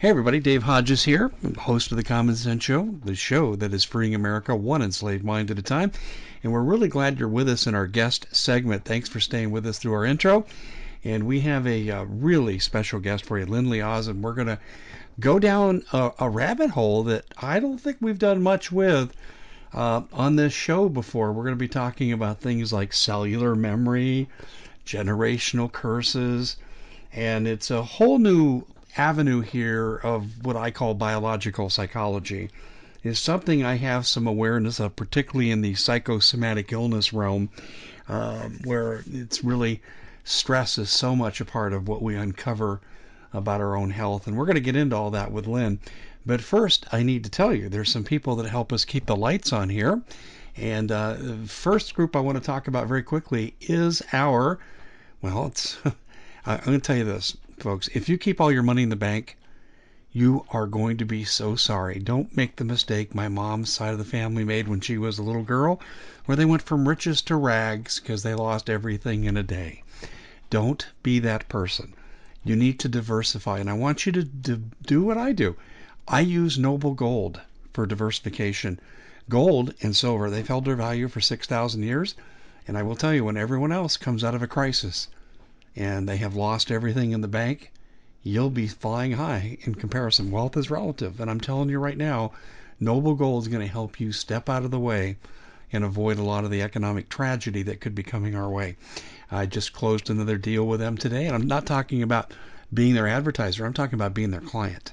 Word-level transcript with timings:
Hey 0.00 0.08
everybody, 0.08 0.40
Dave 0.40 0.62
Hodges 0.62 1.04
here, 1.04 1.30
host 1.58 1.90
of 1.90 1.98
the 1.98 2.02
Common 2.02 2.34
Sense 2.34 2.64
Show, 2.64 2.98
the 3.04 3.14
show 3.14 3.54
that 3.56 3.74
is 3.74 3.84
freeing 3.84 4.14
America 4.14 4.56
one 4.56 4.80
enslaved 4.80 5.22
mind 5.22 5.50
at 5.50 5.58
a 5.58 5.62
time. 5.62 5.92
And 6.42 6.54
we're 6.54 6.62
really 6.62 6.88
glad 6.88 7.18
you're 7.18 7.28
with 7.28 7.50
us 7.50 7.66
in 7.66 7.74
our 7.74 7.86
guest 7.86 8.26
segment. 8.32 8.86
Thanks 8.86 9.10
for 9.10 9.20
staying 9.20 9.50
with 9.50 9.66
us 9.66 9.78
through 9.78 9.92
our 9.92 10.06
intro. 10.06 10.46
And 11.04 11.26
we 11.26 11.40
have 11.40 11.66
a 11.66 11.90
uh, 11.90 12.04
really 12.04 12.58
special 12.58 12.98
guest 12.98 13.26
for 13.26 13.38
you, 13.38 13.44
Lindley 13.44 13.82
Oz, 13.82 14.08
and 14.08 14.24
we're 14.24 14.32
going 14.32 14.46
to 14.46 14.58
go 15.20 15.38
down 15.38 15.82
a, 15.92 16.12
a, 16.18 16.30
rabbit 16.30 16.70
hole 16.70 17.02
that 17.02 17.26
I 17.36 17.60
don't 17.60 17.78
think 17.78 17.98
we've 18.00 18.18
done 18.18 18.42
much 18.42 18.72
with 18.72 19.14
uh, 19.74 20.00
on 20.14 20.36
this 20.36 20.54
show 20.54 20.88
before. 20.88 21.30
We're 21.30 21.44
going 21.44 21.56
to 21.56 21.56
be 21.56 21.68
talking 21.68 22.10
about 22.10 22.40
things 22.40 22.72
like 22.72 22.94
cellular 22.94 23.54
memory, 23.54 24.30
generational 24.86 25.70
curses, 25.70 26.56
and 27.12 27.46
it's 27.46 27.70
a 27.70 27.82
whole 27.82 28.18
new 28.18 28.64
avenue 28.96 29.40
here 29.40 29.96
of 29.96 30.44
what 30.44 30.56
I 30.56 30.70
call 30.70 30.94
biological 30.94 31.70
psychology 31.70 32.50
is 33.02 33.18
something 33.18 33.64
I 33.64 33.76
have 33.76 34.06
some 34.06 34.26
awareness 34.26 34.80
of, 34.80 34.96
particularly 34.96 35.50
in 35.50 35.62
the 35.62 35.74
psychosomatic 35.74 36.72
illness 36.72 37.12
realm, 37.12 37.48
uh, 38.08 38.48
where 38.64 39.02
it's 39.10 39.42
really 39.42 39.80
stress 40.24 40.76
is 40.78 40.90
so 40.90 41.16
much 41.16 41.40
a 41.40 41.44
part 41.44 41.72
of 41.72 41.88
what 41.88 42.02
we 42.02 42.14
uncover 42.14 42.80
about 43.32 43.60
our 43.60 43.76
own 43.76 43.90
health. 43.90 44.26
And 44.26 44.36
we're 44.36 44.44
going 44.44 44.56
to 44.56 44.60
get 44.60 44.76
into 44.76 44.96
all 44.96 45.10
that 45.12 45.32
with 45.32 45.46
Lynn. 45.46 45.78
But 46.26 46.42
first, 46.42 46.86
I 46.92 47.02
need 47.02 47.24
to 47.24 47.30
tell 47.30 47.54
you 47.54 47.68
there's 47.68 47.90
some 47.90 48.04
people 48.04 48.36
that 48.36 48.50
help 48.50 48.72
us 48.72 48.84
keep 48.84 49.06
the 49.06 49.16
lights 49.16 49.52
on 49.52 49.68
here. 49.70 50.02
And 50.56 50.92
uh, 50.92 51.14
the 51.18 51.36
first 51.46 51.94
group 51.94 52.14
I 52.14 52.20
want 52.20 52.36
to 52.36 52.44
talk 52.44 52.68
about 52.68 52.86
very 52.86 53.02
quickly 53.02 53.54
is 53.60 54.02
our, 54.12 54.58
well, 55.22 55.46
it's, 55.46 55.78
I'm 56.46 56.60
going 56.60 56.80
to 56.80 56.86
tell 56.86 56.96
you 56.96 57.04
this 57.04 57.36
folks. 57.62 57.88
If 57.94 58.08
you 58.08 58.18
keep 58.18 58.40
all 58.40 58.50
your 58.50 58.62
money 58.62 58.82
in 58.82 58.88
the 58.88 58.96
bank, 58.96 59.36
you 60.12 60.44
are 60.50 60.66
going 60.66 60.96
to 60.96 61.04
be 61.04 61.24
so 61.24 61.54
sorry. 61.54 61.98
Don't 62.00 62.36
make 62.36 62.56
the 62.56 62.64
mistake 62.64 63.14
my 63.14 63.28
mom's 63.28 63.70
side 63.70 63.92
of 63.92 63.98
the 63.98 64.04
family 64.04 64.42
made 64.42 64.66
when 64.66 64.80
she 64.80 64.98
was 64.98 65.18
a 65.18 65.22
little 65.22 65.44
girl, 65.44 65.80
where 66.24 66.36
they 66.36 66.44
went 66.44 66.62
from 66.62 66.88
riches 66.88 67.22
to 67.22 67.36
rags 67.36 68.00
because 68.00 68.22
they 68.22 68.34
lost 68.34 68.68
everything 68.68 69.24
in 69.24 69.36
a 69.36 69.42
day. 69.42 69.84
Don't 70.48 70.86
be 71.02 71.20
that 71.20 71.48
person. 71.48 71.94
You 72.42 72.56
need 72.56 72.80
to 72.80 72.88
diversify. 72.88 73.58
And 73.58 73.70
I 73.70 73.74
want 73.74 74.04
you 74.04 74.12
to 74.12 74.24
do 74.24 75.02
what 75.02 75.16
I 75.16 75.32
do. 75.32 75.54
I 76.08 76.20
use 76.20 76.58
Noble 76.58 76.94
Gold 76.94 77.40
for 77.72 77.86
diversification. 77.86 78.80
Gold 79.28 79.74
and 79.80 79.94
silver, 79.94 80.28
they've 80.28 80.48
held 80.48 80.64
their 80.64 80.74
value 80.74 81.06
for 81.06 81.20
6,000 81.20 81.82
years. 81.84 82.16
And 82.66 82.76
I 82.76 82.82
will 82.82 82.96
tell 82.96 83.14
you, 83.14 83.24
when 83.24 83.36
everyone 83.36 83.70
else 83.70 83.96
comes 83.96 84.24
out 84.24 84.34
of 84.34 84.42
a 84.42 84.48
crisis, 84.48 85.06
and 85.76 86.08
they 86.08 86.16
have 86.16 86.34
lost 86.34 86.70
everything 86.70 87.12
in 87.12 87.20
the 87.20 87.28
bank, 87.28 87.72
you'll 88.22 88.50
be 88.50 88.66
flying 88.66 89.12
high 89.12 89.56
in 89.62 89.74
comparison. 89.74 90.30
Wealth 90.30 90.56
is 90.56 90.70
relative. 90.70 91.20
And 91.20 91.30
I'm 91.30 91.40
telling 91.40 91.68
you 91.68 91.78
right 91.78 91.96
now, 91.96 92.32
Noble 92.78 93.14
Gold 93.14 93.44
is 93.44 93.48
going 93.48 93.66
to 93.66 93.72
help 93.72 94.00
you 94.00 94.12
step 94.12 94.48
out 94.48 94.64
of 94.64 94.70
the 94.70 94.80
way 94.80 95.16
and 95.72 95.84
avoid 95.84 96.18
a 96.18 96.22
lot 96.22 96.44
of 96.44 96.50
the 96.50 96.62
economic 96.62 97.08
tragedy 97.08 97.62
that 97.62 97.80
could 97.80 97.94
be 97.94 98.02
coming 98.02 98.34
our 98.34 98.48
way. 98.48 98.76
I 99.30 99.46
just 99.46 99.72
closed 99.72 100.10
another 100.10 100.36
deal 100.36 100.66
with 100.66 100.80
them 100.80 100.96
today, 100.96 101.26
and 101.26 101.34
I'm 101.34 101.46
not 101.46 101.66
talking 101.66 102.02
about 102.02 102.32
being 102.72 102.94
their 102.94 103.06
advertiser, 103.06 103.64
I'm 103.64 103.72
talking 103.72 103.94
about 103.94 104.14
being 104.14 104.30
their 104.30 104.40
client. 104.40 104.92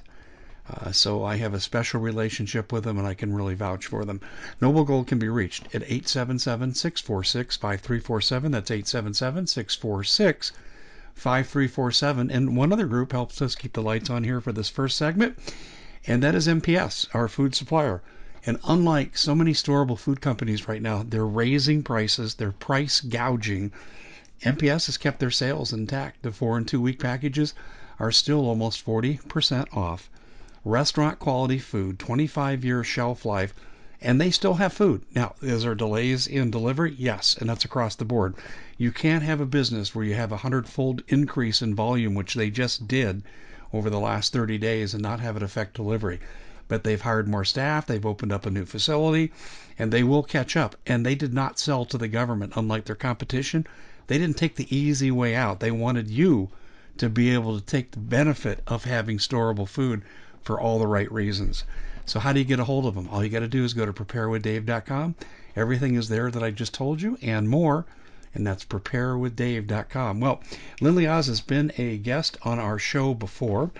Uh, 0.70 0.92
so 0.92 1.24
I 1.24 1.36
have 1.36 1.54
a 1.54 1.60
special 1.60 2.00
relationship 2.00 2.72
with 2.72 2.84
them 2.84 2.98
and 2.98 3.06
I 3.06 3.14
can 3.14 3.32
really 3.32 3.54
vouch 3.54 3.86
for 3.86 4.04
them. 4.04 4.20
Noble 4.60 4.84
Gold 4.84 5.06
can 5.06 5.18
be 5.18 5.28
reached 5.28 5.64
at 5.74 5.82
877 5.82 6.74
646 6.74 7.56
5347. 7.56 8.52
That's 8.52 8.70
877 8.70 9.46
646 9.46 10.52
5347. 11.18 12.30
And 12.30 12.56
one 12.56 12.72
other 12.72 12.86
group 12.86 13.12
helps 13.12 13.42
us 13.42 13.54
keep 13.54 13.72
the 13.72 13.82
lights 13.82 14.08
on 14.08 14.24
here 14.24 14.40
for 14.40 14.52
this 14.52 14.68
first 14.68 14.96
segment, 14.96 15.38
and 16.06 16.22
that 16.22 16.34
is 16.34 16.46
MPS, 16.46 17.08
our 17.12 17.28
food 17.28 17.54
supplier. 17.54 18.02
And 18.46 18.58
unlike 18.64 19.18
so 19.18 19.34
many 19.34 19.52
storable 19.52 19.98
food 19.98 20.20
companies 20.20 20.68
right 20.68 20.80
now, 20.80 21.02
they're 21.02 21.26
raising 21.26 21.82
prices, 21.82 22.34
they're 22.34 22.52
price 22.52 23.00
gouging. 23.00 23.72
MPS 24.44 24.86
has 24.86 24.96
kept 24.96 25.18
their 25.18 25.30
sales 25.30 25.72
intact. 25.72 26.22
The 26.22 26.30
four 26.30 26.56
and 26.56 26.66
two 26.66 26.80
week 26.80 27.00
packages 27.00 27.52
are 27.98 28.12
still 28.12 28.46
almost 28.46 28.86
40% 28.86 29.76
off. 29.76 30.08
Restaurant 30.64 31.18
quality 31.18 31.58
food, 31.58 31.98
25 31.98 32.64
year 32.64 32.84
shelf 32.84 33.24
life, 33.24 33.52
and 34.00 34.20
they 34.20 34.30
still 34.30 34.54
have 34.54 34.72
food. 34.72 35.02
Now, 35.14 35.34
is 35.42 35.64
there 35.64 35.74
delays 35.74 36.28
in 36.28 36.52
delivery? 36.52 36.94
Yes, 36.96 37.36
and 37.40 37.50
that's 37.50 37.64
across 37.64 37.96
the 37.96 38.04
board. 38.04 38.36
You 38.80 38.92
can't 38.92 39.24
have 39.24 39.40
a 39.40 39.44
business 39.44 39.92
where 39.92 40.04
you 40.04 40.14
have 40.14 40.30
a 40.30 40.36
hundredfold 40.36 41.02
increase 41.08 41.62
in 41.62 41.74
volume, 41.74 42.14
which 42.14 42.34
they 42.34 42.48
just 42.48 42.86
did 42.86 43.24
over 43.72 43.90
the 43.90 43.98
last 43.98 44.32
30 44.32 44.56
days, 44.56 44.94
and 44.94 45.02
not 45.02 45.18
have 45.18 45.36
it 45.36 45.42
affect 45.42 45.74
delivery. 45.74 46.20
But 46.68 46.84
they've 46.84 47.00
hired 47.00 47.26
more 47.26 47.44
staff, 47.44 47.86
they've 47.86 48.06
opened 48.06 48.30
up 48.30 48.46
a 48.46 48.52
new 48.52 48.64
facility, 48.64 49.32
and 49.80 49.90
they 49.90 50.04
will 50.04 50.22
catch 50.22 50.56
up. 50.56 50.76
And 50.86 51.04
they 51.04 51.16
did 51.16 51.34
not 51.34 51.58
sell 51.58 51.86
to 51.86 51.98
the 51.98 52.06
government, 52.06 52.52
unlike 52.54 52.84
their 52.84 52.94
competition. 52.94 53.66
They 54.06 54.16
didn't 54.16 54.36
take 54.36 54.54
the 54.54 54.72
easy 54.72 55.10
way 55.10 55.34
out. 55.34 55.58
They 55.58 55.72
wanted 55.72 56.08
you 56.08 56.50
to 56.98 57.08
be 57.08 57.30
able 57.30 57.58
to 57.58 57.66
take 57.66 57.90
the 57.90 57.98
benefit 57.98 58.62
of 58.68 58.84
having 58.84 59.18
storable 59.18 59.66
food 59.66 60.02
for 60.40 60.60
all 60.60 60.78
the 60.78 60.86
right 60.86 61.10
reasons. 61.10 61.64
So 62.06 62.20
how 62.20 62.32
do 62.32 62.38
you 62.38 62.44
get 62.44 62.60
a 62.60 62.64
hold 62.64 62.86
of 62.86 62.94
them? 62.94 63.08
All 63.10 63.24
you 63.24 63.28
got 63.28 63.40
to 63.40 63.48
do 63.48 63.64
is 63.64 63.74
go 63.74 63.86
to 63.86 63.92
preparewithdave.com. 63.92 65.16
Everything 65.56 65.96
is 65.96 66.08
there 66.08 66.30
that 66.30 66.44
I 66.44 66.52
just 66.52 66.74
told 66.74 67.02
you 67.02 67.18
and 67.20 67.48
more 67.48 67.84
and 68.34 68.46
that's 68.46 68.64
preparewithdave.com. 68.64 70.20
Well, 70.20 70.40
Lindley 70.80 71.06
Oz 71.06 71.26
has 71.26 71.40
been 71.40 71.72
a 71.78 71.98
guest 71.98 72.36
on 72.42 72.58
our 72.58 72.78
show 72.78 73.14
before, 73.14 73.70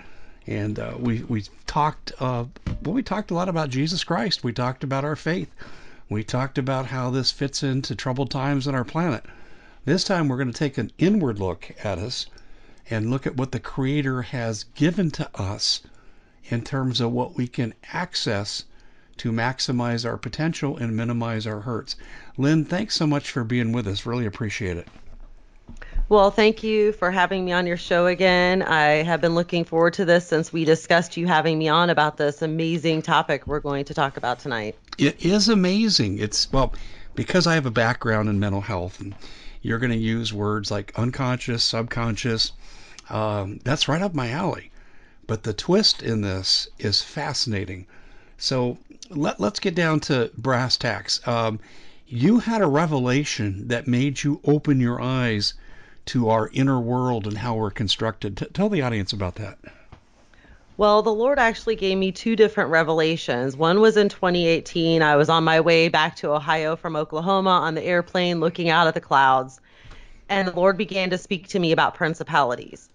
and 0.47 0.79
uh, 0.79 0.93
we 0.97 1.23
we 1.23 1.43
talked 1.67 2.11
uh, 2.19 2.45
well, 2.83 2.93
we 2.93 3.03
talked 3.03 3.31
a 3.31 3.35
lot 3.35 3.49
about 3.49 3.69
Jesus 3.69 4.03
Christ. 4.03 4.43
We 4.43 4.53
talked 4.53 4.83
about 4.83 5.05
our 5.05 5.15
faith. 5.15 5.49
We 6.09 6.23
talked 6.23 6.57
about 6.57 6.87
how 6.87 7.11
this 7.11 7.31
fits 7.31 7.61
into 7.61 7.95
troubled 7.95 8.31
times 8.31 8.67
on 8.67 8.73
our 8.73 8.83
planet. 8.83 9.23
This 9.85 10.03
time 10.03 10.27
we're 10.27 10.37
going 10.37 10.51
to 10.51 10.57
take 10.57 10.77
an 10.77 10.91
inward 10.97 11.39
look 11.39 11.71
at 11.83 11.97
us 11.99 12.25
and 12.89 13.11
look 13.11 13.27
at 13.27 13.37
what 13.37 13.51
the 13.51 13.59
Creator 13.59 14.23
has 14.23 14.63
given 14.75 15.11
to 15.11 15.29
us 15.39 15.81
in 16.45 16.63
terms 16.63 16.99
of 16.99 17.11
what 17.11 17.35
we 17.35 17.47
can 17.47 17.75
access 17.93 18.63
to 19.19 19.31
maximize 19.31 20.05
our 20.05 20.17
potential 20.17 20.77
and 20.77 20.95
minimize 20.95 21.45
our 21.47 21.61
hurts. 21.61 21.95
Lynn, 22.37 22.65
thanks 22.65 22.95
so 22.95 23.05
much 23.07 23.31
for 23.31 23.43
being 23.43 23.71
with 23.71 23.87
us. 23.87 24.05
Really 24.05 24.25
appreciate 24.25 24.77
it. 24.77 24.87
Well, 26.09 26.31
thank 26.31 26.63
you 26.63 26.93
for 26.93 27.11
having 27.11 27.45
me 27.45 27.51
on 27.51 27.67
your 27.67 27.77
show 27.77 28.07
again. 28.07 28.63
I 28.63 29.03
have 29.03 29.21
been 29.21 29.35
looking 29.35 29.63
forward 29.63 29.93
to 29.93 30.05
this 30.05 30.25
since 30.25 30.51
we 30.51 30.65
discussed 30.65 31.17
you 31.17 31.27
having 31.27 31.59
me 31.59 31.67
on 31.67 31.91
about 31.91 32.17
this 32.17 32.41
amazing 32.41 33.03
topic 33.03 33.45
we're 33.45 33.59
going 33.59 33.85
to 33.85 33.93
talk 33.93 34.17
about 34.17 34.39
tonight. 34.39 34.75
It 34.97 35.23
is 35.23 35.49
amazing. 35.49 36.17
It's, 36.17 36.51
well, 36.51 36.73
because 37.13 37.45
I 37.45 37.53
have 37.53 37.67
a 37.67 37.71
background 37.71 38.27
in 38.27 38.39
mental 38.39 38.61
health, 38.61 38.99
and 38.99 39.13
you're 39.61 39.77
going 39.77 39.91
to 39.91 39.97
use 39.97 40.33
words 40.33 40.71
like 40.71 40.97
unconscious, 40.97 41.63
subconscious. 41.63 42.53
Um, 43.09 43.59
that's 43.63 43.87
right 43.87 44.01
up 44.01 44.15
my 44.15 44.31
alley. 44.31 44.71
But 45.27 45.43
the 45.43 45.53
twist 45.53 46.01
in 46.01 46.21
this 46.21 46.69
is 46.79 47.03
fascinating. 47.03 47.85
So 48.39 48.79
let, 49.09 49.39
us 49.39 49.59
get 49.59 49.75
down 49.75 49.99
to 50.01 50.31
brass 50.37 50.77
tacks. 50.77 51.25
Um, 51.27 51.59
you 52.07 52.39
had 52.39 52.61
a 52.61 52.67
revelation 52.67 53.67
that 53.67 53.87
made 53.87 54.23
you 54.23 54.39
open 54.43 54.79
your 54.79 55.01
eyes 55.01 55.53
to 56.05 56.29
our 56.29 56.49
inner 56.53 56.79
world 56.79 57.27
and 57.27 57.37
how 57.37 57.55
we're 57.55 57.69
constructed. 57.69 58.37
T- 58.37 58.47
tell 58.47 58.69
the 58.69 58.81
audience 58.81 59.13
about 59.13 59.35
that. 59.35 59.59
Well, 60.77 61.01
the 61.01 61.13
Lord 61.13 61.39
actually 61.39 61.75
gave 61.75 61.97
me 61.97 62.11
two 62.11 62.35
different 62.35 62.69
revelations. 62.69 63.57
One 63.57 63.81
was 63.81 63.97
in 63.97 64.07
2018. 64.07 65.01
I 65.01 65.17
was 65.17 65.29
on 65.29 65.43
my 65.43 65.59
way 65.59 65.89
back 65.89 66.15
to 66.17 66.31
Ohio 66.31 66.75
from 66.75 66.95
Oklahoma 66.95 67.49
on 67.49 67.75
the 67.75 67.83
airplane 67.83 68.39
looking 68.39 68.69
out 68.69 68.87
at 68.87 68.93
the 68.93 69.01
clouds. 69.01 69.59
And 70.29 70.47
the 70.47 70.55
Lord 70.55 70.77
began 70.77 71.09
to 71.09 71.17
speak 71.17 71.49
to 71.49 71.59
me 71.59 71.73
about 71.73 71.95
principalities. 71.95 72.89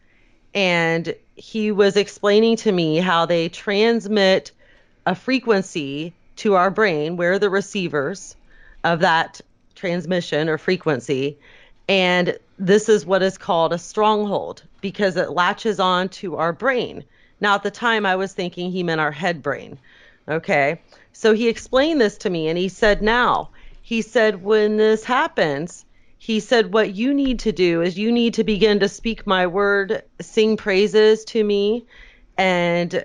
And 0.54 1.14
he 1.36 1.72
was 1.72 1.97
explaining 1.97 2.56
to 2.58 2.72
me 2.72 2.98
how 2.98 3.26
they 3.26 3.48
transmit 3.50 4.50
a 5.06 5.15
frequency 5.15 6.12
to 6.36 6.54
our 6.54 6.71
brain. 6.71 7.16
We're 7.16 7.39
the 7.39 7.51
receivers 7.51 8.36
of 8.83 9.01
that 9.01 9.41
transmission 9.74 10.48
or 10.48 10.59
frequency. 10.59 11.39
And 11.89 12.39
this 12.59 12.89
is 12.89 13.04
what 13.04 13.22
is 13.22 13.39
called 13.39 13.72
a 13.72 13.78
stronghold 13.78 14.62
because 14.80 15.16
it 15.16 15.30
latches 15.30 15.80
on 15.80 16.09
to 16.10 16.36
our 16.36 16.53
brain. 16.53 17.04
Now, 17.41 17.56
at 17.56 17.62
the 17.62 17.71
time, 17.71 18.06
I 18.06 18.16
was 18.16 18.33
thinking 18.33 18.71
he 18.71 18.83
meant 18.83 19.01
our 19.01 19.10
head 19.10 19.42
brain. 19.42 19.78
Okay. 20.28 20.80
So 21.12 21.34
he 21.34 21.48
explained 21.48 22.01
this 22.01 22.18
to 22.18 22.30
me 22.30 22.48
and 22.48 22.56
he 22.56 22.68
said, 22.68 23.03
now, 23.03 23.51
he 23.83 24.01
said, 24.03 24.42
when 24.42 24.78
this 24.78 25.04
happens, 25.04 25.84
he 26.18 26.41
said, 26.41 26.72
what 26.72 26.95
you 26.95 27.12
need 27.12 27.41
to 27.41 27.53
do 27.53 27.83
is 27.83 27.98
you 27.98 28.10
need 28.10 28.34
to 28.34 28.45
begin 28.45 28.80
to 28.80 28.89
speak 28.89 29.27
my 29.27 29.47
word, 29.47 30.03
sing 30.21 30.56
praises 30.56 31.24
to 31.27 31.45
me, 31.45 31.84
and 32.39 33.04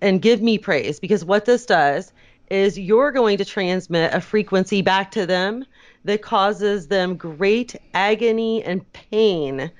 and 0.00 0.22
give 0.22 0.42
me 0.42 0.58
praise 0.58 1.00
because 1.00 1.24
what 1.24 1.44
this 1.44 1.66
does 1.66 2.12
is 2.50 2.78
you're 2.78 3.10
going 3.10 3.38
to 3.38 3.44
transmit 3.44 4.14
a 4.14 4.20
frequency 4.20 4.82
back 4.82 5.10
to 5.10 5.26
them 5.26 5.64
that 6.04 6.22
causes 6.22 6.86
them 6.88 7.16
great 7.16 7.74
agony 7.94 8.62
and 8.62 8.90
pain 8.92 9.70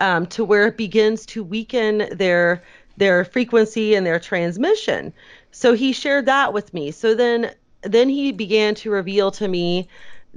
um, 0.00 0.26
to 0.26 0.44
where 0.44 0.66
it 0.66 0.76
begins 0.76 1.24
to 1.26 1.42
weaken 1.44 2.08
their 2.12 2.62
their 2.96 3.24
frequency 3.24 3.94
and 3.94 4.04
their 4.04 4.18
transmission. 4.18 5.12
So 5.52 5.72
he 5.72 5.92
shared 5.92 6.26
that 6.26 6.52
with 6.52 6.74
me. 6.74 6.90
So 6.90 7.14
then 7.14 7.52
then 7.82 8.08
he 8.08 8.32
began 8.32 8.74
to 8.76 8.90
reveal 8.90 9.30
to 9.32 9.46
me 9.46 9.88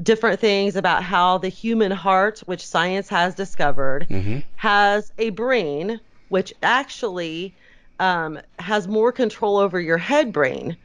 different 0.01 0.39
things 0.39 0.75
about 0.75 1.03
how 1.03 1.39
the 1.39 1.49
human 1.49 1.91
heart, 1.91 2.39
which 2.45 2.65
science 2.65 3.09
has 3.09 3.35
discovered, 3.35 4.07
mm-hmm. 4.09 4.39
has 4.55 5.11
a 5.17 5.31
brain 5.31 5.99
which 6.29 6.53
actually 6.63 7.53
um, 8.01 8.39
has 8.57 8.87
more 8.87 9.11
control 9.11 9.57
over 9.57 9.79
your 9.79 9.99
head 9.99 10.33
brain 10.33 10.75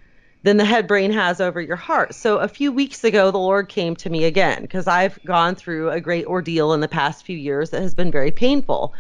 than 0.42 0.58
the 0.58 0.64
head 0.64 0.86
brain 0.86 1.10
has 1.10 1.40
over 1.40 1.60
your 1.60 1.76
heart. 1.76 2.14
So 2.14 2.36
a 2.36 2.46
few 2.46 2.70
weeks 2.70 3.02
ago, 3.02 3.30
the 3.30 3.38
Lord 3.38 3.70
came 3.70 3.96
to 3.96 4.10
me 4.10 4.24
again 4.24 4.62
because 4.62 4.86
I've 4.86 5.18
gone 5.24 5.54
through 5.54 5.90
a 5.90 6.00
great 6.00 6.26
ordeal 6.26 6.74
in 6.74 6.80
the 6.80 6.88
past 6.88 7.24
few 7.24 7.36
years 7.36 7.70
that 7.70 7.80
has 7.80 7.94
been 7.94 8.12
very 8.12 8.30
painful. 8.30 8.94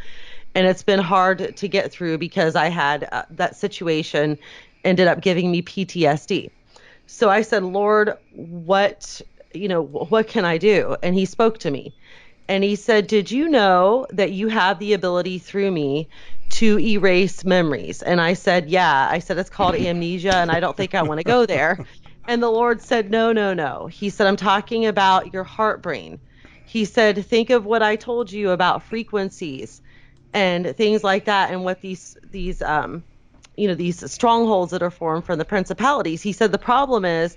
And 0.54 0.66
it's 0.66 0.82
been 0.82 0.98
hard 0.98 1.54
to 1.56 1.68
get 1.68 1.92
through 1.92 2.16
because 2.16 2.56
I 2.56 2.70
had 2.70 3.06
uh, 3.12 3.24
that 3.30 3.54
situation 3.54 4.38
ended 4.82 5.06
up 5.08 5.20
giving 5.20 5.50
me 5.50 5.60
PTSD. 5.60 6.50
So 7.06 7.28
I 7.28 7.42
said, 7.42 7.62
Lord, 7.62 8.14
what, 8.30 9.20
you 9.52 9.68
know, 9.68 9.82
what 9.82 10.26
can 10.26 10.46
I 10.46 10.56
do? 10.56 10.96
And 11.02 11.14
he 11.14 11.26
spoke 11.26 11.58
to 11.58 11.70
me 11.70 11.92
and 12.48 12.64
he 12.64 12.76
said, 12.76 13.06
Did 13.06 13.30
you 13.30 13.48
know 13.48 14.06
that 14.10 14.32
you 14.32 14.48
have 14.48 14.78
the 14.78 14.92
ability 14.92 15.38
through 15.38 15.70
me 15.70 16.08
to 16.50 16.78
erase 16.78 17.44
memories. 17.44 18.02
And 18.02 18.20
I 18.20 18.34
said, 18.34 18.68
Yeah. 18.70 19.08
I 19.10 19.18
said, 19.18 19.38
It's 19.38 19.50
called 19.50 19.74
amnesia, 19.76 20.34
and 20.36 20.50
I 20.50 20.60
don't 20.60 20.76
think 20.76 20.94
I 20.94 21.02
want 21.02 21.18
to 21.18 21.24
go 21.24 21.46
there. 21.46 21.78
And 22.28 22.42
the 22.42 22.50
Lord 22.50 22.80
said, 22.80 23.10
No, 23.10 23.32
no, 23.32 23.54
no. 23.54 23.86
He 23.86 24.10
said, 24.10 24.26
I'm 24.26 24.36
talking 24.36 24.86
about 24.86 25.32
your 25.32 25.44
heart 25.44 25.82
brain. 25.82 26.20
He 26.66 26.84
said, 26.84 27.24
Think 27.24 27.50
of 27.50 27.64
what 27.64 27.82
I 27.82 27.96
told 27.96 28.32
you 28.32 28.50
about 28.50 28.82
frequencies 28.82 29.80
and 30.32 30.76
things 30.76 31.02
like 31.02 31.26
that, 31.26 31.50
and 31.50 31.64
what 31.64 31.80
these, 31.80 32.16
these, 32.30 32.60
um, 32.60 33.02
you 33.56 33.68
know, 33.68 33.74
these 33.74 34.10
strongholds 34.10 34.72
that 34.72 34.82
are 34.82 34.90
formed 34.90 35.24
from 35.24 35.38
the 35.38 35.44
principalities. 35.44 36.20
He 36.20 36.32
said, 36.32 36.52
The 36.52 36.58
problem 36.58 37.04
is, 37.04 37.36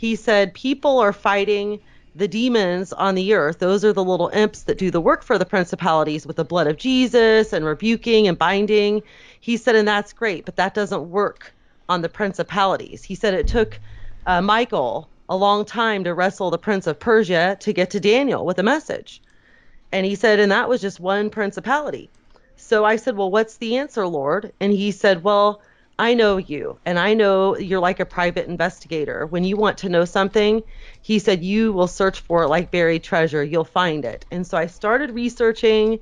he 0.00 0.16
said, 0.16 0.54
people 0.54 0.98
are 0.98 1.12
fighting 1.12 1.78
the 2.20 2.28
demons 2.28 2.92
on 2.92 3.16
the 3.16 3.34
earth, 3.34 3.58
those 3.58 3.84
are 3.84 3.92
the 3.92 4.04
little 4.04 4.28
imps 4.28 4.62
that 4.64 4.78
do 4.78 4.90
the 4.90 5.00
work 5.00 5.24
for 5.24 5.38
the 5.38 5.44
principalities 5.44 6.26
with 6.26 6.36
the 6.36 6.44
blood 6.44 6.68
of 6.68 6.76
Jesus 6.76 7.52
and 7.52 7.64
rebuking 7.64 8.28
and 8.28 8.38
binding. 8.38 9.02
He 9.40 9.56
said, 9.56 9.74
and 9.74 9.88
that's 9.88 10.12
great, 10.12 10.44
but 10.44 10.56
that 10.56 10.74
doesn't 10.74 11.10
work 11.10 11.52
on 11.88 12.02
the 12.02 12.08
principalities. 12.08 13.02
He 13.02 13.16
said 13.16 13.34
it 13.34 13.48
took 13.48 13.80
uh, 14.26 14.40
Michael 14.40 15.08
a 15.28 15.36
long 15.36 15.64
time 15.64 16.04
to 16.04 16.14
wrestle 16.14 16.50
the 16.50 16.58
prince 16.58 16.86
of 16.86 17.00
Persia 17.00 17.56
to 17.60 17.72
get 17.72 17.90
to 17.90 18.00
Daniel 18.00 18.44
with 18.44 18.58
a 18.58 18.62
message. 18.62 19.22
And 19.90 20.04
he 20.06 20.14
said, 20.14 20.38
and 20.38 20.52
that 20.52 20.68
was 20.68 20.80
just 20.80 21.00
one 21.00 21.30
principality. 21.30 22.10
So 22.56 22.84
I 22.84 22.96
said, 22.96 23.16
well, 23.16 23.30
what's 23.30 23.56
the 23.56 23.78
answer, 23.78 24.06
Lord? 24.06 24.52
And 24.60 24.72
he 24.72 24.90
said, 24.90 25.24
well, 25.24 25.62
I 26.00 26.14
know 26.14 26.38
you, 26.38 26.78
and 26.86 26.98
I 26.98 27.12
know 27.12 27.58
you're 27.58 27.78
like 27.78 28.00
a 28.00 28.06
private 28.06 28.48
investigator. 28.48 29.26
When 29.26 29.44
you 29.44 29.58
want 29.58 29.76
to 29.78 29.88
know 29.90 30.06
something, 30.06 30.62
he 31.02 31.18
said, 31.18 31.44
you 31.44 31.74
will 31.74 31.86
search 31.86 32.20
for 32.20 32.42
it 32.42 32.48
like 32.48 32.70
buried 32.70 33.02
treasure. 33.02 33.44
You'll 33.44 33.64
find 33.64 34.06
it. 34.06 34.24
And 34.30 34.46
so 34.46 34.56
I 34.56 34.66
started 34.66 35.10
researching 35.10 36.00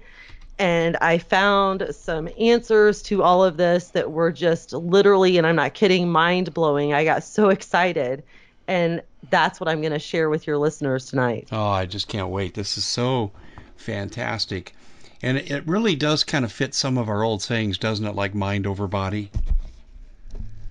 and 0.56 0.96
I 0.98 1.18
found 1.18 1.88
some 1.90 2.28
answers 2.38 3.02
to 3.02 3.24
all 3.24 3.42
of 3.42 3.56
this 3.56 3.88
that 3.88 4.12
were 4.12 4.30
just 4.30 4.72
literally, 4.72 5.36
and 5.36 5.44
I'm 5.44 5.56
not 5.56 5.74
kidding, 5.74 6.08
mind 6.08 6.54
blowing. 6.54 6.94
I 6.94 7.02
got 7.02 7.24
so 7.24 7.48
excited. 7.48 8.22
And 8.68 9.02
that's 9.30 9.58
what 9.58 9.68
I'm 9.68 9.80
going 9.80 9.92
to 9.92 9.98
share 9.98 10.30
with 10.30 10.46
your 10.46 10.58
listeners 10.58 11.06
tonight. 11.06 11.48
Oh, 11.50 11.70
I 11.70 11.86
just 11.86 12.06
can't 12.06 12.28
wait. 12.28 12.54
This 12.54 12.78
is 12.78 12.84
so 12.84 13.32
fantastic. 13.76 14.74
And 15.22 15.38
it 15.38 15.66
really 15.66 15.96
does 15.96 16.22
kind 16.22 16.44
of 16.44 16.52
fit 16.52 16.72
some 16.72 16.98
of 16.98 17.08
our 17.08 17.24
old 17.24 17.42
sayings, 17.42 17.78
doesn't 17.78 18.06
it? 18.06 18.14
Like 18.14 18.32
mind 18.32 18.64
over 18.64 18.86
body. 18.86 19.32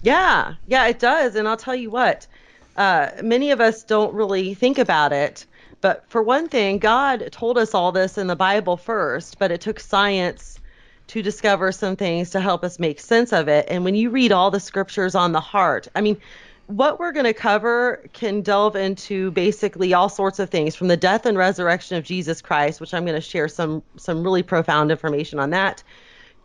Yeah, 0.01 0.55
yeah, 0.67 0.87
it 0.87 0.99
does. 0.99 1.35
And 1.35 1.47
I'll 1.47 1.57
tell 1.57 1.75
you 1.75 1.89
what, 1.89 2.27
uh, 2.75 3.09
many 3.23 3.51
of 3.51 3.59
us 3.61 3.83
don't 3.83 4.13
really 4.13 4.53
think 4.53 4.77
about 4.77 5.11
it. 5.11 5.45
But 5.81 6.05
for 6.09 6.23
one 6.23 6.49
thing, 6.49 6.79
God 6.79 7.29
told 7.31 7.57
us 7.57 7.73
all 7.73 7.91
this 7.91 8.17
in 8.17 8.27
the 8.27 8.35
Bible 8.35 8.77
first, 8.77 9.37
but 9.39 9.51
it 9.51 9.61
took 9.61 9.79
science 9.79 10.59
to 11.07 11.21
discover 11.21 11.71
some 11.71 11.95
things 11.95 12.31
to 12.31 12.41
help 12.41 12.63
us 12.63 12.79
make 12.79 12.99
sense 12.99 13.31
of 13.31 13.47
it. 13.47 13.65
And 13.69 13.83
when 13.85 13.95
you 13.95 14.09
read 14.09 14.31
all 14.31 14.51
the 14.51 14.59
scriptures 14.59 15.15
on 15.15 15.31
the 15.31 15.39
heart, 15.39 15.87
I 15.95 16.01
mean, 16.01 16.17
what 16.67 16.99
we're 16.99 17.13
going 17.13 17.25
to 17.25 17.33
cover 17.33 18.03
can 18.13 18.41
delve 18.41 18.75
into 18.75 19.31
basically 19.31 19.93
all 19.93 20.09
sorts 20.09 20.39
of 20.39 20.49
things 20.49 20.75
from 20.75 20.89
the 20.89 20.97
death 20.97 21.25
and 21.25 21.37
resurrection 21.37 21.95
of 21.97 22.03
Jesus 22.03 22.41
Christ, 22.41 22.81
which 22.81 22.93
I'm 22.93 23.05
going 23.05 23.15
to 23.15 23.21
share 23.21 23.47
some 23.47 23.83
some 23.95 24.21
really 24.21 24.43
profound 24.43 24.91
information 24.91 25.39
on 25.39 25.51
that, 25.51 25.81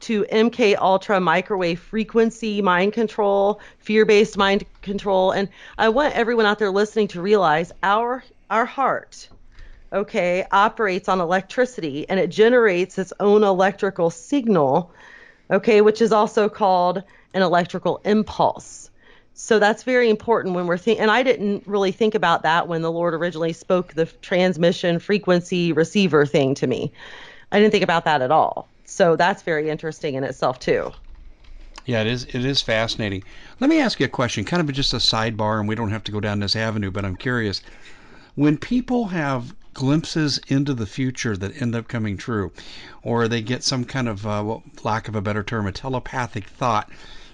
to 0.02 0.24
MK 0.24 0.76
Ultra 0.76 1.20
microwave 1.20 1.80
frequency 1.80 2.60
mind 2.60 2.92
control, 2.92 3.60
fear-based 3.78 4.36
mind 4.36 4.64
control, 4.82 5.30
and 5.30 5.48
I 5.78 5.88
want 5.88 6.14
everyone 6.14 6.44
out 6.44 6.58
there 6.58 6.70
listening 6.70 7.08
to 7.08 7.22
realize 7.22 7.72
our 7.82 8.22
our 8.50 8.66
heart 8.66 9.28
okay 9.92 10.46
operates 10.52 11.08
on 11.08 11.20
electricity 11.20 12.06
and 12.08 12.20
it 12.20 12.28
generates 12.28 12.98
its 12.98 13.12
own 13.18 13.42
electrical 13.44 14.10
signal 14.10 14.92
okay 15.50 15.80
which 15.80 16.02
is 16.02 16.12
also 16.12 16.48
called 16.48 17.02
an 17.34 17.42
electrical 17.42 18.00
impulse. 18.04 18.90
So 19.34 19.58
that's 19.58 19.84
very 19.84 20.10
important 20.10 20.54
when 20.54 20.66
we're 20.66 20.76
thinking 20.76 21.02
and 21.02 21.10
i 21.10 21.22
didn't 21.22 21.66
really 21.66 21.92
think 21.92 22.14
about 22.14 22.42
that 22.42 22.68
when 22.68 22.82
the 22.82 22.92
lord 22.92 23.14
originally 23.14 23.52
spoke 23.52 23.94
the 23.94 24.06
transmission 24.06 24.98
frequency 24.98 25.72
receiver 25.72 26.26
thing 26.26 26.54
to 26.56 26.66
me. 26.66 26.92
I 27.50 27.58
didn't 27.58 27.72
think 27.72 27.84
about 27.84 28.04
that 28.04 28.20
at 28.20 28.30
all 28.30 28.68
so 28.84 29.16
that's 29.16 29.42
very 29.42 29.68
interesting 29.70 30.14
in 30.14 30.24
itself 30.24 30.58
too. 30.58 30.92
Yeah, 31.84 32.02
it 32.02 32.06
is. 32.06 32.24
It 32.26 32.44
is 32.44 32.62
fascinating. 32.62 33.24
Let 33.58 33.68
me 33.68 33.80
ask 33.80 33.98
you 33.98 34.06
a 34.06 34.08
question, 34.08 34.44
kind 34.44 34.60
of 34.60 34.72
just 34.74 34.92
a 34.92 34.98
sidebar, 34.98 35.58
and 35.58 35.68
we 35.68 35.74
don't 35.74 35.90
have 35.90 36.04
to 36.04 36.12
go 36.12 36.20
down 36.20 36.38
this 36.38 36.54
avenue, 36.54 36.92
but 36.92 37.04
I'm 37.04 37.16
curious. 37.16 37.60
When 38.36 38.56
people 38.56 39.06
have 39.06 39.54
glimpses 39.74 40.38
into 40.48 40.74
the 40.74 40.86
future 40.86 41.36
that 41.36 41.60
end 41.60 41.74
up 41.74 41.88
coming 41.88 42.16
true, 42.16 42.52
or 43.02 43.26
they 43.26 43.42
get 43.42 43.64
some 43.64 43.84
kind 43.84 44.08
of, 44.08 44.26
uh, 44.26 44.42
well, 44.44 44.62
lack 44.84 45.08
of 45.08 45.16
a 45.16 45.22
better 45.22 45.42
term, 45.42 45.66
a 45.66 45.72
telepathic 45.72 46.44
thought, 46.44 46.90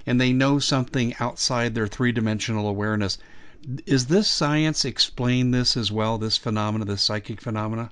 and 0.06 0.20
they 0.20 0.32
know 0.32 0.58
something 0.58 1.14
outside 1.20 1.74
their 1.74 1.86
three-dimensional 1.86 2.66
awareness, 2.66 3.18
is 3.84 4.06
this 4.06 4.28
science 4.28 4.84
explain 4.84 5.50
this 5.50 5.76
as 5.76 5.92
well? 5.92 6.16
This 6.16 6.38
phenomena, 6.38 6.84
this 6.84 7.02
psychic 7.02 7.40
phenomena? 7.40 7.90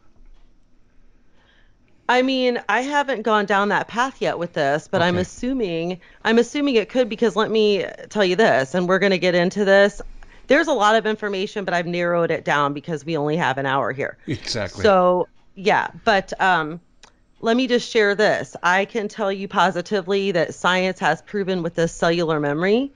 I 2.08 2.22
mean, 2.22 2.60
I 2.68 2.82
haven't 2.82 3.22
gone 3.22 3.46
down 3.46 3.70
that 3.70 3.88
path 3.88 4.20
yet 4.20 4.38
with 4.38 4.52
this, 4.52 4.88
but 4.88 5.00
okay. 5.00 5.08
I'm 5.08 5.18
assuming 5.18 6.00
I'm 6.24 6.38
assuming 6.38 6.76
it 6.76 6.88
could 6.88 7.08
because 7.08 7.34
let 7.34 7.50
me 7.50 7.84
tell 8.10 8.24
you 8.24 8.36
this, 8.36 8.74
and 8.74 8.88
we're 8.88 8.98
going 8.98 9.10
to 9.10 9.18
get 9.18 9.34
into 9.34 9.64
this. 9.64 10.00
There's 10.46 10.68
a 10.68 10.72
lot 10.72 10.94
of 10.94 11.06
information, 11.06 11.64
but 11.64 11.74
I've 11.74 11.86
narrowed 11.86 12.30
it 12.30 12.44
down 12.44 12.72
because 12.72 13.04
we 13.04 13.16
only 13.16 13.36
have 13.36 13.58
an 13.58 13.66
hour 13.66 13.92
here. 13.92 14.16
Exactly. 14.28 14.84
So 14.84 15.28
yeah, 15.56 15.90
but 16.04 16.32
um, 16.40 16.80
let 17.40 17.56
me 17.56 17.66
just 17.66 17.90
share 17.90 18.14
this. 18.14 18.54
I 18.62 18.84
can 18.84 19.08
tell 19.08 19.32
you 19.32 19.48
positively 19.48 20.32
that 20.32 20.54
science 20.54 21.00
has 21.00 21.22
proven 21.22 21.62
with 21.62 21.74
this 21.74 21.92
cellular 21.92 22.38
memory, 22.38 22.92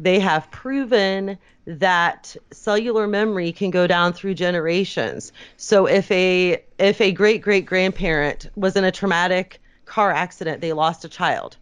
they 0.00 0.18
have 0.20 0.50
proven 0.50 1.38
that 1.66 2.34
cellular 2.50 3.06
memory 3.06 3.52
can 3.52 3.70
go 3.70 3.86
down 3.86 4.12
through 4.12 4.34
generations. 4.34 5.32
So 5.56 5.86
if 5.86 6.10
a 6.10 6.62
if 6.78 7.00
a 7.00 7.12
great 7.12 7.42
great 7.42 7.66
grandparent 7.66 8.48
was 8.56 8.76
in 8.76 8.84
a 8.84 8.92
traumatic 8.92 9.60
car 9.84 10.10
accident, 10.10 10.60
they 10.60 10.72
lost 10.72 11.04
a 11.04 11.08
child. 11.08 11.56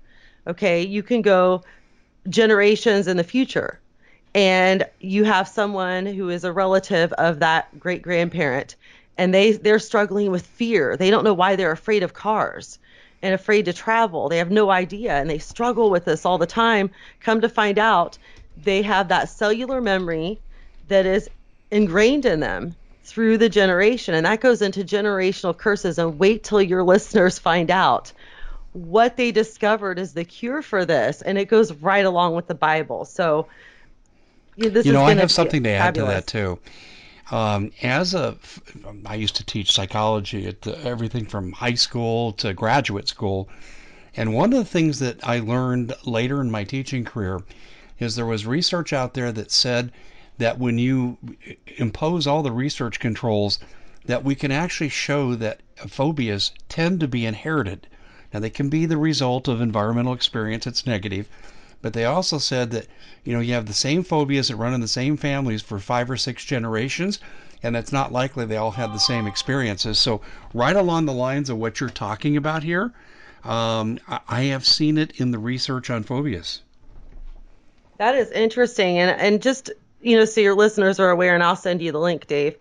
Okay, 0.47 0.83
you 0.83 1.03
can 1.03 1.23
go 1.23 1.63
generations 2.29 3.07
in 3.07 3.17
the 3.17 3.25
future 3.25 3.81
and 4.35 4.87
you 5.01 5.25
have 5.25 5.49
someone 5.49 6.07
who 6.07 6.29
is 6.29 6.45
a 6.45 6.53
relative 6.53 7.13
of 7.15 7.39
that 7.41 7.79
great 7.79 8.03
grandparent 8.03 8.77
and 9.17 9.33
they 9.33 9.53
they're 9.53 9.79
struggling 9.79 10.31
with 10.31 10.47
fear. 10.47 10.97
They 10.97 11.11
don't 11.11 11.25
know 11.25 11.35
why 11.35 11.57
they're 11.57 11.73
afraid 11.73 12.03
of 12.03 12.15
cars 12.15 12.79
and 13.27 13.35
afraid 13.35 13.65
to 13.65 13.73
travel. 13.73 14.29
They 14.29 14.39
have 14.39 14.53
no 14.53 14.71
idea 14.71 15.15
and 15.15 15.29
they 15.29 15.39
struggle 15.39 15.91
with 15.91 16.05
this 16.05 16.25
all 16.25 16.39
the 16.39 16.47
time. 16.47 16.91
Come 17.21 17.41
to 17.41 17.49
find 17.49 17.77
out 17.77 18.17
they 18.57 18.83
have 18.83 19.09
that 19.09 19.29
cellular 19.29 19.81
memory 19.81 20.39
that 20.87 21.07
is 21.07 21.29
ingrained 21.73 22.25
in 22.25 22.39
them 22.39 22.77
through 23.03 23.39
the 23.39 23.49
generation. 23.49 24.15
And 24.15 24.27
that 24.27 24.41
goes 24.41 24.63
into 24.63 24.85
generational 24.85 25.57
curses. 25.57 25.99
And 25.99 26.21
wait 26.21 26.45
till 26.45 26.63
your 26.63 26.85
listeners 26.95 27.37
find 27.37 27.69
out 27.69 28.13
what 28.75 29.17
they 29.17 29.33
discovered 29.33 29.99
is 29.99 30.13
the 30.13 30.25
cure 30.25 30.63
for 30.63 30.85
this. 30.85 31.21
And 31.21 31.37
it 31.37 31.47
goes 31.47 31.73
right 31.73 32.05
along 32.05 32.37
with 32.37 32.47
the 32.47 32.55
Bible. 32.55 33.05
So, 33.07 33.49
you 34.55 34.71
know, 34.71 35.05
I 35.05 35.15
have 35.15 35.33
something 35.33 35.65
to 35.65 35.71
add 35.71 35.97
fabulous. 35.97 36.11
to 36.11 36.15
that 36.15 36.27
too. 36.29 36.59
Um, 37.31 37.73
as 37.83 38.15
a, 38.15 38.37
I 39.05 39.17
used 39.17 39.37
to 39.37 39.45
teach 39.45 39.73
psychology 39.73 40.47
at 40.47 40.63
the, 40.63 40.79
everything 40.85 41.27
from 41.27 41.53
high 41.53 41.75
school 41.75 42.33
to 42.35 42.55
graduate 42.55 43.09
school. 43.09 43.49
And 44.17 44.33
one 44.33 44.53
of 44.53 44.59
the 44.59 44.71
things 44.71 45.01
that 45.01 45.27
I 45.27 45.41
learned 45.41 45.95
later 46.05 46.41
in 46.41 46.51
my 46.51 46.65
teaching 46.65 47.05
career 47.05 47.43
is 47.99 48.15
there 48.15 48.27
was 48.27 48.47
research 48.47 48.93
out 48.93 49.15
there 49.15 49.33
that 49.33 49.51
said 49.51 49.93
that 50.39 50.59
when 50.59 50.79
you 50.79 51.19
impose 51.79 52.27
all 52.27 52.43
the 52.43 52.53
research 52.53 53.01
controls, 53.01 53.59
that 54.05 54.23
we 54.23 54.35
can 54.35 54.53
actually 54.53 54.89
show 54.89 55.35
that 55.35 55.61
phobias 55.89 56.53
tend 56.69 57.01
to 57.01 57.09
be 57.09 57.27
inherited. 57.27 57.87
Now, 58.33 58.41
they 58.41 58.51
can 58.51 58.69
be 58.69 58.87
the 58.87 58.99
result 58.99 59.49
of 59.49 59.61
environmental 59.61 60.13
experience 60.13 60.65
that's 60.65 60.87
negative, 60.87 61.29
but 61.87 61.93
they 61.93 62.05
also 62.05 62.39
said 62.39 62.73
that, 62.73 62.89
you 63.23 63.33
know, 63.33 63.39
you 63.39 63.55
have 63.55 63.67
the 63.67 63.73
same 63.73 64.03
phobias 64.03 64.49
that 64.49 64.57
run 64.57 64.75
in 64.75 64.81
the 64.81 64.89
same 64.89 65.17
families 65.17 65.63
for 65.63 65.79
five 65.79 66.11
or 66.11 66.17
six 66.17 66.45
generations, 66.45 67.21
and 67.63 67.77
it's 67.77 67.93
not 67.93 68.11
likely 68.11 68.45
they 68.45 68.57
all 68.57 68.73
had 68.73 68.93
the 68.93 68.99
same 68.99 69.25
experiences. 69.25 69.97
So, 69.97 70.21
right 70.53 70.75
along 70.75 71.07
the 71.07 71.13
lines 71.13 71.49
of 71.49 71.59
what 71.59 71.79
you're 71.79 71.89
talking 71.89 72.37
about 72.37 72.65
here, 72.65 72.93
um, 73.45 74.01
I 74.09 74.43
have 74.47 74.67
seen 74.67 74.99
it 74.99 75.21
in 75.21 75.31
the 75.31 75.39
research 75.39 75.89
on 75.89 76.03
phobias. 76.03 76.63
That 77.99 78.17
is 78.17 78.33
interesting, 78.33 78.99
and 78.99 79.21
and 79.21 79.41
just 79.41 79.71
you 80.01 80.17
know, 80.17 80.25
so 80.25 80.41
your 80.41 80.57
listeners 80.57 80.99
are 80.99 81.11
aware, 81.11 81.35
and 81.35 81.43
I'll 81.45 81.55
send 81.55 81.81
you 81.81 81.93
the 81.93 82.01
link, 82.01 82.27
Dave. 82.27 82.57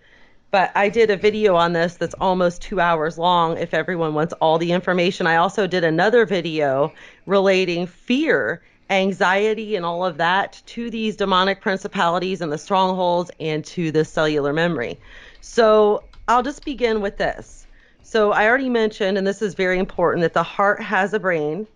But 0.52 0.72
I 0.76 0.90
did 0.90 1.10
a 1.10 1.18
video 1.18 1.56
on 1.56 1.74
this 1.74 1.96
that's 1.96 2.14
almost 2.22 2.62
two 2.62 2.80
hours 2.80 3.18
long. 3.18 3.58
If 3.58 3.74
everyone 3.74 4.14
wants 4.14 4.34
all 4.34 4.60
the 4.60 4.72
information, 4.72 5.26
I 5.26 5.38
also 5.38 5.66
did 5.66 5.84
another 5.84 6.28
video 6.28 6.94
relating 7.26 7.88
fear 7.88 8.62
anxiety 8.90 9.76
and 9.76 9.86
all 9.86 10.06
of 10.06 10.18
that 10.18 10.62
to 10.68 10.90
these 10.90 11.16
demonic 11.16 11.62
principalities 11.62 12.42
and 12.42 12.52
the 12.52 12.58
strongholds 12.58 13.32
and 13.40 13.66
to 13.66 13.92
the 13.92 14.06
cellular 14.06 14.54
memory. 14.54 15.00
So 15.42 16.04
I'll 16.28 16.44
just 16.44 16.66
begin 16.66 17.02
with 17.02 17.18
this. 17.18 17.66
So 18.04 18.32
I 18.32 18.48
already 18.48 18.70
mentioned, 18.70 19.18
and 19.18 19.26
this 19.26 19.42
is 19.42 19.56
very 19.56 19.80
important, 19.80 20.22
that 20.22 20.34
the 20.34 20.44
heart 20.44 20.82
has 20.82 21.14
a 21.14 21.20
brain. 21.20 21.68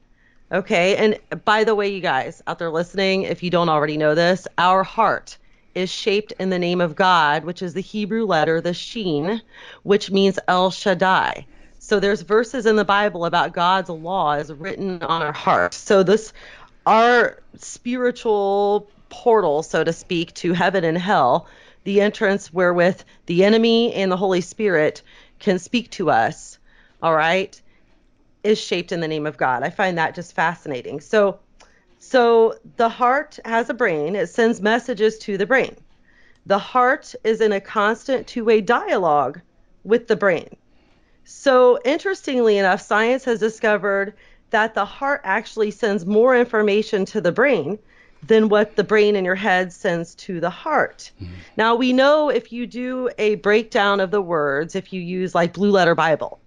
Okay. 0.51 0.95
And 0.95 1.19
by 1.45 1.63
the 1.63 1.75
way, 1.75 1.89
you 1.89 2.01
guys 2.01 2.41
out 2.47 2.59
there 2.59 2.71
listening, 2.71 3.23
if 3.23 3.43
you 3.43 3.49
don't 3.49 3.69
already 3.69 3.97
know 3.97 4.15
this, 4.15 4.47
our 4.57 4.83
heart 4.83 5.37
is 5.75 5.89
shaped 5.89 6.33
in 6.39 6.49
the 6.49 6.59
name 6.59 6.81
of 6.81 6.95
God, 6.95 7.43
which 7.43 7.61
is 7.61 7.73
the 7.73 7.81
Hebrew 7.81 8.25
letter, 8.25 8.59
the 8.61 8.73
Shin, 8.73 9.41
which 9.83 10.09
means 10.09 10.39
El 10.47 10.71
Shaddai. 10.71 11.45
So 11.77 11.99
there's 11.99 12.21
verses 12.21 12.65
in 12.65 12.75
the 12.75 12.85
Bible 12.85 13.25
about 13.25 13.53
God's 13.53 13.89
laws 13.89 14.51
written 14.51 15.01
on 15.03 15.21
our 15.21 15.31
heart. 15.31 15.73
So 15.73 16.03
this 16.03 16.33
our 16.89 17.37
spiritual 17.55 18.89
portal, 19.09 19.61
so 19.61 19.83
to 19.83 19.93
speak, 19.93 20.33
to 20.33 20.53
heaven 20.53 20.83
and 20.83 20.97
hell, 20.97 21.47
the 21.83 22.01
entrance 22.01 22.51
wherewith 22.51 22.99
the 23.27 23.43
enemy 23.43 23.93
and 23.93 24.11
the 24.11 24.17
Holy 24.17 24.41
Spirit 24.41 25.03
can 25.37 25.59
speak 25.59 25.91
to 25.91 26.09
us, 26.09 26.57
all 27.03 27.13
right, 27.13 27.61
is 28.43 28.59
shaped 28.59 28.91
in 28.91 29.01
the 29.01 29.07
name 29.07 29.27
of 29.27 29.37
God. 29.37 29.61
I 29.61 29.69
find 29.69 29.99
that 29.99 30.15
just 30.15 30.33
fascinating. 30.33 30.99
So, 30.99 31.39
so 31.99 32.55
the 32.77 32.89
heart 32.89 33.37
has 33.45 33.69
a 33.69 33.75
brain, 33.75 34.15
it 34.15 34.27
sends 34.27 34.59
messages 34.59 35.19
to 35.19 35.37
the 35.37 35.45
brain. 35.45 35.75
The 36.47 36.57
heart 36.57 37.13
is 37.23 37.39
in 37.39 37.51
a 37.51 37.61
constant 37.61 38.25
two 38.25 38.43
way 38.43 38.61
dialogue 38.61 39.41
with 39.83 40.07
the 40.07 40.15
brain. 40.15 40.49
So, 41.23 41.79
interestingly 41.85 42.57
enough, 42.57 42.81
science 42.81 43.25
has 43.25 43.39
discovered 43.39 44.15
that 44.49 44.73
the 44.73 44.85
heart 44.85 45.21
actually 45.23 45.71
sends 45.71 46.05
more 46.05 46.35
information 46.35 47.05
to 47.05 47.21
the 47.21 47.31
brain 47.31 47.79
than 48.23 48.49
what 48.49 48.75
the 48.75 48.83
brain 48.83 49.15
in 49.15 49.23
your 49.23 49.35
head 49.35 49.71
sends 49.71 50.13
to 50.15 50.39
the 50.39 50.49
heart. 50.49 51.11
Mm-hmm. 51.21 51.33
Now, 51.57 51.75
we 51.75 51.93
know 51.93 52.29
if 52.29 52.51
you 52.51 52.67
do 52.67 53.09
a 53.17 53.35
breakdown 53.35 53.99
of 53.99 54.11
the 54.11 54.21
words, 54.21 54.75
if 54.75 54.91
you 54.91 55.01
use 55.01 55.33
like 55.33 55.53
Blue 55.53 55.71
Letter 55.71 55.95
Bible, 55.95 56.39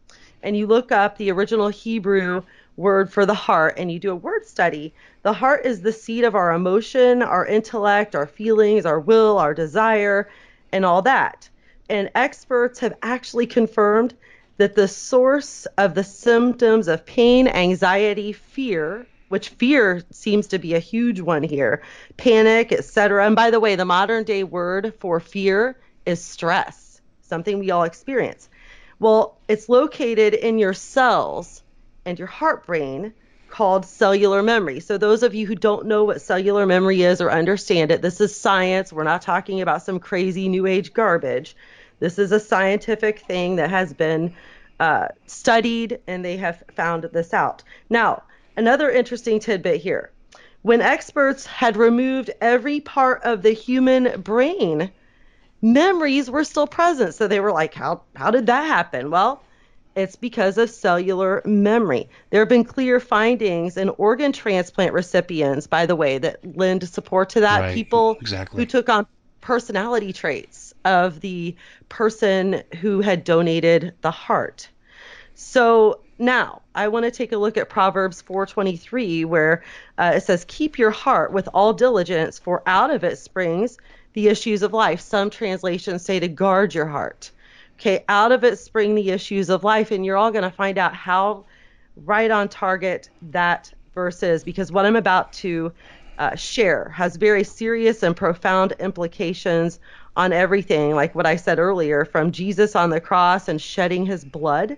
and 0.43 0.57
you 0.57 0.67
look 0.67 0.93
up 0.93 1.17
the 1.17 1.31
original 1.31 1.69
Hebrew 1.69 2.43
word 2.77 3.13
for 3.13 3.27
the 3.27 3.35
heart 3.35 3.75
and 3.77 3.93
you 3.93 3.99
do 3.99 4.11
a 4.11 4.17
word 4.17 4.45
study, 4.47 4.93
the 5.23 5.33
heart 5.33 5.65
is 5.65 5.81
the 5.81 5.93
seat 5.93 6.25
of 6.25 6.35
our 6.35 6.53
emotion, 6.53 7.23
our 7.23 7.47
intellect, 7.47 8.15
our 8.15 8.27
feelings, 8.27 8.85
our 8.85 9.01
will, 9.01 9.39
our 9.39 9.55
desire, 9.55 10.29
and 10.73 10.85
all 10.85 11.03
that. 11.03 11.49
And 11.89 12.11
experts 12.15 12.79
have 12.81 12.97
actually 13.03 13.47
confirmed 13.47 14.15
that 14.57 14.75
the 14.75 14.89
source 14.89 15.67
of 15.79 15.95
the 15.95 16.05
symptoms 16.05 16.89
of 16.89 17.07
pain, 17.07 17.49
anxiety, 17.49 18.33
fear, 18.33 19.07
which 19.29 19.49
fear 19.49 20.03
seems 20.11 20.49
to 20.49 20.59
be 20.59 20.75
a 20.75 20.79
huge 20.79 21.21
one 21.21 21.43
here, 21.43 21.83
panic, 22.17 22.71
etc. 22.71 23.27
And 23.27 23.35
by 23.35 23.51
the 23.51 23.61
way, 23.61 23.77
the 23.77 23.85
modern 23.85 24.25
day 24.25 24.45
word 24.45 24.93
for 25.01 25.21
fear 25.21 25.79
is 26.05 26.23
stress, 26.23 27.01
something 27.23 27.59
we 27.59 27.71
all 27.71 27.85
experience. 27.85 28.49
Well, 28.99 29.39
it's 29.49 29.69
located 29.69 30.35
in 30.35 30.59
your 30.59 30.75
cells 30.75 31.63
and 32.05 32.19
your 32.19 32.29
heart 32.29 32.67
brain 32.67 33.15
called 33.49 33.85
cellular 33.85 34.43
memory. 34.43 34.81
So, 34.81 34.97
those 34.99 35.23
of 35.23 35.35
you 35.35 35.47
who 35.47 35.55
don't 35.55 35.87
know 35.87 36.05
what 36.05 36.23
cellular 36.23 36.67
memory 36.67 37.03
is 37.03 37.21
or 37.21 37.31
understand 37.31 37.91
it, 37.91 38.03
this 38.03 38.21
is 38.21 38.39
science. 38.39 38.93
We're 38.93 39.05
not 39.05 39.23
talking 39.23 39.61
about 39.61 39.83
some 39.83 39.99
crazy 39.99 40.49
new 40.49 40.67
age 40.67 40.93
garbage. 40.93 41.55
This 42.03 42.19
is 42.19 42.33
a 42.33 42.41
scientific 42.41 43.21
thing 43.21 43.55
that 43.57 43.71
has 43.71 43.93
been 43.93 44.35
uh, 44.81 45.07
studied 45.27 46.01
and 46.09 46.25
they 46.25 46.37
have 46.37 46.61
found 46.75 47.05
this 47.05 47.33
out. 47.33 47.63
Now, 47.89 48.25
another 48.57 48.91
interesting 48.91 49.39
tidbit 49.39 49.81
here. 49.81 50.11
When 50.63 50.81
experts 50.81 51.47
had 51.47 51.77
removed 51.77 52.33
every 52.41 52.81
part 52.81 53.23
of 53.23 53.43
the 53.43 53.53
human 53.53 54.21
brain, 54.21 54.91
memories 55.63 56.29
were 56.29 56.43
still 56.43 56.67
present. 56.67 57.15
So 57.15 57.29
they 57.29 57.39
were 57.39 57.53
like, 57.53 57.73
how, 57.73 58.03
how 58.17 58.33
did 58.33 58.47
that 58.47 58.67
happen? 58.67 59.13
Well, 59.13 59.45
it's 59.95 60.17
because 60.17 60.59
of 60.59 60.71
cellular 60.71 61.41
memory. 61.45 62.09
There 62.31 62.41
have 62.41 62.49
been 62.49 62.65
clear 62.65 62.99
findings 62.99 63.77
in 63.77 63.91
organ 63.91 64.33
transplant 64.33 64.93
recipients, 64.93 65.69
by 65.69 65.87
the 65.87 65.95
way, 65.95 66.19
that 66.19 66.57
lend 66.57 66.89
support 66.89 67.29
to 67.31 67.41
that. 67.41 67.61
Right, 67.61 67.75
People 67.75 68.17
exactly. 68.21 68.61
who 68.61 68.67
took 68.67 68.89
on 68.89 69.07
personality 69.43 70.15
traits 70.15 70.73
of 70.87 71.21
the 71.21 71.55
person 71.91 72.63
who 72.81 73.03
had 73.03 73.25
donated 73.25 73.93
the 74.01 74.11
heart. 74.11 74.69
So 75.35 76.01
now 76.19 76.63
I 76.75 76.89
want 76.89 77.05
to 77.05 77.11
take 77.11 77.33
a 77.33 77.37
look 77.37 77.59
at 77.59 77.69
Proverbs 77.69 78.23
4:23 78.23 79.27
where 79.27 79.63
uh, 79.99 80.13
it 80.15 80.23
says 80.23 80.47
keep 80.49 80.79
your 80.79 80.91
heart 80.91 81.33
with 81.33 81.49
all 81.53 81.75
diligence 81.75 82.39
for 82.39 82.63
out 82.67 82.91
of 82.91 83.05
it 83.05 83.19
springs 83.19 83.77
the 84.15 84.29
issues 84.29 84.63
of 84.63 84.73
life. 84.73 85.01
Some 85.01 85.29
translations 85.29 86.03
say 86.03 86.21
to 86.21 86.29
guard 86.29 86.75
your 86.75 86.87
heart. 86.87 87.31
Okay, 87.79 88.05
out 88.09 88.33
of 88.33 88.45
it 88.45 88.59
spring 88.59 88.95
the 88.95 89.11
issues 89.11 89.51
of 89.51 89.65
life 89.65 89.91
and 89.91 90.07
you're 90.07 90.17
all 90.17 90.31
going 90.31 90.45
to 90.45 90.51
find 90.51 90.79
out 90.79 90.95
how 90.95 91.45
right 91.97 92.31
on 92.31 92.49
target 92.49 93.11
that 93.23 93.73
verse 93.95 94.23
is 94.23 94.45
because 94.45 94.71
what 94.71 94.87
I'm 94.87 94.97
about 94.97 95.33
to 95.35 95.73
uh, 96.19 96.35
share 96.35 96.89
has 96.91 97.17
very 97.17 97.45
serious 97.45 98.03
and 98.03 98.17
profound 98.17 98.73
implications 98.79 99.81
on 100.17 100.33
everything, 100.33 100.95
like 100.95 101.15
what 101.15 101.27
I 101.27 101.37
said 101.37 101.59
earlier, 101.59 102.05
from 102.05 102.33
Jesus 102.33 102.77
on 102.77 102.91
the 102.91 103.01
cross 103.01 103.49
and 103.49 103.61
shedding 103.61 104.05
his 104.05 104.25
blood 104.25 104.77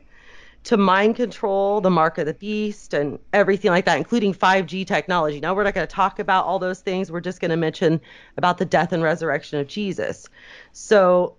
to 0.64 0.76
mind 0.78 1.16
control, 1.16 1.80
the 1.80 1.90
mark 1.90 2.16
of 2.16 2.26
the 2.26 2.34
beast, 2.34 2.94
and 2.94 3.18
everything 3.32 3.70
like 3.70 3.84
that, 3.84 3.98
including 3.98 4.32
5G 4.32 4.86
technology. 4.86 5.38
Now, 5.38 5.54
we're 5.54 5.64
not 5.64 5.74
going 5.74 5.86
to 5.86 5.94
talk 5.94 6.18
about 6.18 6.46
all 6.46 6.58
those 6.58 6.80
things. 6.80 7.12
We're 7.12 7.20
just 7.20 7.40
going 7.40 7.50
to 7.50 7.56
mention 7.56 8.00
about 8.38 8.56
the 8.56 8.64
death 8.64 8.92
and 8.92 9.02
resurrection 9.02 9.58
of 9.60 9.68
Jesus. 9.68 10.26
So, 10.72 11.36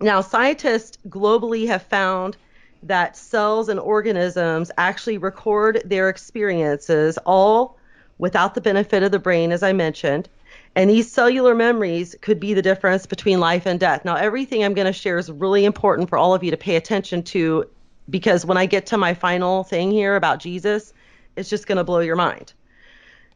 now 0.00 0.22
scientists 0.22 0.96
globally 1.08 1.66
have 1.66 1.82
found 1.82 2.38
that 2.82 3.14
cells 3.14 3.68
and 3.68 3.78
organisms 3.78 4.70
actually 4.78 5.18
record 5.18 5.82
their 5.84 6.08
experiences 6.08 7.18
all 7.26 7.76
without 8.20 8.54
the 8.54 8.60
benefit 8.60 9.02
of 9.02 9.10
the 9.10 9.18
brain, 9.18 9.50
as 9.50 9.62
I 9.62 9.72
mentioned. 9.72 10.28
And 10.76 10.90
these 10.90 11.10
cellular 11.10 11.54
memories 11.54 12.14
could 12.20 12.38
be 12.38 12.54
the 12.54 12.62
difference 12.62 13.06
between 13.06 13.40
life 13.40 13.66
and 13.66 13.80
death. 13.80 14.04
Now, 14.04 14.14
everything 14.14 14.62
I'm 14.62 14.74
going 14.74 14.86
to 14.86 14.92
share 14.92 15.18
is 15.18 15.30
really 15.32 15.64
important 15.64 16.08
for 16.10 16.18
all 16.18 16.34
of 16.34 16.44
you 16.44 16.50
to 16.50 16.56
pay 16.56 16.76
attention 16.76 17.22
to 17.24 17.64
because 18.10 18.44
when 18.44 18.58
I 18.58 18.66
get 18.66 18.86
to 18.86 18.98
my 18.98 19.14
final 19.14 19.64
thing 19.64 19.90
here 19.90 20.16
about 20.16 20.38
Jesus, 20.38 20.92
it's 21.36 21.48
just 21.48 21.66
going 21.66 21.78
to 21.78 21.84
blow 21.84 22.00
your 22.00 22.16
mind. 22.16 22.52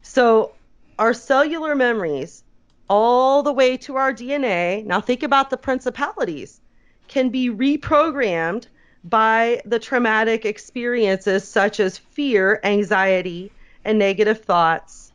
So, 0.02 0.52
our 0.98 1.14
cellular 1.14 1.74
memories, 1.74 2.44
all 2.88 3.42
the 3.42 3.52
way 3.52 3.76
to 3.78 3.96
our 3.96 4.12
DNA, 4.12 4.84
now 4.84 5.00
think 5.00 5.22
about 5.22 5.50
the 5.50 5.56
principalities, 5.56 6.60
can 7.08 7.30
be 7.30 7.48
reprogrammed 7.48 8.66
by 9.02 9.62
the 9.64 9.78
traumatic 9.78 10.44
experiences 10.44 11.48
such 11.48 11.80
as 11.80 11.98
fear, 11.98 12.60
anxiety, 12.62 13.50
and 13.84 13.98
negative 13.98 14.42
thoughts. 14.44 15.12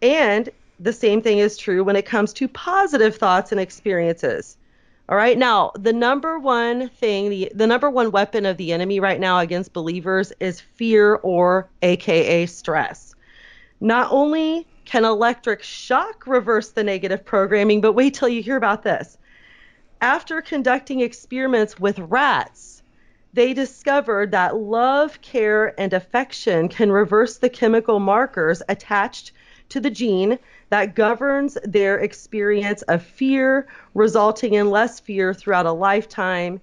And 0.00 0.48
the 0.80 0.92
same 0.92 1.22
thing 1.22 1.38
is 1.38 1.56
true 1.56 1.84
when 1.84 1.96
it 1.96 2.06
comes 2.06 2.32
to 2.34 2.48
positive 2.48 3.16
thoughts 3.16 3.52
and 3.52 3.60
experiences. 3.60 4.56
All 5.08 5.16
right. 5.16 5.36
Now, 5.36 5.72
the 5.74 5.92
number 5.92 6.38
one 6.38 6.88
thing, 6.88 7.28
the, 7.28 7.52
the 7.54 7.66
number 7.66 7.90
one 7.90 8.12
weapon 8.12 8.46
of 8.46 8.56
the 8.56 8.72
enemy 8.72 9.00
right 9.00 9.20
now 9.20 9.40
against 9.40 9.72
believers 9.72 10.32
is 10.40 10.60
fear 10.60 11.16
or 11.16 11.68
AKA 11.82 12.46
stress. 12.46 13.14
Not 13.80 14.10
only 14.10 14.66
can 14.84 15.04
electric 15.04 15.62
shock 15.62 16.26
reverse 16.26 16.70
the 16.70 16.84
negative 16.84 17.24
programming, 17.24 17.80
but 17.80 17.92
wait 17.92 18.14
till 18.14 18.28
you 18.28 18.42
hear 18.42 18.56
about 18.56 18.82
this. 18.82 19.18
After 20.00 20.40
conducting 20.40 21.00
experiments 21.00 21.78
with 21.78 21.98
rats, 21.98 22.81
they 23.34 23.54
discovered 23.54 24.30
that 24.30 24.56
love, 24.56 25.20
care, 25.22 25.78
and 25.80 25.92
affection 25.92 26.68
can 26.68 26.92
reverse 26.92 27.38
the 27.38 27.48
chemical 27.48 27.98
markers 27.98 28.62
attached 28.68 29.32
to 29.70 29.80
the 29.80 29.90
gene 29.90 30.38
that 30.68 30.94
governs 30.94 31.56
their 31.64 31.98
experience 31.98 32.82
of 32.82 33.02
fear, 33.02 33.66
resulting 33.94 34.54
in 34.54 34.70
less 34.70 35.00
fear 35.00 35.32
throughout 35.32 35.64
a 35.64 35.72
lifetime, 35.72 36.60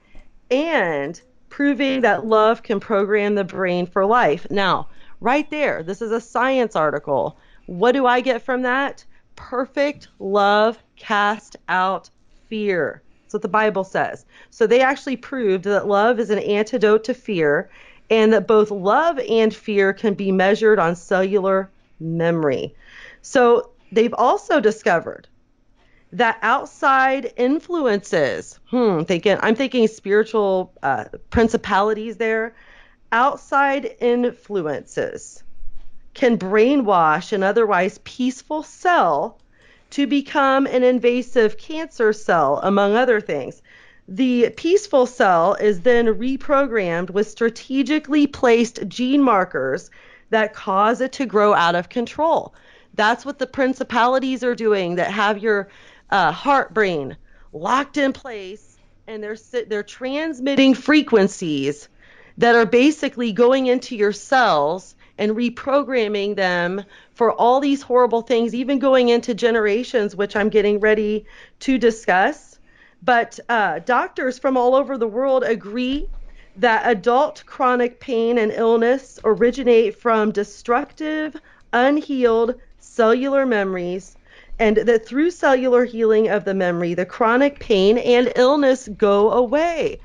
and 0.52 1.22
proving 1.50 2.02
that 2.02 2.28
love 2.28 2.62
can 2.62 2.80
program 2.80 3.34
the 3.34 3.44
brain 3.44 3.88
for 3.88 4.06
life. 4.06 4.46
Now, 4.52 4.88
right 5.22 5.50
there, 5.50 5.82
this 5.82 6.04
is 6.04 6.12
a 6.12 6.22
science 6.22 6.76
article. 6.76 7.38
What 7.66 7.94
do 7.94 8.06
I 8.06 8.22
get 8.22 8.44
from 8.44 8.62
that? 8.62 9.04
Perfect 9.36 10.08
love 10.20 10.78
cast 10.96 11.56
out 11.68 12.12
fear. 12.48 13.02
That's 13.30 13.36
what 13.36 13.42
the 13.44 13.48
Bible 13.48 13.84
says. 13.84 14.26
So 14.50 14.66
they 14.66 14.82
actually 14.82 15.16
proved 15.16 15.66
that 15.66 15.88
love 15.88 16.20
is 16.20 16.32
an 16.32 16.40
antidote 16.40 17.04
to 17.04 17.14
fear 17.14 17.70
and 18.10 18.34
that 18.34 18.48
both 18.48 18.72
love 18.72 19.20
and 19.20 19.54
fear 19.54 19.94
can 19.94 20.16
be 20.16 20.32
measured 20.32 20.80
on 20.80 20.96
cellular 20.96 21.70
memory. 22.00 22.74
So 23.22 23.70
they've 23.92 24.16
also 24.16 24.60
discovered 24.60 25.28
that 26.14 26.40
outside 26.42 27.32
influences, 27.38 28.60
hmm, 28.72 29.04
thinking 29.04 29.38
I'm 29.42 29.54
thinking 29.54 29.88
spiritual 29.88 30.74
uh, 30.82 31.06
principalities 31.30 32.18
there, 32.18 32.56
outside 33.12 33.96
influences 34.00 35.44
can 36.16 36.36
brainwash 36.36 37.32
an 37.32 37.44
otherwise 37.44 38.00
peaceful 38.04 38.64
cell 38.64 39.38
to 39.92 40.08
become 40.08 40.66
an 40.66 40.84
invasive 40.84 41.58
cancer 41.58 42.14
cell, 42.14 42.60
among 42.64 42.96
other 42.96 43.20
things. 43.20 43.62
The 44.08 44.50
peaceful 44.52 45.06
cell 45.06 45.56
is 45.56 45.82
then 45.82 46.08
reprogrammed 46.08 47.10
with 47.12 47.30
strategically 47.30 48.28
placed 48.28 48.88
gene 48.88 49.22
markers 49.22 49.90
that 50.30 50.54
cause 50.54 51.02
it 51.02 51.12
to 51.14 51.26
grow 51.26 51.54
out 51.54 51.76
of 51.76 51.90
control. 51.90 52.54
That's 52.96 53.26
what 53.26 53.40
the 53.40 53.48
principalities 53.48 54.44
are 54.44 54.56
doing 54.56 54.96
that 54.96 55.12
have 55.12 55.38
your 55.38 55.70
uh, 56.10 56.32
heart 56.32 56.74
brain 56.74 57.18
locked 57.54 57.98
in 57.98 58.14
place 58.14 58.78
and 59.08 59.24
they're 59.24 59.38
they're 59.68 59.84
transmitting 59.84 60.76
frequencies 60.76 61.90
that 62.38 62.56
are 62.56 62.66
basically 62.66 63.32
going 63.32 63.68
into 63.68 63.96
your 63.96 64.12
cells 64.12 64.96
and 65.20 65.36
reprogramming 65.36 66.36
them 66.36 66.84
for 67.14 67.34
all 67.34 67.60
these 67.60 67.84
horrible 67.84 68.22
things, 68.22 68.56
even 68.56 68.80
going 68.80 69.10
into 69.10 69.36
generations, 69.36 70.16
which 70.16 70.36
I'm 70.36 70.50
getting 70.50 70.80
ready 70.80 71.26
to 71.60 71.78
discuss. 71.78 72.58
But 73.04 73.40
uh, 73.48 73.80
doctors 73.80 74.40
from 74.40 74.58
all 74.58 74.74
over 74.74 74.98
the 74.98 75.08
world 75.08 75.44
agree 75.44 76.08
that 76.56 76.90
adult 76.90 77.44
chronic 77.46 78.00
pain 78.00 78.38
and 78.38 78.52
illness 78.52 79.20
originate 79.24 80.00
from 80.00 80.32
destructive, 80.32 81.36
unhealed 81.72 82.56
cellular 82.80 83.46
memories, 83.46 84.16
and 84.58 84.78
that 84.78 85.06
through 85.06 85.32
cellular 85.32 85.86
healing 85.86 86.30
of 86.30 86.44
the 86.44 86.54
memory, 86.54 86.94
the 86.94 87.06
chronic 87.06 87.60
pain 87.60 87.98
and 87.98 88.32
illness 88.36 88.90
go 88.98 89.32
away. 89.32 90.00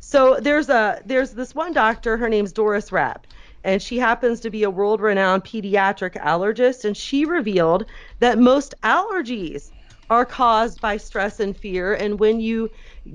So 0.00 0.38
there's 0.40 0.68
a 0.68 1.02
there's 1.04 1.32
this 1.32 1.54
one 1.54 1.72
doctor, 1.72 2.16
her 2.16 2.28
name's 2.28 2.52
Doris 2.52 2.92
Rapp, 2.92 3.26
and 3.68 3.82
she 3.82 3.98
happens 3.98 4.40
to 4.40 4.48
be 4.48 4.62
a 4.62 4.70
world-renowned 4.70 5.44
pediatric 5.44 6.14
allergist, 6.22 6.86
and 6.86 6.96
she 6.96 7.26
revealed 7.26 7.84
that 8.18 8.38
most 8.38 8.74
allergies 8.82 9.70
are 10.08 10.24
caused 10.24 10.80
by 10.80 10.96
stress 10.96 11.38
and 11.38 11.54
fear. 11.54 11.92
And 11.92 12.18
when 12.18 12.40
you 12.40 12.70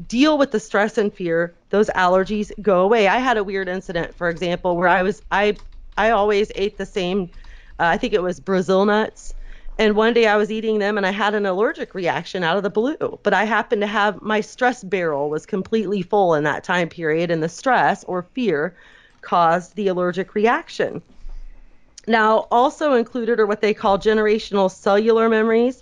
deal 0.08 0.38
with 0.38 0.52
the 0.52 0.60
stress 0.60 0.96
and 1.00 1.12
fear, 1.12 1.56
those 1.72 1.90
allergies 1.90 2.52
go 2.62 2.82
away. 2.82 3.08
I 3.08 3.18
had 3.18 3.38
a 3.38 3.44
weird 3.44 3.68
incident, 3.68 4.16
for 4.16 4.30
example, 4.30 4.78
where 4.78 4.88
I 4.88 5.02
was 5.02 5.24
I 5.32 5.58
I 5.98 6.12
always 6.12 6.52
ate 6.54 6.78
the 6.78 6.86
same. 6.86 7.32
Uh, 7.80 7.90
I 7.94 7.98
think 7.98 8.14
it 8.14 8.22
was 8.22 8.40
Brazil 8.40 8.86
nuts. 8.86 9.34
And 9.80 9.96
one 9.96 10.14
day 10.14 10.28
I 10.28 10.38
was 10.38 10.52
eating 10.52 10.78
them 10.78 10.98
and 10.98 11.06
I 11.08 11.12
had 11.12 11.34
an 11.34 11.48
allergic 11.48 11.96
reaction 11.96 12.44
out 12.44 12.58
of 12.58 12.64
the 12.64 12.70
blue. 12.70 13.20
But 13.24 13.34
I 13.34 13.46
happened 13.46 13.82
to 13.82 13.88
have 13.88 14.22
my 14.22 14.40
stress 14.42 14.84
barrel 14.84 15.32
was 15.32 15.48
completely 15.48 16.04
full 16.04 16.36
in 16.36 16.44
that 16.44 16.64
time 16.64 16.90
period, 16.90 17.32
and 17.32 17.42
the 17.42 17.50
stress 17.50 18.04
or 18.04 18.28
fear 18.36 18.76
caused 19.24 19.76
the 19.76 19.88
allergic 19.88 20.36
reaction. 20.36 21.02
Now, 22.08 22.48
also 22.52 22.94
included 22.94 23.40
are 23.40 23.46
what 23.46 23.62
they 23.62 23.74
call 23.74 23.98
generational 23.98 24.70
cellular 24.70 25.30
memories. 25.30 25.82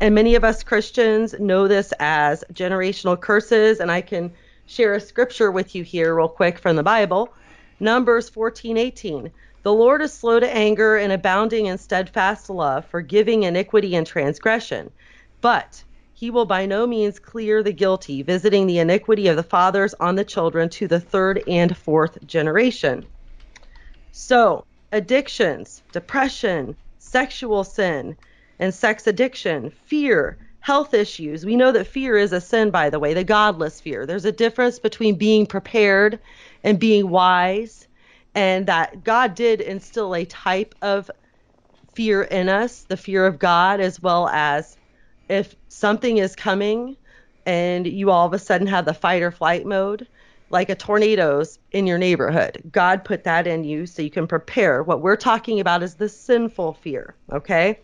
And 0.00 0.14
many 0.14 0.34
of 0.34 0.44
us 0.44 0.62
Christians 0.62 1.34
know 1.38 1.68
this 1.68 1.92
as 1.98 2.44
generational 2.52 3.20
curses. 3.20 3.80
And 3.80 3.90
I 3.90 4.00
can 4.00 4.32
share 4.66 4.94
a 4.94 5.00
scripture 5.00 5.50
with 5.50 5.74
you 5.74 5.82
here, 5.82 6.14
real 6.14 6.28
quick, 6.28 6.58
from 6.58 6.76
the 6.76 6.82
Bible 6.82 7.34
Numbers 7.80 8.28
14 8.28 8.76
18. 8.76 9.30
The 9.62 9.72
Lord 9.72 10.00
is 10.02 10.12
slow 10.12 10.40
to 10.40 10.56
anger 10.56 10.96
and 10.96 11.12
abounding 11.12 11.66
in 11.66 11.78
steadfast 11.78 12.48
love, 12.48 12.86
forgiving 12.86 13.42
iniquity 13.42 13.94
and 13.94 14.06
transgression. 14.06 14.90
But 15.40 15.82
he 16.18 16.32
will 16.32 16.46
by 16.46 16.66
no 16.66 16.84
means 16.84 17.20
clear 17.20 17.62
the 17.62 17.72
guilty, 17.72 18.22
visiting 18.22 18.66
the 18.66 18.80
iniquity 18.80 19.28
of 19.28 19.36
the 19.36 19.42
fathers 19.44 19.94
on 20.00 20.16
the 20.16 20.24
children 20.24 20.68
to 20.68 20.88
the 20.88 20.98
third 20.98 21.40
and 21.46 21.76
fourth 21.76 22.18
generation. 22.26 23.06
So, 24.10 24.64
addictions, 24.90 25.80
depression, 25.92 26.74
sexual 26.98 27.62
sin, 27.62 28.16
and 28.58 28.74
sex 28.74 29.06
addiction, 29.06 29.70
fear, 29.70 30.36
health 30.58 30.92
issues. 30.92 31.46
We 31.46 31.54
know 31.54 31.70
that 31.70 31.86
fear 31.86 32.16
is 32.16 32.32
a 32.32 32.40
sin, 32.40 32.72
by 32.72 32.90
the 32.90 32.98
way, 32.98 33.14
the 33.14 33.22
godless 33.22 33.80
fear. 33.80 34.04
There's 34.04 34.24
a 34.24 34.32
difference 34.32 34.80
between 34.80 35.14
being 35.14 35.46
prepared 35.46 36.18
and 36.64 36.80
being 36.80 37.10
wise, 37.10 37.86
and 38.34 38.66
that 38.66 39.04
God 39.04 39.36
did 39.36 39.60
instill 39.60 40.16
a 40.16 40.24
type 40.24 40.74
of 40.82 41.12
fear 41.94 42.24
in 42.24 42.48
us, 42.48 42.82
the 42.88 42.96
fear 42.96 43.24
of 43.24 43.38
God, 43.38 43.78
as 43.78 44.02
well 44.02 44.28
as 44.30 44.76
if 45.28 45.54
something 45.68 46.18
is 46.18 46.34
coming 46.34 46.96
and 47.46 47.86
you 47.86 48.10
all 48.10 48.26
of 48.26 48.32
a 48.32 48.38
sudden 48.38 48.66
have 48.66 48.84
the 48.84 48.94
fight 48.94 49.22
or 49.22 49.30
flight 49.30 49.66
mode, 49.66 50.06
like 50.50 50.68
a 50.68 50.74
tornado's 50.74 51.58
in 51.72 51.86
your 51.86 51.98
neighborhood. 51.98 52.62
God 52.72 53.04
put 53.04 53.24
that 53.24 53.46
in 53.46 53.64
you 53.64 53.86
so 53.86 54.02
you 54.02 54.10
can 54.10 54.26
prepare. 54.26 54.82
What 54.82 55.02
we're 55.02 55.16
talking 55.16 55.60
about 55.60 55.82
is 55.82 55.94
the 55.94 56.08
sinful 56.08 56.74
fear, 56.74 57.14
okay? 57.32 57.78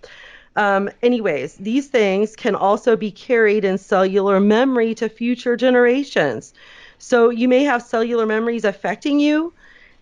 Um, 0.57 0.88
anyways, 1.02 1.57
these 1.57 1.88
things 1.88 2.37
can 2.37 2.54
also 2.54 2.96
be 2.96 3.11
carried 3.11 3.64
in 3.64 3.76
cellular 3.76 4.40
memory 4.40 4.94
to 4.96 5.09
future 5.09 5.57
generations. 5.57 6.54
So 6.98 7.28
you 7.28 7.48
may 7.48 7.64
have 7.64 7.83
cellular 7.83 8.24
memories 8.24 8.64
affecting 8.64 9.18
you 9.18 9.52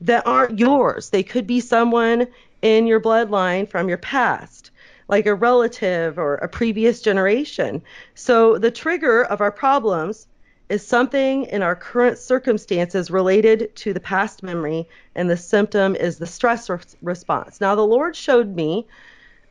that 0.02 0.26
aren't 0.26 0.58
yours. 0.58 1.10
They 1.10 1.22
could 1.22 1.46
be 1.46 1.60
someone 1.60 2.26
in 2.60 2.86
your 2.86 3.00
bloodline 3.00 3.68
from 3.68 3.88
your 3.88 3.98
past, 3.98 4.70
like 5.12 5.26
a 5.26 5.34
relative 5.34 6.18
or 6.18 6.36
a 6.36 6.48
previous 6.48 7.02
generation. 7.02 7.82
So 8.14 8.56
the 8.56 8.70
trigger 8.70 9.24
of 9.24 9.42
our 9.42 9.52
problems 9.52 10.26
is 10.70 10.86
something 10.86 11.44
in 11.44 11.62
our 11.62 11.76
current 11.76 12.16
circumstances 12.16 13.10
related 13.10 13.76
to 13.76 13.92
the 13.92 14.00
past 14.00 14.42
memory, 14.42 14.88
and 15.14 15.28
the 15.28 15.36
symptom 15.36 15.94
is 15.94 16.16
the 16.16 16.26
stress 16.26 16.70
re- 16.70 16.78
response. 17.02 17.60
Now, 17.60 17.74
the 17.74 17.86
Lord 17.86 18.16
showed 18.16 18.56
me 18.56 18.86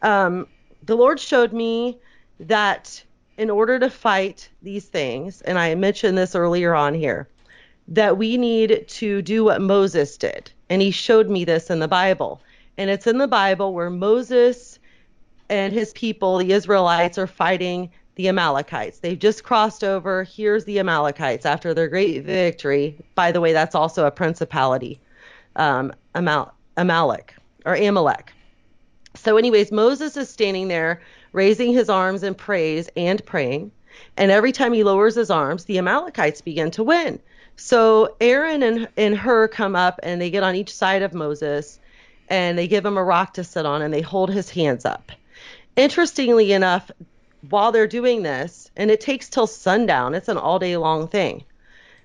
um, 0.01 0.47
the 0.81 0.97
Lord 0.97 1.19
showed 1.19 1.53
me 1.53 1.99
that 2.39 3.03
in 3.37 3.51
order 3.51 3.77
to 3.77 3.89
fight 3.91 4.49
these 4.63 4.85
things, 4.85 5.41
and 5.41 5.59
I 5.59 5.75
mentioned 5.75 6.17
this 6.17 6.33
earlier 6.33 6.73
on 6.73 6.95
here, 6.95 7.27
that 7.87 8.17
we 8.17 8.35
need 8.35 8.85
to 8.87 9.21
do 9.21 9.43
what 9.43 9.61
Moses 9.61 10.17
did. 10.17 10.51
And 10.71 10.81
he 10.81 10.89
showed 10.89 11.29
me 11.29 11.45
this 11.45 11.69
in 11.69 11.77
the 11.77 11.87
Bible. 11.87 12.41
And 12.79 12.89
it's 12.89 13.05
in 13.05 13.19
the 13.19 13.27
Bible 13.27 13.75
where 13.75 13.91
Moses 13.91 14.79
and 15.51 15.73
his 15.73 15.93
people, 15.93 16.37
the 16.37 16.53
Israelites, 16.53 17.17
are 17.17 17.27
fighting 17.27 17.91
the 18.15 18.29
Amalekites. 18.29 18.99
They've 18.99 19.19
just 19.19 19.43
crossed 19.43 19.83
over. 19.83 20.23
Here's 20.23 20.65
the 20.65 20.79
Amalekites 20.79 21.45
after 21.45 21.73
their 21.73 21.87
great 21.87 22.23
victory. 22.23 22.97
By 23.15 23.31
the 23.31 23.41
way, 23.41 23.53
that's 23.53 23.75
also 23.75 24.05
a 24.05 24.11
principality, 24.11 24.99
um, 25.57 25.93
Amal- 26.15 26.53
Amalek 26.77 27.35
or 27.65 27.75
Amalek. 27.75 28.33
So, 29.13 29.37
anyways, 29.37 29.71
Moses 29.71 30.15
is 30.15 30.29
standing 30.29 30.69
there 30.69 31.01
raising 31.33 31.73
his 31.73 31.89
arms 31.89 32.23
in 32.23 32.33
praise 32.33 32.89
and 32.95 33.23
praying. 33.25 33.71
And 34.15 34.31
every 34.31 34.51
time 34.51 34.73
he 34.73 34.83
lowers 34.83 35.15
his 35.15 35.29
arms, 35.29 35.65
the 35.65 35.77
Amalekites 35.77 36.41
begin 36.41 36.71
to 36.71 36.83
win. 36.83 37.19
So 37.57 38.15
Aaron 38.21 38.63
and, 38.63 38.87
and 38.97 39.17
Hur 39.17 39.47
come 39.49 39.75
up 39.75 39.99
and 40.01 40.21
they 40.21 40.29
get 40.29 40.43
on 40.43 40.55
each 40.55 40.73
side 40.73 41.01
of 41.01 41.13
Moses 41.13 41.79
and 42.29 42.57
they 42.57 42.67
give 42.67 42.85
him 42.85 42.97
a 42.97 43.03
rock 43.03 43.33
to 43.33 43.43
sit 43.43 43.65
on 43.65 43.81
and 43.81 43.93
they 43.93 44.01
hold 44.01 44.31
his 44.31 44.49
hands 44.49 44.85
up. 44.85 45.11
Interestingly 45.75 46.51
enough, 46.51 46.91
while 47.49 47.71
they're 47.71 47.87
doing 47.87 48.23
this, 48.23 48.69
and 48.75 48.91
it 48.91 49.01
takes 49.01 49.29
till 49.29 49.47
sundown, 49.47 50.13
it's 50.13 50.27
an 50.27 50.37
all 50.37 50.59
day 50.59 50.77
long 50.77 51.07
thing. 51.07 51.43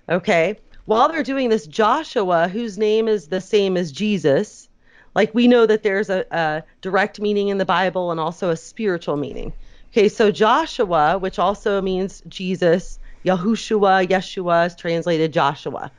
Okay? 0.09 0.59
While 0.85 1.09
they're 1.09 1.23
doing 1.23 1.49
this, 1.49 1.67
Joshua, 1.67 2.49
whose 2.49 2.79
name 2.79 3.09
is 3.09 3.27
the 3.27 3.41
same 3.41 3.77
as 3.77 3.91
Jesus, 3.91 4.69
like 5.17 5.35
we 5.35 5.49
know 5.49 5.67
that 5.67 5.83
there's 5.83 6.11
a, 6.11 6.25
a 6.31 6.63
direct 6.81 7.21
meaning 7.21 7.49
in 7.49 7.59
the 7.59 7.65
Bible 7.65 8.11
and 8.11 8.21
also 8.21 8.51
a 8.51 8.57
spiritual 8.57 9.17
meaning. 9.17 9.53
Okay, 9.91 10.09
so 10.09 10.31
Joshua, 10.31 11.19
which 11.19 11.39
also 11.39 11.83
means 11.83 12.23
Jesus, 12.29 12.99
Yahushua, 13.25 14.07
Yeshua 14.07 14.67
is 14.67 14.77
translated 14.77 15.33
Joshua. 15.33 15.91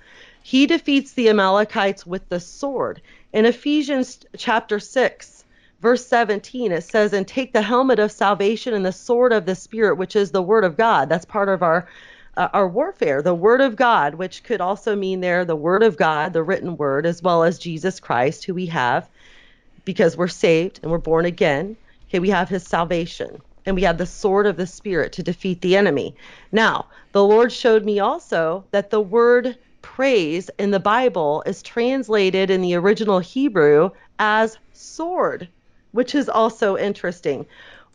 He 0.42 0.68
defeats 0.68 1.14
the 1.14 1.30
Amalekites 1.30 2.06
with 2.06 2.30
the 2.30 2.40
sword. 2.40 3.02
In 3.34 3.46
Ephesians 3.46 4.20
chapter 4.38 4.80
6, 4.80 5.37
verse 5.82 6.06
17, 6.06 6.72
it 6.72 6.82
says, 6.84 7.14
And 7.14 7.28
take 7.28 7.54
the 7.54 7.62
helmet 7.62 8.00
of 8.00 8.12
salvation 8.12 8.74
and 8.74 8.86
the 8.86 8.92
sword 8.92 9.34
of 9.34 9.46
the 9.46 9.56
Spirit, 9.56 9.98
which 9.98 10.16
is 10.16 10.32
the 10.32 10.42
word 10.42 10.64
of 10.64 10.78
God. 10.78 11.10
That's 11.10 11.26
part 11.26 11.50
of 11.50 11.62
our 11.64 11.88
uh, 12.36 12.50
our 12.54 12.68
warfare, 12.68 13.24
the 13.24 13.34
Word 13.34 13.62
of 13.62 13.76
God, 13.76 14.14
which 14.14 14.44
could 14.44 14.62
also 14.62 14.96
mean 14.96 15.22
there 15.22 15.44
the 15.44 15.56
Word 15.56 15.82
of 15.82 15.98
God, 15.98 16.34
the 16.34 16.44
written 16.44 16.78
Word, 16.78 17.08
as 17.08 17.24
well 17.24 17.44
as 17.44 17.58
Jesus 17.58 18.00
Christ, 18.00 18.46
who 18.46 18.54
we 18.54 18.68
have 18.68 19.10
because 19.86 20.16
we're 20.16 20.28
saved 20.28 20.80
and 20.84 20.92
we're 20.92 21.00
born 21.00 21.26
again. 21.26 21.76
Okay, 22.08 22.20
we 22.20 22.30
have 22.30 22.48
His 22.48 22.64
salvation 22.64 23.42
and 23.66 23.76
we 23.76 23.82
have 23.82 23.98
the 23.98 24.06
sword 24.06 24.46
of 24.46 24.56
the 24.56 24.68
Spirit 24.68 25.12
to 25.14 25.24
defeat 25.24 25.62
the 25.62 25.76
enemy. 25.76 26.16
Now, 26.52 26.88
the 27.12 27.24
Lord 27.24 27.52
showed 27.52 27.84
me 27.84 28.00
also 28.00 28.66
that 28.72 28.92
the 28.92 29.02
word 29.02 29.58
praise 29.82 30.50
in 30.58 30.72
the 30.72 30.80
Bible 30.80 31.44
is 31.46 31.62
translated 31.62 32.50
in 32.50 32.62
the 32.62 32.76
original 32.76 33.20
Hebrew 33.20 33.90
as 34.20 34.58
sword, 34.74 35.50
which 35.98 36.14
is 36.14 36.30
also 36.30 36.78
interesting. 36.78 37.44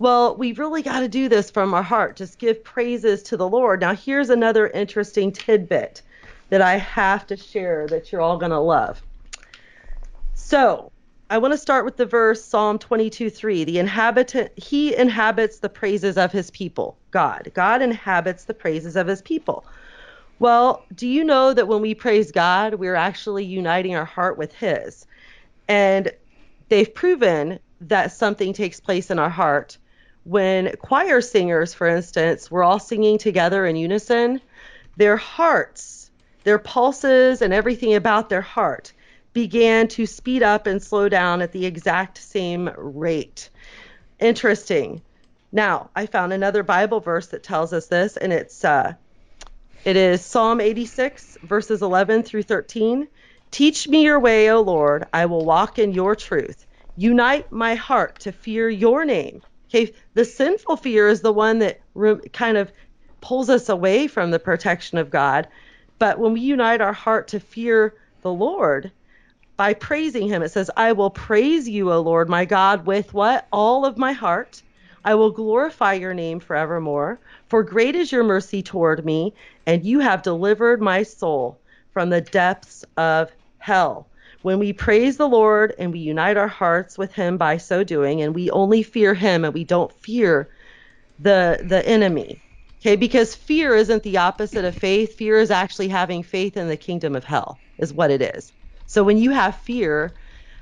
Well, 0.01 0.37
we've 0.37 0.59
really 0.59 0.83
got 0.83 1.01
to 1.01 1.09
do 1.09 1.29
this 1.29 1.53
from 1.53 1.73
our 1.73 1.85
heart. 1.85 2.17
Just 2.17 2.41
give 2.41 2.65
praises 2.65 3.23
to 3.23 3.37
the 3.37 3.49
Lord. 3.49 3.81
Now, 3.81 3.95
here's 3.95 4.29
another 4.29 4.67
interesting 4.67 5.31
tidbit 5.31 6.03
that 6.49 6.61
I 6.61 6.79
have 6.79 7.29
to 7.29 7.37
share 7.37 7.87
that 7.87 8.11
you're 8.11 8.21
all 8.21 8.39
going 8.39 8.51
to 8.51 8.59
love. 8.59 9.01
So, 10.35 10.91
I 11.31 11.39
want 11.39 11.55
to 11.55 11.59
start 11.59 11.85
with 11.85 11.97
the 11.97 12.05
verse 12.05 12.45
Psalm 12.45 12.77
22:3. 12.77 13.65
The 13.65 13.79
inhabitant 13.79 14.51
he 14.59 14.97
inhabits 14.97 15.61
the 15.61 15.69
praises 15.69 16.19
of 16.19 16.33
his 16.33 16.51
people. 16.51 16.99
God. 17.13 17.53
God 17.55 17.83
inhabits 17.83 18.47
the 18.47 18.55
praises 18.55 18.97
of 18.97 19.07
his 19.07 19.23
people. 19.23 19.65
Well, 20.41 20.89
do 20.93 21.07
you 21.07 21.23
know 21.23 21.55
that 21.55 21.69
when 21.69 21.81
we 21.81 21.95
praise 21.95 22.33
God, 22.33 22.75
we're 22.75 22.97
actually 22.97 23.45
uniting 23.45 23.95
our 23.95 24.05
heart 24.05 24.37
with 24.37 24.53
his? 24.53 25.07
And 25.69 26.11
they've 26.69 26.93
proven 26.93 27.61
that 27.89 28.13
something 28.13 28.53
takes 28.53 28.81
place 28.81 29.11
in 29.11 29.19
our 29.19 29.31
heart 29.31 29.79
when 30.25 30.75
choir 30.77 31.21
singers, 31.21 31.75
for 31.75 31.87
instance, 31.87 32.51
were 32.51 32.63
all 32.63 32.79
singing 32.79 33.19
together 33.19 33.67
in 33.67 33.77
unison, 33.77 34.41
their 34.97 35.17
hearts, 35.17 36.11
their 36.45 36.59
pulses, 36.59 37.43
and 37.43 37.53
everything 37.53 37.95
about 37.95 38.29
their 38.29 38.41
heart 38.41 38.93
began 39.33 39.89
to 39.89 40.07
speed 40.07 40.43
up 40.43 40.67
and 40.67 40.83
slow 40.83 41.09
down 41.09 41.41
at 41.43 41.53
the 41.53 41.65
exact 41.65 42.19
same 42.19 42.71
rate. 42.77 43.49
Interesting. 44.21 45.03
Now, 45.51 45.91
I 45.97 46.07
found 46.07 46.33
another 46.33 46.63
Bible 46.63 47.01
verse 47.01 47.29
that 47.29 47.43
tells 47.43 47.73
us 47.73 47.87
this, 47.87 48.17
and 48.17 48.33
it's 48.33 48.65
uh, 48.65 48.95
it 49.85 49.97
is 49.97 50.25
Psalm 50.25 50.61
86 50.61 51.39
verses 51.43 51.83
11 51.83 52.23
through 52.23 52.45
13. 52.45 53.09
Teach 53.51 53.89
me 53.89 54.05
your 54.05 54.21
way, 54.21 54.51
O 54.51 54.61
Lord. 54.61 55.07
I 55.13 55.27
will 55.27 55.45
walk 55.45 55.79
in 55.79 55.93
your 55.93 56.15
truth. 56.15 56.67
Unite 56.97 57.51
my 57.51 57.75
heart 57.75 58.19
to 58.21 58.33
fear 58.33 58.69
your 58.69 59.05
name. 59.05 59.43
Okay, 59.69 59.93
the 60.13 60.25
sinful 60.25 60.77
fear 60.77 61.09
is 61.09 61.23
the 61.23 61.33
one 61.33 61.59
that 61.61 61.81
re- 61.95 62.29
kind 62.33 62.59
of 62.59 62.71
pulls 63.23 63.49
us 63.49 63.71
away 63.71 64.07
from 64.07 64.31
the 64.31 64.39
protection 64.39 64.99
of 64.99 65.11
God. 65.11 65.49
But 65.99 66.19
when 66.19 66.35
we 66.35 66.41
unite 66.41 66.83
our 66.83 66.93
heart 66.93 67.29
to 67.29 67.41
fear 67.41 67.95
the 68.21 68.33
Lord 68.33 68.93
by 69.57 69.73
praising 69.73 70.29
Him, 70.29 70.43
it 70.43 70.51
says, 70.51 70.71
I 70.77 70.93
will 70.93 71.11
praise 71.11 71.69
you, 71.69 71.91
O 71.91 72.01
Lord, 72.01 72.29
my 72.29 72.45
God, 72.45 72.85
with 72.85 73.15
what? 73.15 73.47
All 73.53 73.87
of 73.87 73.97
my 73.97 74.13
heart. 74.13 74.63
I 75.05 75.15
will 75.15 75.31
glorify 75.31 75.95
your 75.95 76.15
name 76.15 76.41
forevermore. 76.41 77.19
For 77.49 77.63
great 77.63 77.97
is 77.97 78.13
your 78.13 78.25
mercy 78.25 78.63
toward 78.63 79.05
me, 79.05 79.33
and 79.67 79.85
you 79.85 80.01
have 80.01 80.23
delivered 80.23 80.83
my 80.83 81.03
soul 81.03 81.59
from 81.93 82.11
the 82.11 82.21
depths 82.21 82.85
of 82.97 83.31
hell 83.59 84.07
when 84.43 84.59
we 84.59 84.73
praise 84.73 85.17
the 85.17 85.29
Lord 85.29 85.75
and 85.79 85.93
we 85.93 86.01
unite 86.01 86.37
our 86.37 86.49
hearts 86.49 86.99
with 86.99 87.13
him 87.15 87.39
by 87.39 87.57
so 87.57 87.85
doing 87.85 88.21
and 88.23 88.35
we 88.35 88.51
only 88.51 88.83
fear 88.83 89.15
him 89.15 89.45
and 89.45 89.55
we 89.55 89.65
don't 89.65 89.93
fear 89.93 90.51
the 91.19 91.61
the 91.65 91.87
enemy. 91.87 92.43
Okay, 92.81 92.97
because 92.97 93.35
fear 93.35 93.77
isn't 93.77 94.03
the 94.03 94.19
opposite 94.19 94.65
of 94.65 94.75
faith. 94.75 95.15
Fear 95.17 95.39
is 95.39 95.53
actually 95.53 95.89
having 95.89 96.23
faith 96.25 96.57
in 96.57 96.69
the 96.69 96.77
kingdom 96.77 97.15
of 97.15 97.23
hell, 97.25 97.63
is 97.79 97.95
what 97.95 98.11
it 98.11 98.21
is. 98.21 98.53
So 98.87 99.05
when 99.05 99.19
you 99.19 99.31
have 99.31 99.57
fear, 99.57 100.17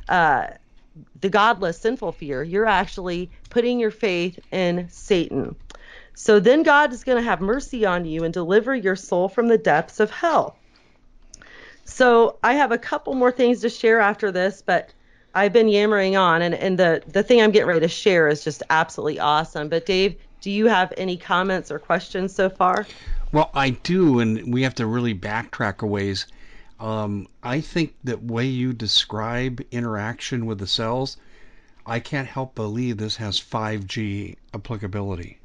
uh, 0.09 0.49
the 1.19 1.31
godless, 1.31 1.81
sinful 1.81 2.13
fear, 2.13 2.43
you're 2.43 2.67
actually 2.67 3.33
putting 3.49 3.81
your 3.81 3.91
faith 3.91 4.39
in 4.53 4.89
Satan. 4.91 5.57
So 6.15 6.41
then 6.41 6.63
God 6.63 6.93
is 6.93 7.05
going 7.05 7.17
to 7.17 7.25
have 7.29 7.41
mercy 7.41 7.87
on 7.87 8.05
you 8.05 8.25
and 8.25 8.35
deliver 8.35 8.75
your 8.75 8.97
soul 8.97 9.29
from 9.29 9.49
the 9.49 9.57
depths 9.59 10.01
of 10.01 10.11
hell. 10.11 10.60
So 11.91 12.39
I 12.45 12.55
have 12.55 12.71
a 12.71 12.79
couple 12.79 13.15
more 13.15 13.33
things 13.33 13.61
to 13.63 13.69
share 13.69 14.01
after 14.01 14.31
this, 14.31 14.63
but 14.65 14.93
I've 15.35 15.53
been 15.53 15.69
yammering 15.69 16.17
on, 16.17 16.41
and, 16.41 16.55
and 16.55 16.79
the, 16.79 17.03
the 17.09 17.23
thing 17.25 17.43
I'm 17.43 17.51
getting 17.51 17.67
ready 17.67 17.81
to 17.81 17.89
share 17.89 18.29
is 18.29 18.45
just 18.45 18.63
absolutely 18.71 19.19
awesome. 19.19 19.69
But 19.69 19.87
Dave, 19.87 20.17
do 20.41 20.51
you 20.53 20.69
have 20.69 20.93
any 20.97 21.17
comments 21.17 21.71
or 21.71 21.81
questions 21.81 22.33
so 22.33 22.49
far? 22.49 22.87
Well, 23.33 23.51
I 23.55 23.71
do, 23.71 24.21
and 24.21 24.53
we 24.53 24.63
have 24.63 24.77
to 24.77 24.87
really 24.87 25.15
backtrack 25.15 25.83
a 25.83 25.87
ways. 25.87 26.27
Um, 26.79 27.27
I 27.43 27.61
think 27.61 27.95
that 28.05 28.23
way 28.23 28.47
you 28.47 28.73
describe 28.73 29.61
interaction 29.73 30.47
with 30.47 30.59
the 30.59 30.69
cells, 30.69 31.17
I 31.85 31.99
can't 31.99 32.29
help 32.29 32.55
believe 32.55 32.99
this 32.99 33.17
has 33.17 33.41
5G 33.41 34.37
applicability. 34.55 35.40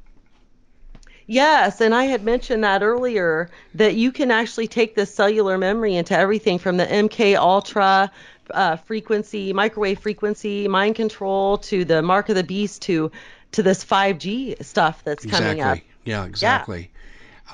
Yes, 1.28 1.80
and 1.80 1.92
I 1.92 2.04
had 2.04 2.22
mentioned 2.22 2.62
that 2.62 2.82
earlier 2.82 3.50
that 3.74 3.96
you 3.96 4.12
can 4.12 4.30
actually 4.30 4.68
take 4.68 4.94
the 4.94 5.04
cellular 5.04 5.58
memory 5.58 5.96
into 5.96 6.16
everything 6.16 6.58
from 6.58 6.76
the 6.76 6.86
MK 6.86 7.36
Ultra 7.36 8.12
uh, 8.52 8.76
frequency, 8.76 9.52
microwave 9.52 9.98
frequency, 9.98 10.68
mind 10.68 10.94
control 10.94 11.58
to 11.58 11.84
the 11.84 12.00
mark 12.00 12.28
of 12.28 12.36
the 12.36 12.44
beast 12.44 12.82
to 12.82 13.10
to 13.52 13.62
this 13.62 13.84
5G 13.84 14.62
stuff 14.64 15.02
that's 15.02 15.24
exactly. 15.24 15.46
coming 15.46 15.62
up. 15.62 15.78
Yeah, 16.04 16.26
exactly. 16.26 16.90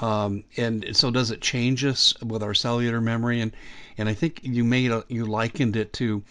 Yeah. 0.00 0.24
Um, 0.24 0.44
and 0.56 0.96
so 0.96 1.10
does 1.10 1.30
it 1.30 1.40
change 1.40 1.84
us 1.84 2.14
with 2.22 2.42
our 2.42 2.54
cellular 2.54 3.00
memory? 3.00 3.40
And 3.40 3.54
and 3.96 4.08
I 4.08 4.14
think 4.14 4.40
you 4.42 4.64
made 4.64 4.90
a, 4.90 5.04
you 5.08 5.24
likened 5.24 5.76
it 5.76 5.92
to 5.94 6.22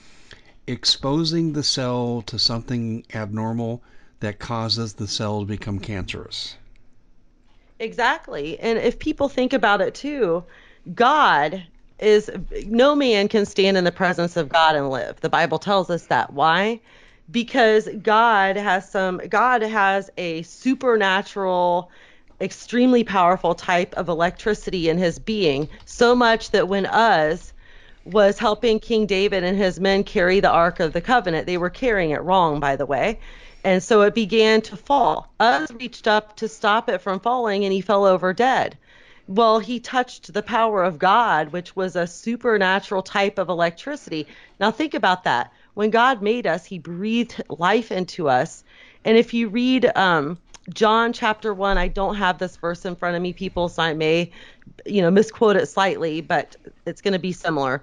exposing 0.67 1.53
the 1.53 1.63
cell 1.63 2.23
to 2.27 2.37
something 2.37 3.03
abnormal 3.13 3.81
that 4.19 4.37
causes 4.37 4.93
the 4.93 5.07
cell 5.07 5.39
to 5.39 5.45
become 5.45 5.79
cancerous. 5.79 6.55
Exactly. 7.81 8.59
And 8.59 8.77
if 8.77 8.99
people 8.99 9.27
think 9.27 9.53
about 9.53 9.81
it 9.81 9.95
too, 9.95 10.43
God 10.93 11.63
is 11.99 12.29
no 12.67 12.95
man 12.95 13.27
can 13.27 13.45
stand 13.45 13.75
in 13.75 13.83
the 13.83 13.91
presence 13.91 14.37
of 14.37 14.49
God 14.49 14.75
and 14.75 14.91
live. 14.91 15.19
The 15.21 15.29
Bible 15.29 15.57
tells 15.57 15.89
us 15.89 16.05
that. 16.05 16.31
Why? 16.31 16.79
Because 17.31 17.89
God 18.03 18.55
has 18.55 18.89
some 18.89 19.17
God 19.29 19.63
has 19.63 20.11
a 20.17 20.43
supernatural 20.43 21.89
extremely 22.39 23.03
powerful 23.03 23.55
type 23.55 23.95
of 23.95 24.09
electricity 24.09 24.87
in 24.87 24.99
his 24.99 25.17
being, 25.17 25.67
so 25.85 26.15
much 26.15 26.51
that 26.51 26.67
when 26.67 26.85
Uz 26.85 27.51
was 28.05 28.37
helping 28.37 28.79
King 28.79 29.07
David 29.07 29.43
and 29.43 29.57
his 29.57 29.79
men 29.79 30.03
carry 30.03 30.39
the 30.39 30.49
Ark 30.49 30.79
of 30.79 30.93
the 30.93 31.01
Covenant, 31.01 31.47
they 31.47 31.57
were 31.57 31.69
carrying 31.69 32.11
it 32.11 32.21
wrong, 32.21 32.59
by 32.59 32.75
the 32.75 32.85
way 32.85 33.19
and 33.63 33.81
so 33.81 34.01
it 34.01 34.15
began 34.15 34.61
to 34.61 34.77
fall. 34.77 35.31
Uz 35.41 35.71
reached 35.71 36.07
up 36.07 36.35
to 36.37 36.47
stop 36.47 36.89
it 36.89 37.01
from 37.01 37.19
falling, 37.19 37.63
and 37.63 37.73
he 37.73 37.81
fell 37.81 38.05
over 38.05 38.33
dead. 38.33 38.77
Well, 39.27 39.59
he 39.59 39.79
touched 39.79 40.33
the 40.33 40.41
power 40.41 40.83
of 40.83 40.99
God, 40.99 41.53
which 41.53 41.75
was 41.75 41.95
a 41.95 42.07
supernatural 42.07 43.03
type 43.03 43.37
of 43.37 43.49
electricity. 43.49 44.27
Now, 44.59 44.71
think 44.71 44.93
about 44.93 45.23
that. 45.23 45.53
When 45.73 45.89
God 45.89 46.21
made 46.21 46.47
us, 46.47 46.65
he 46.65 46.79
breathed 46.79 47.41
life 47.49 47.91
into 47.91 48.27
us. 48.27 48.63
And 49.05 49.17
if 49.17 49.33
you 49.33 49.47
read 49.47 49.89
um, 49.95 50.37
John 50.73 51.13
chapter 51.13 51.53
1, 51.53 51.77
I 51.77 51.87
don't 51.87 52.15
have 52.15 52.39
this 52.39 52.57
verse 52.57 52.83
in 52.83 52.95
front 52.95 53.15
of 53.15 53.21
me, 53.21 53.31
people, 53.31 53.69
so 53.69 53.83
I 53.83 53.93
may, 53.93 54.31
you 54.85 55.01
know, 55.01 55.11
misquote 55.11 55.55
it 55.55 55.67
slightly, 55.67 56.21
but 56.21 56.55
it's 56.85 57.01
going 57.01 57.13
to 57.13 57.19
be 57.19 57.31
similar 57.31 57.81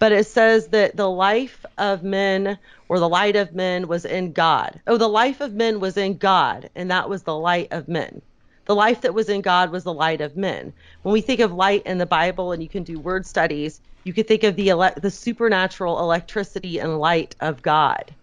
but 0.00 0.12
it 0.12 0.26
says 0.26 0.68
that 0.68 0.96
the 0.96 1.08
life 1.08 1.64
of 1.78 2.02
men 2.02 2.58
or 2.88 2.98
the 2.98 3.08
light 3.08 3.36
of 3.36 3.54
men 3.54 3.86
was 3.86 4.06
in 4.06 4.32
God. 4.32 4.80
Oh, 4.86 4.96
the 4.96 5.06
life 5.06 5.42
of 5.42 5.52
men 5.52 5.78
was 5.78 5.96
in 5.96 6.16
God, 6.16 6.70
and 6.74 6.90
that 6.90 7.08
was 7.08 7.22
the 7.22 7.36
light 7.36 7.68
of 7.70 7.86
men. 7.86 8.22
The 8.64 8.74
life 8.74 9.02
that 9.02 9.14
was 9.14 9.28
in 9.28 9.42
God 9.42 9.70
was 9.70 9.84
the 9.84 9.92
light 9.92 10.22
of 10.22 10.38
men. 10.38 10.72
When 11.02 11.12
we 11.12 11.20
think 11.20 11.40
of 11.40 11.52
light 11.52 11.82
in 11.84 11.98
the 11.98 12.06
Bible, 12.06 12.52
and 12.52 12.62
you 12.62 12.68
can 12.68 12.82
do 12.82 12.98
word 12.98 13.26
studies, 13.26 13.82
you 14.04 14.14
can 14.14 14.24
think 14.24 14.42
of 14.42 14.56
the 14.56 14.70
ele- 14.70 14.94
the 14.96 15.10
supernatural 15.10 15.98
electricity 15.98 16.78
and 16.78 16.98
light 16.98 17.36
of 17.40 17.60
God. 17.60 18.14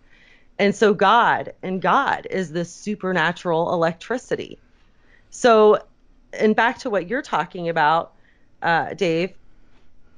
And 0.57 0.75
so 0.75 0.95
God 0.95 1.53
and 1.61 1.79
God 1.79 2.25
is 2.31 2.51
this 2.51 2.73
supernatural 2.73 3.71
electricity. 3.71 4.57
So, 5.29 5.83
and 6.33 6.55
back 6.55 6.79
to 6.79 6.89
what 6.89 7.07
you're 7.07 7.21
talking 7.21 7.69
about, 7.69 8.13
uh, 8.63 8.95
Dave, 8.95 9.35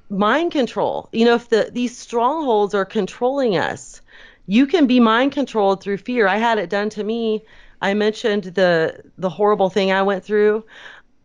mind 0.09 0.51
control. 0.51 1.09
You 1.11 1.25
know, 1.25 1.35
if 1.35 1.49
the 1.49 1.69
these 1.71 1.97
strongholds 1.97 2.73
are 2.73 2.85
controlling 2.85 3.57
us, 3.57 4.01
you 4.47 4.65
can 4.65 4.87
be 4.87 4.99
mind 4.99 5.31
controlled 5.31 5.81
through 5.81 5.97
fear. 5.97 6.27
I 6.27 6.37
had 6.37 6.57
it 6.57 6.69
done 6.69 6.89
to 6.91 7.03
me. 7.03 7.43
I 7.81 7.93
mentioned 7.93 8.43
the 8.43 9.01
the 9.17 9.29
horrible 9.29 9.69
thing 9.69 9.91
I 9.91 10.01
went 10.01 10.23
through 10.23 10.65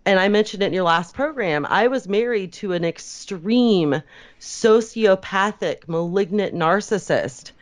and 0.06 0.20
I 0.20 0.28
mentioned 0.28 0.62
it 0.62 0.66
in 0.66 0.72
your 0.74 0.84
last 0.84 1.14
program. 1.14 1.66
I 1.68 1.88
was 1.88 2.06
married 2.06 2.52
to 2.54 2.72
an 2.72 2.84
extreme 2.84 4.02
sociopathic 4.38 5.88
malignant 5.88 6.54
narcissist 6.54 7.52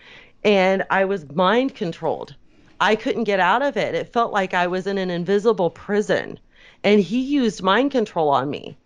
and 0.45 0.85
I 0.91 1.05
was 1.05 1.31
mind 1.31 1.75
controlled. 1.75 2.35
I 2.81 2.97
couldn't 2.97 3.25
get 3.25 3.39
out 3.39 3.63
of 3.63 3.77
it. 3.77 3.95
It 3.95 4.13
felt 4.13 4.33
like 4.33 4.55
I 4.55 4.67
was 4.67 4.89
in 4.89 4.99
an 4.99 5.11
invisible 5.11 5.71
prison 5.71 6.41
and 6.83 7.01
he 7.01 7.21
used 7.21 7.63
mind 7.63 7.93
control 7.93 8.29
on 8.29 8.51
me 8.51 8.77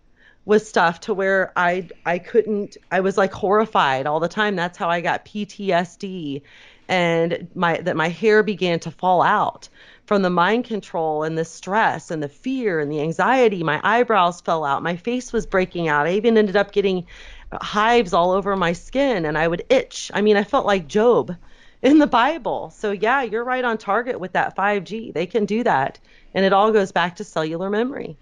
with 0.46 0.66
stuff 0.66 1.00
to 1.00 1.12
where 1.12 1.52
I 1.56 1.88
I 2.06 2.18
couldn't 2.18 2.78
I 2.90 3.00
was 3.00 3.18
like 3.18 3.32
horrified 3.32 4.06
all 4.06 4.20
the 4.20 4.28
time. 4.28 4.56
That's 4.56 4.78
how 4.78 4.88
I 4.88 5.02
got 5.02 5.26
PTSD 5.26 6.40
and 6.88 7.48
my 7.54 7.78
that 7.78 7.96
my 7.96 8.08
hair 8.08 8.42
began 8.42 8.80
to 8.80 8.90
fall 8.90 9.20
out 9.20 9.68
from 10.06 10.22
the 10.22 10.30
mind 10.30 10.64
control 10.64 11.24
and 11.24 11.36
the 11.36 11.44
stress 11.44 12.10
and 12.10 12.22
the 12.22 12.28
fear 12.28 12.80
and 12.80 12.90
the 12.90 13.00
anxiety. 13.00 13.62
My 13.62 13.80
eyebrows 13.82 14.40
fell 14.40 14.64
out. 14.64 14.82
My 14.82 14.96
face 14.96 15.32
was 15.32 15.46
breaking 15.46 15.88
out. 15.88 16.06
I 16.06 16.12
even 16.12 16.38
ended 16.38 16.56
up 16.56 16.72
getting 16.72 17.06
hives 17.52 18.12
all 18.12 18.30
over 18.30 18.56
my 18.56 18.72
skin 18.72 19.24
and 19.24 19.36
I 19.36 19.46
would 19.46 19.64
itch. 19.68 20.10
I 20.14 20.22
mean, 20.22 20.36
I 20.36 20.44
felt 20.44 20.64
like 20.64 20.86
Job 20.86 21.36
in 21.82 21.98
the 21.98 22.06
Bible. 22.06 22.70
So, 22.70 22.92
yeah, 22.92 23.22
you're 23.22 23.44
right 23.44 23.64
on 23.64 23.78
target 23.78 24.20
with 24.20 24.32
that 24.32 24.56
5G. 24.56 25.12
They 25.12 25.26
can 25.26 25.44
do 25.44 25.64
that. 25.64 25.98
And 26.34 26.44
it 26.44 26.52
all 26.52 26.72
goes 26.72 26.92
back 26.92 27.16
to 27.16 27.24
cellular 27.24 27.70
memory. 27.70 28.16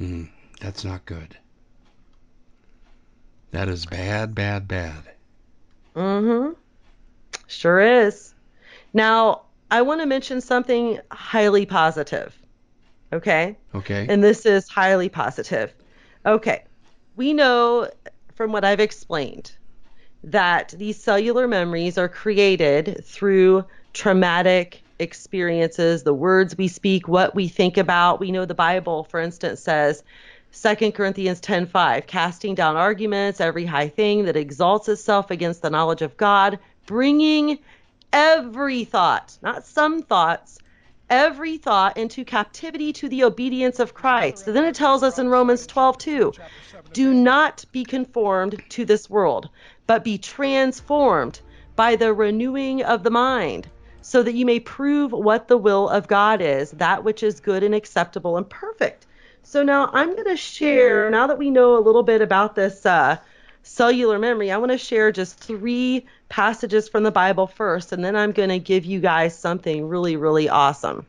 Mm, 0.00 0.28
that's 0.60 0.84
not 0.84 1.04
good. 1.06 1.36
That 3.50 3.68
is 3.68 3.86
bad, 3.86 4.34
bad, 4.34 4.68
bad. 4.68 5.02
Mm 5.94 6.48
hmm. 6.48 6.52
Sure 7.46 7.80
is. 7.80 8.34
Now, 8.92 9.42
I 9.70 9.82
want 9.82 10.00
to 10.00 10.06
mention 10.06 10.40
something 10.40 10.98
highly 11.10 11.66
positive. 11.66 12.36
Okay? 13.12 13.56
Okay. 13.74 14.06
And 14.08 14.22
this 14.22 14.44
is 14.44 14.68
highly 14.68 15.08
positive. 15.08 15.72
Okay. 16.26 16.64
We 17.16 17.32
know 17.32 17.88
from 18.34 18.52
what 18.52 18.64
I've 18.64 18.80
explained 18.80 19.52
that 20.24 20.74
these 20.76 21.02
cellular 21.02 21.48
memories 21.48 21.96
are 21.96 22.08
created 22.08 23.02
through 23.04 23.64
traumatic 23.92 24.82
experiences, 24.98 26.02
the 26.02 26.14
words 26.14 26.56
we 26.56 26.68
speak, 26.68 27.08
what 27.08 27.34
we 27.34 27.48
think 27.48 27.76
about. 27.76 28.20
We 28.20 28.30
know 28.30 28.44
the 28.44 28.54
Bible, 28.54 29.04
for 29.04 29.20
instance, 29.20 29.60
says 29.60 30.02
2 30.50 30.92
Corinthians 30.92 31.40
10:5, 31.40 32.06
casting 32.06 32.54
down 32.54 32.74
arguments, 32.74 33.40
every 33.40 33.66
high 33.66 33.88
thing 33.88 34.24
that 34.24 34.36
exalts 34.36 34.88
itself 34.88 35.30
against 35.30 35.60
the 35.60 35.68
knowledge 35.68 36.00
of 36.00 36.16
God, 36.16 36.58
bringing 36.86 37.58
every 38.12 38.84
thought, 38.84 39.36
not 39.42 39.66
some 39.66 40.00
thoughts, 40.00 40.58
every 41.10 41.58
thought 41.58 41.98
into 41.98 42.24
captivity 42.24 42.94
to 42.94 43.08
the 43.10 43.24
obedience 43.24 43.78
of 43.78 43.92
Christ. 43.92 44.46
Then 44.46 44.64
it 44.64 44.74
tells 44.74 45.02
us 45.02 45.18
in 45.18 45.28
Romans 45.28 45.66
12:2, 45.66 46.32
do 46.94 47.12
not 47.12 47.66
be 47.70 47.84
conformed 47.84 48.62
to 48.70 48.86
this 48.86 49.10
world, 49.10 49.50
but 49.86 50.02
be 50.02 50.16
transformed 50.16 51.40
by 51.76 51.94
the 51.96 52.14
renewing 52.14 52.82
of 52.82 53.02
the 53.02 53.10
mind, 53.10 53.68
so 54.00 54.22
that 54.22 54.34
you 54.34 54.46
may 54.46 54.60
prove 54.60 55.12
what 55.12 55.46
the 55.46 55.58
will 55.58 55.90
of 55.90 56.08
God 56.08 56.40
is, 56.40 56.70
that 56.70 57.04
which 57.04 57.22
is 57.22 57.40
good 57.40 57.62
and 57.62 57.74
acceptable 57.74 58.38
and 58.38 58.48
perfect. 58.48 59.06
So 59.42 59.62
now 59.62 59.90
I'm 59.92 60.12
going 60.12 60.26
to 60.26 60.36
share, 60.36 61.10
now 61.10 61.26
that 61.26 61.38
we 61.38 61.50
know 61.50 61.76
a 61.76 61.80
little 61.80 62.02
bit 62.02 62.20
about 62.20 62.54
this 62.54 62.84
uh, 62.84 63.16
cellular 63.62 64.18
memory, 64.18 64.50
I 64.50 64.58
want 64.58 64.72
to 64.72 64.78
share 64.78 65.10
just 65.12 65.38
three 65.38 66.06
passages 66.28 66.88
from 66.88 67.02
the 67.02 67.10
Bible 67.10 67.46
first, 67.46 67.92
and 67.92 68.04
then 68.04 68.16
I'm 68.16 68.32
going 68.32 68.50
to 68.50 68.58
give 68.58 68.84
you 68.84 69.00
guys 69.00 69.38
something 69.38 69.88
really, 69.88 70.16
really 70.16 70.48
awesome. 70.48 71.06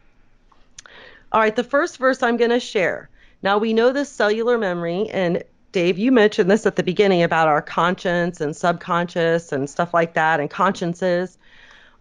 All 1.31 1.41
right, 1.41 1.55
the 1.55 1.63
first 1.63 1.97
verse 1.97 2.23
I'm 2.23 2.37
going 2.37 2.49
to 2.49 2.59
share. 2.59 3.09
Now 3.43 3.57
we 3.57 3.73
know 3.73 3.91
this 3.91 4.09
cellular 4.09 4.57
memory, 4.57 5.09
and 5.09 5.43
Dave, 5.71 5.97
you 5.97 6.11
mentioned 6.11 6.49
this 6.49 6.65
at 6.65 6.75
the 6.75 6.83
beginning 6.83 7.23
about 7.23 7.47
our 7.47 7.61
conscience 7.61 8.41
and 8.41 8.55
subconscious 8.55 9.51
and 9.51 9.69
stuff 9.69 9.93
like 9.93 10.15
that, 10.15 10.39
and 10.39 10.49
consciences. 10.49 11.37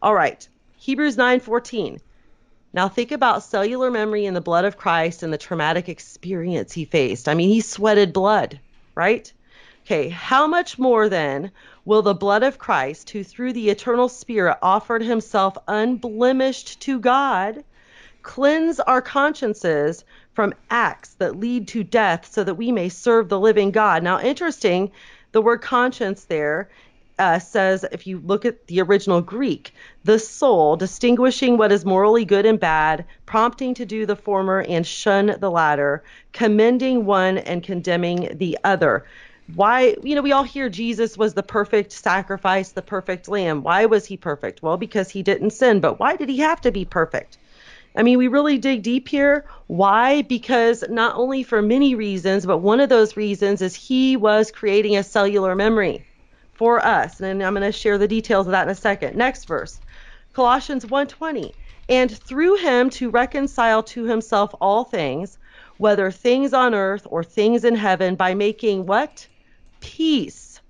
All 0.01 0.15
right, 0.15 0.49
Hebrews 0.79 1.17
9:14. 1.17 2.01
Now 2.79 2.87
think 2.87 3.11
about 3.11 3.43
cellular 3.43 3.91
memory 3.91 4.25
in 4.25 4.35
the 4.35 4.41
blood 4.41 4.65
of 4.65 4.77
Christ 4.77 5.25
and 5.25 5.33
the 5.33 5.37
traumatic 5.37 5.89
experience 5.89 6.73
he 6.73 6.85
faced. 6.85 7.29
I 7.29 7.35
mean, 7.35 7.49
he 7.49 7.61
sweated 7.61 8.13
blood, 8.13 8.61
right? 8.95 9.33
Okay, 9.85 10.11
how 10.11 10.47
much 10.47 10.79
more 10.79 11.09
then 11.09 11.51
will 11.85 12.03
the 12.03 12.15
blood 12.15 12.45
of 12.45 12.59
Christ, 12.59 13.11
who 13.11 13.25
through 13.25 13.55
the 13.55 13.69
eternal 13.71 14.09
Spirit 14.09 14.59
offered 14.63 15.03
himself 15.03 15.59
unblemished 15.67 16.79
to 16.83 17.01
God, 17.01 17.65
cleanse 18.23 18.79
our 18.79 19.03
consciences 19.03 20.05
from 20.33 20.55
acts 20.71 21.15
that 21.15 21.35
lead 21.35 21.67
to 21.67 21.83
death 21.83 22.29
so 22.31 22.45
that 22.45 22.55
we 22.55 22.71
may 22.71 22.91
serve 22.91 23.29
the 23.29 23.41
living 23.41 23.73
God? 23.73 24.05
Now, 24.05 24.21
interesting, 24.21 24.93
the 25.33 25.43
word 25.43 25.63
conscience 25.63 26.27
there 26.27 26.69
uh, 27.19 27.39
says, 27.39 27.85
if 27.91 28.07
you 28.07 28.21
look 28.25 28.45
at 28.45 28.67
the 28.67 28.81
original 28.81 29.21
Greek, 29.21 29.75
the 30.05 30.19
soul, 30.19 30.77
distinguishing 30.77 31.57
what 31.57 31.73
is 31.73 31.85
morally 31.85 32.25
good 32.25 32.47
and 32.47 32.61
bad, 32.61 33.05
prompting 33.27 33.75
to 33.75 33.85
do 33.85 34.07
the 34.07 34.17
former 34.17 34.61
and 34.61 34.87
shun 34.87 35.37
the 35.41 35.51
latter, 35.51 36.03
commending 36.33 37.05
one 37.05 37.39
and 37.39 37.63
condemning 37.63 38.37
the 38.39 38.59
other. 38.65 39.05
Why 39.55 39.97
you 40.03 40.15
know 40.15 40.21
we 40.21 40.33
all 40.33 40.43
hear 40.43 40.69
jesus 40.69 41.17
was 41.17 41.33
the 41.33 41.43
perfect 41.43 41.93
sacrifice 41.93 42.73
the 42.73 42.83
perfect 42.83 43.29
lamb. 43.29 43.63
Why 43.63 43.87
was 43.87 44.05
he 44.05 44.19
perfect? 44.19 44.63
Well 44.63 44.77
because 44.77 45.09
he 45.09 45.23
didn't 45.23 45.51
sin. 45.51 45.81
But 45.81 45.99
why 45.99 46.17
did 46.17 46.29
he 46.29 46.39
have 46.41 46.61
to 46.61 46.71
be 46.71 46.85
perfect? 46.85 47.39
I 47.97 48.03
mean 48.03 48.19
we 48.19 48.29
really 48.29 48.59
dig 48.59 48.83
deep 48.83 49.09
here. 49.09 49.47
Why? 49.67 50.21
Because 50.21 50.85
not 50.91 51.17
only 51.17 51.43
for 51.45 51.63
many 51.63 51.95
reasons 51.95 52.45
but 52.45 52.59
one 52.59 52.79
of 52.79 52.91
those 52.91 53.17
reasons 53.17 53.63
is 53.63 53.75
he 53.75 54.19
was 54.19 54.51
creating 54.51 54.99
a 54.99 55.03
cellular 55.03 55.55
memory 55.55 56.05
for 56.59 56.85
us 56.85 57.21
and 57.21 57.43
i'm 57.43 57.55
going 57.55 57.65
to 57.65 57.73
share 57.73 57.97
the 57.97 58.07
details 58.07 58.47
of 58.47 58.51
that 58.51 58.65
in 58.65 58.69
a 58.69 58.75
second 58.75 59.17
next 59.17 59.47
verse 59.47 59.81
colossians 60.35 60.85
1.20 60.85 61.55
and 61.89 62.11
through 62.11 62.57
him 62.57 62.91
to 62.91 63.09
reconcile 63.09 63.83
to 63.83 64.05
himself 64.05 64.55
all 64.61 64.85
things 64.85 65.39
whether 65.79 66.11
things 66.11 66.53
on 66.53 66.75
earth 66.75 67.07
or 67.09 67.25
things 67.25 67.65
in 67.65 67.75
heaven 67.75 68.17
by 68.17 68.35
making 68.35 68.85
what 68.85 69.27
peace 69.81 70.61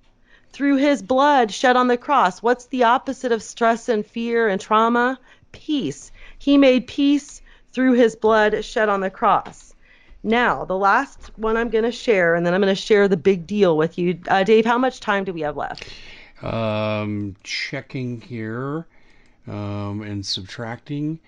through 0.52 0.76
his 0.76 1.02
blood 1.02 1.52
shed 1.52 1.76
on 1.76 1.88
the 1.88 1.96
cross. 1.96 2.42
What's 2.42 2.66
the 2.66 2.84
opposite 2.84 3.32
of 3.32 3.42
stress 3.42 3.88
and 3.88 4.04
fear 4.04 4.48
and 4.48 4.60
trauma? 4.60 5.18
Peace. 5.52 6.10
He 6.38 6.58
made 6.58 6.86
peace 6.86 7.40
through 7.72 7.92
his 7.92 8.16
blood 8.16 8.64
shed 8.64 8.88
on 8.88 9.00
the 9.00 9.10
cross. 9.10 9.67
Now, 10.28 10.66
the 10.66 10.76
last 10.76 11.30
one 11.36 11.56
I'm 11.56 11.70
going 11.70 11.84
to 11.84 11.92
share, 11.92 12.34
and 12.34 12.44
then 12.44 12.52
I'm 12.52 12.60
going 12.60 12.74
to 12.74 12.80
share 12.80 13.08
the 13.08 13.16
big 13.16 13.46
deal 13.46 13.78
with 13.78 13.96
you. 13.96 14.20
Uh, 14.28 14.44
Dave, 14.44 14.66
how 14.66 14.76
much 14.76 15.00
time 15.00 15.24
do 15.24 15.32
we 15.32 15.40
have 15.40 15.56
left? 15.56 15.88
Um, 16.42 17.34
checking 17.42 18.20
here 18.20 18.86
um, 19.46 20.02
and 20.02 20.24
subtracting. 20.24 21.18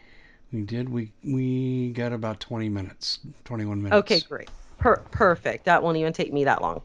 We 0.53 0.63
did. 0.63 0.91
We 0.91 1.13
we 1.25 1.93
got 1.93 2.13
about 2.13 2.41
20 2.41 2.69
minutes, 2.69 3.21
21 3.45 3.83
minutes. 3.83 3.99
Okay, 4.01 4.21
great. 4.21 4.51
Per- 4.79 5.03
perfect. 5.11 5.65
That 5.65 5.83
won't 5.83 5.97
even 5.97 6.13
take 6.13 6.33
me 6.33 6.45
that 6.45 6.61
long. 6.61 6.83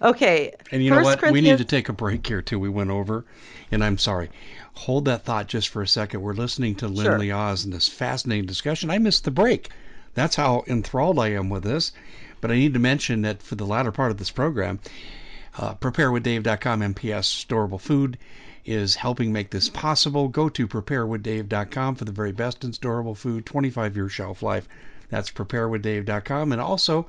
Okay. 0.00 0.54
And 0.72 0.82
you 0.82 0.90
know 0.90 1.02
what? 1.02 1.30
We 1.30 1.42
need 1.42 1.58
to 1.58 1.64
take 1.64 1.90
a 1.90 1.92
break 1.92 2.26
here 2.26 2.40
too. 2.40 2.58
We 2.58 2.70
went 2.70 2.88
over, 2.88 3.26
and 3.70 3.84
I'm 3.84 3.98
sorry. 3.98 4.30
Hold 4.74 5.04
that 5.06 5.24
thought 5.24 5.46
just 5.46 5.68
for 5.68 5.82
a 5.82 5.88
second. 5.88 6.22
We're 6.22 6.32
listening 6.32 6.76
to 6.76 6.88
Lynn 6.88 7.20
sure. 7.20 7.34
Oz 7.34 7.66
in 7.66 7.70
this 7.70 7.88
fascinating 7.88 8.46
discussion. 8.46 8.90
I 8.90 8.96
missed 8.96 9.24
the 9.24 9.30
break. 9.30 9.68
That's 10.14 10.36
how 10.36 10.64
enthralled 10.66 11.18
I 11.18 11.28
am 11.28 11.48
with 11.48 11.62
this. 11.64 11.92
But 12.40 12.50
I 12.50 12.56
need 12.56 12.74
to 12.74 12.80
mention 12.80 13.22
that 13.22 13.42
for 13.42 13.54
the 13.54 13.66
latter 13.66 13.92
part 13.92 14.10
of 14.10 14.16
this 14.16 14.30
program, 14.30 14.80
uh, 15.58 15.74
preparewithdave.com 15.74 16.80
MPS 16.80 17.44
storable 17.44 17.80
food 17.80 18.16
is 18.64 18.96
helping 18.96 19.32
make 19.32 19.50
this 19.50 19.68
possible. 19.68 20.28
Go 20.28 20.48
to 20.48 20.68
preparewithdave.com 20.68 21.94
for 21.96 22.04
the 22.04 22.12
very 22.12 22.32
best 22.32 22.64
in 22.64 22.72
storable 22.72 23.16
food, 23.16 23.46
25 23.46 23.96
year 23.96 24.08
shelf 24.08 24.42
life. 24.42 24.68
That's 25.10 25.30
preparewithdave.com. 25.30 26.52
And 26.52 26.60
also, 26.60 27.06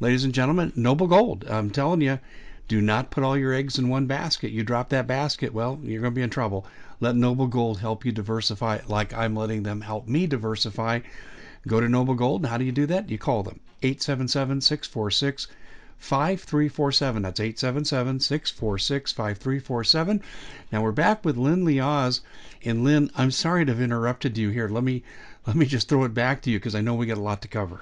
ladies 0.00 0.24
and 0.24 0.34
gentlemen, 0.34 0.72
Noble 0.76 1.06
Gold. 1.06 1.44
I'm 1.48 1.70
telling 1.70 2.00
you, 2.00 2.18
do 2.68 2.80
not 2.80 3.10
put 3.10 3.24
all 3.24 3.36
your 3.36 3.52
eggs 3.52 3.78
in 3.78 3.88
one 3.88 4.06
basket. 4.06 4.52
You 4.52 4.62
drop 4.62 4.88
that 4.90 5.06
basket, 5.06 5.52
well, 5.52 5.78
you're 5.82 6.00
going 6.00 6.12
to 6.12 6.18
be 6.18 6.22
in 6.22 6.30
trouble. 6.30 6.66
Let 7.00 7.16
Noble 7.16 7.46
Gold 7.46 7.80
help 7.80 8.04
you 8.04 8.12
diversify 8.12 8.78
like 8.86 9.12
I'm 9.12 9.34
letting 9.34 9.64
them 9.64 9.80
help 9.80 10.08
me 10.08 10.26
diversify. 10.26 11.00
Go 11.66 11.80
to 11.80 11.88
Noble 11.88 12.14
Gold. 12.14 12.42
And 12.42 12.50
how 12.50 12.58
do 12.58 12.64
you 12.64 12.72
do 12.72 12.86
that? 12.86 13.08
You 13.08 13.18
call 13.18 13.42
them 13.42 13.60
877 13.82 14.60
646 14.60 15.48
5347. 15.98 17.22
That's 17.22 17.40
877 17.40 18.20
646 18.20 19.12
5347. 19.12 20.22
Now 20.72 20.82
we're 20.82 20.92
back 20.92 21.24
with 21.24 21.36
Lynn 21.36 21.64
Lioz. 21.64 22.20
And 22.64 22.84
Lynn, 22.84 23.10
I'm 23.16 23.30
sorry 23.30 23.64
to 23.64 23.72
have 23.72 23.80
interrupted 23.80 24.36
you 24.36 24.50
here. 24.50 24.68
Let 24.68 24.82
me 24.82 25.04
let 25.46 25.56
me 25.56 25.66
just 25.66 25.88
throw 25.88 26.04
it 26.04 26.14
back 26.14 26.42
to 26.42 26.50
you 26.50 26.58
because 26.58 26.74
I 26.74 26.80
know 26.80 26.94
we 26.94 27.06
got 27.06 27.18
a 27.18 27.22
lot 27.22 27.42
to 27.42 27.48
cover. 27.48 27.80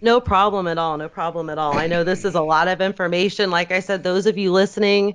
No 0.00 0.20
problem 0.20 0.66
at 0.66 0.78
all. 0.78 0.98
No 0.98 1.08
problem 1.08 1.48
at 1.48 1.58
all. 1.58 1.78
I 1.78 1.86
know 1.86 2.02
this 2.02 2.24
is 2.24 2.34
a 2.34 2.42
lot 2.42 2.66
of 2.66 2.80
information. 2.80 3.50
Like 3.50 3.70
I 3.70 3.78
said, 3.78 4.02
those 4.02 4.26
of 4.26 4.36
you 4.36 4.50
listening, 4.50 5.14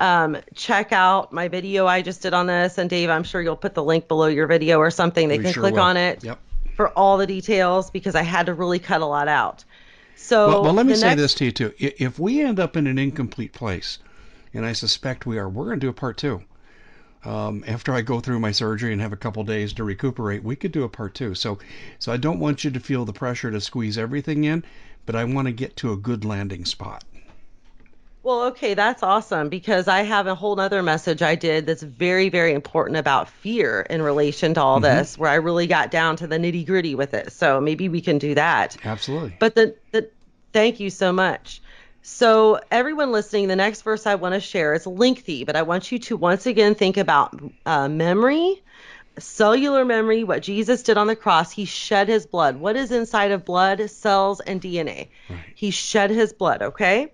um, 0.00 0.36
check 0.54 0.92
out 0.92 1.32
my 1.32 1.48
video 1.48 1.86
I 1.86 2.02
just 2.02 2.22
did 2.22 2.34
on 2.34 2.46
this. 2.46 2.78
And 2.78 2.90
Dave, 2.90 3.10
I'm 3.10 3.22
sure 3.22 3.40
you'll 3.40 3.56
put 3.56 3.74
the 3.74 3.84
link 3.84 4.08
below 4.08 4.26
your 4.26 4.46
video 4.46 4.78
or 4.78 4.90
something. 4.90 5.28
They 5.28 5.38
we 5.38 5.44
can 5.44 5.52
sure 5.52 5.62
click 5.62 5.74
will. 5.74 5.82
on 5.82 5.96
it 5.96 6.24
yep. 6.24 6.38
for 6.74 6.88
all 6.98 7.18
the 7.18 7.26
details 7.26 7.90
because 7.90 8.14
I 8.14 8.22
had 8.22 8.46
to 8.46 8.54
really 8.54 8.78
cut 8.78 9.00
a 9.00 9.06
lot 9.06 9.28
out. 9.28 9.64
So, 10.16 10.48
well, 10.48 10.62
well 10.64 10.72
let 10.72 10.86
me 10.86 10.94
say 10.94 11.08
next... 11.08 11.20
this 11.20 11.34
to 11.34 11.44
you 11.44 11.52
too. 11.52 11.72
If 11.78 12.18
we 12.18 12.42
end 12.42 12.58
up 12.58 12.76
in 12.76 12.86
an 12.86 12.98
incomplete 12.98 13.52
place, 13.52 13.98
and 14.52 14.66
I 14.66 14.72
suspect 14.72 15.26
we 15.26 15.38
are, 15.38 15.48
we're 15.48 15.66
going 15.66 15.80
to 15.80 15.86
do 15.86 15.90
a 15.90 15.92
part 15.92 16.16
two. 16.16 16.42
um, 17.24 17.64
after 17.66 17.92
I 17.92 18.00
go 18.00 18.20
through 18.20 18.40
my 18.40 18.52
surgery 18.52 18.92
and 18.92 19.00
have 19.00 19.12
a 19.12 19.16
couple 19.16 19.44
days 19.44 19.72
to 19.74 19.84
recuperate, 19.84 20.42
we 20.42 20.56
could 20.56 20.72
do 20.72 20.84
a 20.84 20.88
part 20.88 21.14
two. 21.14 21.34
So, 21.34 21.58
so 21.98 22.12
I 22.12 22.16
don't 22.16 22.40
want 22.40 22.64
you 22.64 22.70
to 22.70 22.80
feel 22.80 23.04
the 23.04 23.12
pressure 23.12 23.50
to 23.50 23.60
squeeze 23.60 23.98
everything 23.98 24.44
in, 24.44 24.64
but 25.06 25.16
I 25.16 25.24
want 25.24 25.46
to 25.46 25.52
get 25.52 25.76
to 25.76 25.92
a 25.92 25.96
good 25.96 26.24
landing 26.24 26.64
spot. 26.64 27.04
Well, 28.22 28.42
okay, 28.48 28.74
that's 28.74 29.02
awesome 29.02 29.48
because 29.48 29.88
I 29.88 30.02
have 30.02 30.26
a 30.26 30.34
whole 30.34 30.60
other 30.60 30.82
message 30.82 31.22
I 31.22 31.36
did 31.36 31.66
that's 31.66 31.82
very, 31.82 32.28
very 32.28 32.52
important 32.52 32.98
about 32.98 33.30
fear 33.30 33.80
in 33.88 34.02
relation 34.02 34.54
to 34.54 34.60
all 34.60 34.80
mm-hmm. 34.80 34.98
this, 34.98 35.16
where 35.16 35.30
I 35.30 35.36
really 35.36 35.66
got 35.66 35.90
down 35.90 36.16
to 36.16 36.26
the 36.26 36.36
nitty 36.36 36.66
gritty 36.66 36.94
with 36.94 37.14
it. 37.14 37.32
So 37.32 37.60
maybe 37.60 37.88
we 37.88 38.02
can 38.02 38.18
do 38.18 38.34
that. 38.34 38.76
Absolutely. 38.84 39.36
But 39.38 39.54
the, 39.54 39.74
the 39.92 40.10
thank 40.52 40.80
you 40.80 40.90
so 40.90 41.12
much. 41.12 41.62
So 42.02 42.60
everyone 42.70 43.12
listening, 43.12 43.48
the 43.48 43.56
next 43.56 43.82
verse 43.82 44.06
I 44.06 44.16
want 44.16 44.34
to 44.34 44.40
share 44.40 44.74
is 44.74 44.86
lengthy, 44.86 45.44
but 45.44 45.56
I 45.56 45.62
want 45.62 45.92
you 45.92 45.98
to 46.00 46.16
once 46.16 46.46
again 46.46 46.74
think 46.74 46.96
about 46.96 47.38
uh, 47.66 47.88
memory, 47.88 48.62
cellular 49.18 49.84
memory, 49.84 50.24
what 50.24 50.42
Jesus 50.42 50.82
did 50.82 50.96
on 50.96 51.06
the 51.06 51.16
cross. 51.16 51.52
He 51.52 51.66
shed 51.66 52.08
his 52.08 52.26
blood. 52.26 52.56
What 52.56 52.76
is 52.76 52.90
inside 52.90 53.32
of 53.32 53.44
blood, 53.44 53.90
cells, 53.90 54.40
and 54.40 54.60
DNA? 54.60 55.08
Right. 55.28 55.40
He 55.54 55.70
shed 55.70 56.10
his 56.10 56.32
blood. 56.32 56.62
Okay. 56.62 57.12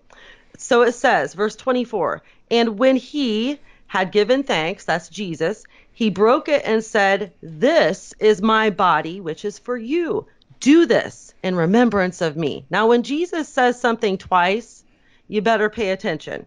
So 0.59 0.83
it 0.83 0.93
says, 0.93 1.35
verse 1.35 1.57
24, 1.57 2.23
and 2.51 2.79
when 2.79 2.97
he 2.97 3.59
had 3.87 4.13
given 4.13 4.43
thanks, 4.43 4.85
that's 4.85 5.09
Jesus, 5.09 5.65
he 5.93 6.11
broke 6.11 6.49
it 6.49 6.63
and 6.65 6.85
said, 6.85 7.33
This 7.43 8.15
is 8.19 8.43
my 8.43 8.71
body, 8.71 9.21
which 9.21 9.45
is 9.45 9.59
for 9.59 9.77
you. 9.77 10.27
Do 10.61 10.87
this 10.87 11.35
in 11.43 11.55
remembrance 11.55 12.21
of 12.21 12.37
me. 12.37 12.67
Now, 12.71 12.89
when 12.89 13.03
Jesus 13.03 13.49
says 13.49 13.81
something 13.81 14.19
twice, 14.19 14.85
you 15.29 15.43
better 15.43 15.71
pay 15.71 15.91
attention. 15.91 16.47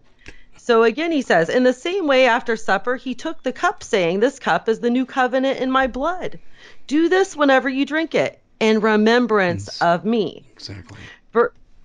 So 0.56 0.82
again, 0.82 1.10
he 1.10 1.22
says, 1.22 1.48
In 1.48 1.64
the 1.64 1.72
same 1.72 2.06
way, 2.06 2.26
after 2.26 2.56
supper, 2.56 2.96
he 2.96 3.14
took 3.14 3.42
the 3.42 3.52
cup, 3.52 3.82
saying, 3.82 4.20
This 4.20 4.38
cup 4.38 4.68
is 4.68 4.80
the 4.80 4.90
new 4.90 5.06
covenant 5.06 5.58
in 5.58 5.70
my 5.70 5.86
blood. 5.86 6.38
Do 6.86 7.08
this 7.08 7.34
whenever 7.34 7.68
you 7.68 7.86
drink 7.86 8.14
it 8.14 8.40
in 8.60 8.80
remembrance 8.80 9.66
yes. 9.66 9.82
of 9.82 10.04
me. 10.04 10.44
Exactly. 10.52 10.98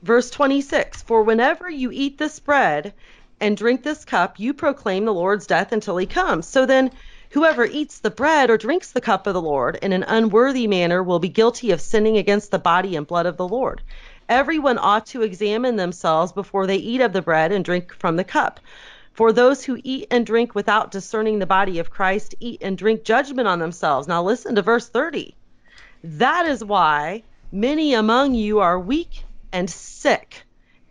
Verse 0.05 0.29
26 0.29 1.01
For 1.01 1.23
whenever 1.23 1.67
you 1.67 1.89
eat 1.91 2.19
this 2.19 2.39
bread 2.39 2.93
and 3.41 3.57
drink 3.57 3.81
this 3.81 4.05
cup, 4.05 4.39
you 4.39 4.53
proclaim 4.53 5.03
the 5.03 5.13
Lord's 5.15 5.47
death 5.47 5.71
until 5.71 5.97
he 5.97 6.05
comes. 6.05 6.47
So 6.47 6.67
then, 6.67 6.91
whoever 7.31 7.65
eats 7.65 7.97
the 7.97 8.11
bread 8.11 8.51
or 8.51 8.57
drinks 8.59 8.91
the 8.91 9.01
cup 9.01 9.25
of 9.25 9.33
the 9.33 9.41
Lord 9.41 9.79
in 9.81 9.93
an 9.93 10.03
unworthy 10.03 10.67
manner 10.67 11.01
will 11.01 11.17
be 11.17 11.27
guilty 11.27 11.71
of 11.71 11.81
sinning 11.81 12.19
against 12.19 12.51
the 12.51 12.59
body 12.59 12.95
and 12.95 13.07
blood 13.07 13.25
of 13.25 13.37
the 13.37 13.47
Lord. 13.47 13.81
Everyone 14.29 14.77
ought 14.77 15.07
to 15.07 15.23
examine 15.23 15.75
themselves 15.75 16.31
before 16.31 16.67
they 16.67 16.77
eat 16.77 17.01
of 17.01 17.11
the 17.11 17.23
bread 17.23 17.51
and 17.51 17.65
drink 17.65 17.91
from 17.91 18.15
the 18.15 18.23
cup. 18.23 18.59
For 19.11 19.33
those 19.33 19.63
who 19.63 19.81
eat 19.83 20.05
and 20.11 20.23
drink 20.23 20.53
without 20.53 20.91
discerning 20.91 21.39
the 21.39 21.47
body 21.47 21.79
of 21.79 21.89
Christ 21.89 22.35
eat 22.39 22.61
and 22.61 22.77
drink 22.77 23.05
judgment 23.05 23.47
on 23.47 23.57
themselves. 23.57 24.07
Now 24.07 24.21
listen 24.21 24.53
to 24.53 24.61
verse 24.61 24.87
30. 24.87 25.33
That 26.03 26.45
is 26.45 26.63
why 26.63 27.23
many 27.51 27.95
among 27.95 28.35
you 28.35 28.59
are 28.59 28.79
weak 28.79 29.23
and 29.51 29.69
sick, 29.69 30.43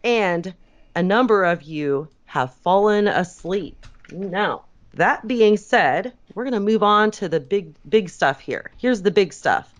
and 0.03 0.55
a 0.95 1.03
number 1.03 1.45
of 1.45 1.63
you 1.63 2.09
have 2.27 2.55
fallen 2.55 3.09
asleep. 3.09 3.87
Now, 4.11 4.65
that 4.95 5.27
being 5.27 5.57
said, 5.57 6.13
we're 6.35 6.45
going 6.45 6.55
to 6.55 6.61
move 6.61 6.83
on 6.83 7.11
to 7.13 7.29
the 7.29 7.41
big 7.41 7.75
big 7.89 8.09
stuff 8.09 8.41
here. 8.41 8.71
Here's 8.77 9.03
the 9.03 9.11
big 9.11 9.33
stuff. 9.33 9.73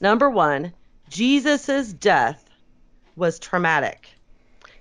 Number 0.00 0.30
1, 0.30 0.72
Jesus' 1.08 1.92
death 1.92 2.48
was 3.16 3.38
traumatic. 3.38 4.08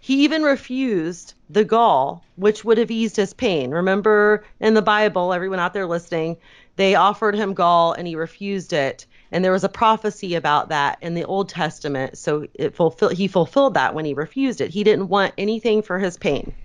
He 0.09 0.23
even 0.23 0.41
refused 0.41 1.35
the 1.51 1.63
gall, 1.63 2.23
which 2.35 2.65
would 2.65 2.79
have 2.79 2.89
eased 2.89 3.15
his 3.15 3.31
pain. 3.31 3.69
Remember 3.69 4.43
in 4.59 4.73
the 4.73 4.81
Bible, 4.81 5.33
everyone 5.33 5.59
out 5.59 5.75
there 5.75 5.85
listening, 5.85 6.35
they 6.77 6.95
offered 6.95 7.35
him 7.35 7.53
gall 7.53 7.93
and 7.93 8.07
he 8.07 8.15
refused 8.15 8.73
it. 8.73 9.05
And 9.31 9.45
there 9.45 9.51
was 9.51 9.63
a 9.63 9.69
prophecy 9.69 10.33
about 10.33 10.69
that 10.69 10.97
in 11.01 11.13
the 11.13 11.25
Old 11.25 11.47
Testament. 11.47 12.17
So 12.17 12.47
it 12.55 12.75
fulfill, 12.75 13.09
he 13.09 13.27
fulfilled 13.27 13.75
that 13.75 13.93
when 13.93 14.03
he 14.03 14.15
refused 14.15 14.61
it. 14.61 14.71
He 14.71 14.83
didn't 14.83 15.09
want 15.09 15.35
anything 15.37 15.83
for 15.83 15.99
his 15.99 16.17
pain. 16.17 16.55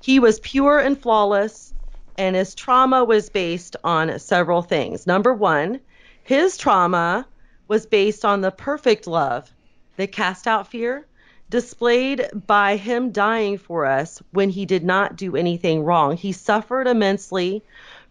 He 0.00 0.20
was 0.20 0.38
pure 0.38 0.78
and 0.78 0.96
flawless, 0.96 1.74
and 2.16 2.36
his 2.36 2.54
trauma 2.54 3.02
was 3.02 3.28
based 3.28 3.74
on 3.82 4.16
several 4.20 4.62
things. 4.62 5.04
Number 5.04 5.34
one, 5.34 5.80
his 6.22 6.56
trauma 6.56 7.26
was 7.66 7.86
based 7.86 8.24
on 8.24 8.40
the 8.40 8.52
perfect 8.52 9.08
love 9.08 9.52
that 9.96 10.12
cast 10.12 10.46
out 10.46 10.68
fear, 10.68 11.08
displayed 11.50 12.28
by 12.46 12.76
him 12.76 13.10
dying 13.10 13.58
for 13.58 13.86
us 13.86 14.22
when 14.32 14.50
he 14.50 14.66
did 14.66 14.84
not 14.84 15.16
do 15.16 15.36
anything 15.36 15.82
wrong. 15.82 16.16
He 16.16 16.32
suffered 16.32 16.86
immensely 16.86 17.62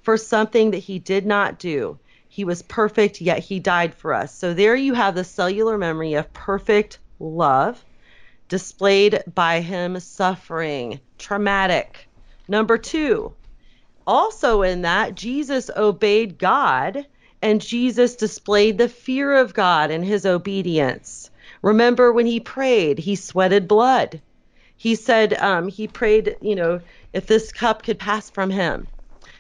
for 0.02 0.17
something 0.17 0.71
that 0.71 0.78
he 0.78 1.00
did 1.00 1.26
not 1.26 1.60
do. 1.60 2.00
He 2.30 2.43
was 2.45 2.62
perfect, 2.62 3.21
yet 3.21 3.39
he 3.39 3.60
died 3.60 3.93
for 3.93 4.13
us. 4.13 4.34
So 4.34 4.54
there 4.54 4.76
you 4.76 4.93
have 4.93 5.15
the 5.15 5.23
cellular 5.23 5.78
memory 5.78 6.15
of 6.15 6.34
perfect 6.34 7.00
love 7.19 7.84
displayed 8.47 9.23
by 9.34 9.62
him 9.62 10.00
suffering. 10.00 11.00
Traumatic. 11.17 12.08
Number 12.47 12.78
two, 12.78 13.34
also 14.06 14.62
in 14.62 14.84
that, 14.84 15.15
Jesus 15.15 15.69
obeyed 15.76 16.38
God 16.38 17.06
and 17.41 17.62
Jesus 17.62 18.15
displayed 18.15 18.78
the 18.78 18.89
fear 18.89 19.36
of 19.36 19.54
God 19.54 19.91
in 19.91 20.02
his 20.02 20.26
obedience. 20.26 21.30
Remember 21.62 22.12
when 22.12 22.26
he 22.26 22.39
prayed, 22.39 23.00
he 23.00 23.15
sweated 23.15 23.67
blood. 23.67 24.22
He 24.76 24.96
said 24.96 25.34
um, 25.34 25.67
he 25.67 25.88
prayed, 25.88 26.38
you 26.41 26.56
know, 26.56 26.82
if 27.13 27.26
this 27.26 27.52
cup 27.52 27.84
could 27.84 28.00
pass 28.00 28.30
from 28.30 28.50
him 28.50 28.88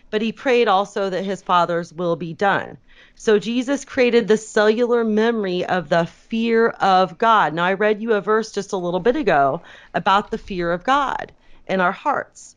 but 0.09 0.21
he 0.21 0.31
prayed 0.31 0.67
also 0.67 1.09
that 1.09 1.25
his 1.25 1.41
Father's 1.41 1.93
will 1.93 2.15
be 2.15 2.33
done. 2.33 2.77
So 3.15 3.39
Jesus 3.39 3.85
created 3.85 4.27
the 4.27 4.37
cellular 4.37 5.03
memory 5.03 5.65
of 5.65 5.89
the 5.89 6.05
fear 6.05 6.69
of 6.69 7.17
God. 7.17 7.53
Now, 7.53 7.65
I 7.65 7.73
read 7.73 8.01
you 8.01 8.13
a 8.13 8.21
verse 8.21 8.51
just 8.51 8.73
a 8.73 8.77
little 8.77 8.99
bit 8.99 9.15
ago 9.15 9.61
about 9.93 10.31
the 10.31 10.37
fear 10.37 10.71
of 10.71 10.83
God 10.83 11.33
in 11.67 11.81
our 11.81 11.91
hearts. 11.91 12.55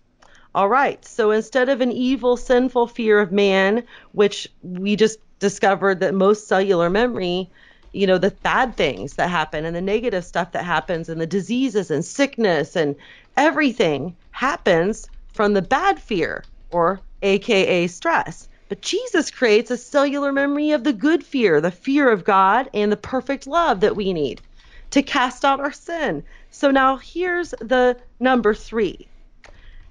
All 0.55 0.69
right, 0.69 1.05
so 1.05 1.31
instead 1.31 1.69
of 1.69 1.81
an 1.81 1.93
evil, 1.93 2.37
sinful 2.37 2.89
fear 2.89 3.21
of 3.21 3.33
man, 3.33 3.85
which 4.13 4.49
we 4.63 4.97
just 4.97 5.19
discovered 5.39 6.01
that 6.01 6.15
most 6.15 6.49
cellular 6.49 6.91
memory, 6.91 7.51
you 7.93 8.07
know, 8.07 8.19
the 8.19 8.31
bad 8.31 8.77
things 8.77 9.15
that 9.15 9.31
happen 9.31 9.65
and 9.65 9.75
the 9.75 9.81
negative 9.81 10.25
stuff 10.25 10.53
that 10.53 10.65
happens 10.65 11.09
and 11.09 11.21
the 11.21 11.27
diseases 11.27 11.91
and 11.91 12.05
sickness 12.05 12.77
and 12.77 12.95
everything 13.37 14.17
happens 14.31 15.09
from 15.33 15.55
the 15.55 15.63
bad 15.63 15.99
fear 15.99 16.45
or 16.71 17.01
aka 17.23 17.87
stress. 17.87 18.49
But 18.69 18.83
Jesus 18.83 19.31
creates 19.33 19.71
a 19.73 19.77
cellular 19.77 20.33
memory 20.33 20.71
of 20.71 20.85
the 20.85 20.93
good 20.93 21.25
fear, 21.25 21.61
the 21.61 21.73
fear 21.73 22.09
of 22.11 22.25
God, 22.25 22.71
and 22.73 22.93
the 22.93 22.97
perfect 22.97 23.49
love 23.49 23.81
that 23.81 23.97
we 23.97 24.13
need 24.13 24.41
to 24.91 25.03
cast 25.03 25.45
out 25.45 25.61
our 25.61 25.73
sin. 25.73 26.23
So 26.51 26.71
now 26.71 26.97
here's 26.97 27.51
the 27.61 27.97
number 28.21 28.55
three. 28.55 29.09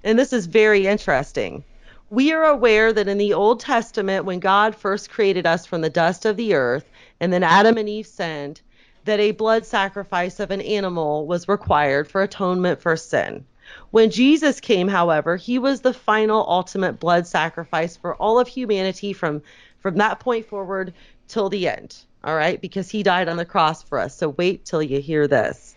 And 0.02 0.18
this 0.18 0.32
is 0.32 0.46
very 0.46 0.86
interesting. 0.86 1.62
We 2.08 2.32
are 2.32 2.44
aware 2.44 2.92
that 2.92 3.06
in 3.06 3.18
the 3.18 3.34
Old 3.34 3.60
Testament, 3.60 4.24
when 4.24 4.40
God 4.40 4.74
first 4.74 5.10
created 5.10 5.46
us 5.46 5.66
from 5.66 5.80
the 5.82 5.90
dust 5.90 6.24
of 6.24 6.36
the 6.36 6.54
earth, 6.54 6.84
and 7.20 7.32
then 7.32 7.42
Adam 7.42 7.76
and 7.76 7.88
Eve 7.88 8.06
sinned, 8.06 8.60
that 9.04 9.20
a 9.20 9.32
blood 9.32 9.64
sacrifice 9.64 10.40
of 10.40 10.50
an 10.50 10.60
animal 10.60 11.26
was 11.26 11.48
required 11.48 12.08
for 12.08 12.22
atonement 12.22 12.80
for 12.80 12.96
sin. 12.96 13.44
When 13.90 14.10
Jesus 14.10 14.60
came, 14.60 14.88
however, 14.88 15.36
he 15.36 15.58
was 15.58 15.80
the 15.80 15.94
final 15.94 16.44
ultimate 16.48 16.98
blood 16.98 17.26
sacrifice 17.26 17.96
for 17.96 18.16
all 18.16 18.38
of 18.38 18.48
humanity 18.48 19.12
from 19.12 19.42
from 19.78 19.96
that 19.96 20.20
point 20.20 20.46
forward 20.46 20.92
till 21.28 21.48
the 21.48 21.68
end. 21.68 21.96
All 22.22 22.34
right? 22.34 22.60
Because 22.60 22.90
he 22.90 23.02
died 23.02 23.28
on 23.28 23.36
the 23.36 23.44
cross 23.44 23.82
for 23.82 23.98
us. 23.98 24.16
So 24.16 24.30
wait 24.30 24.64
till 24.64 24.82
you 24.82 25.00
hear 25.00 25.26
this. 25.26 25.74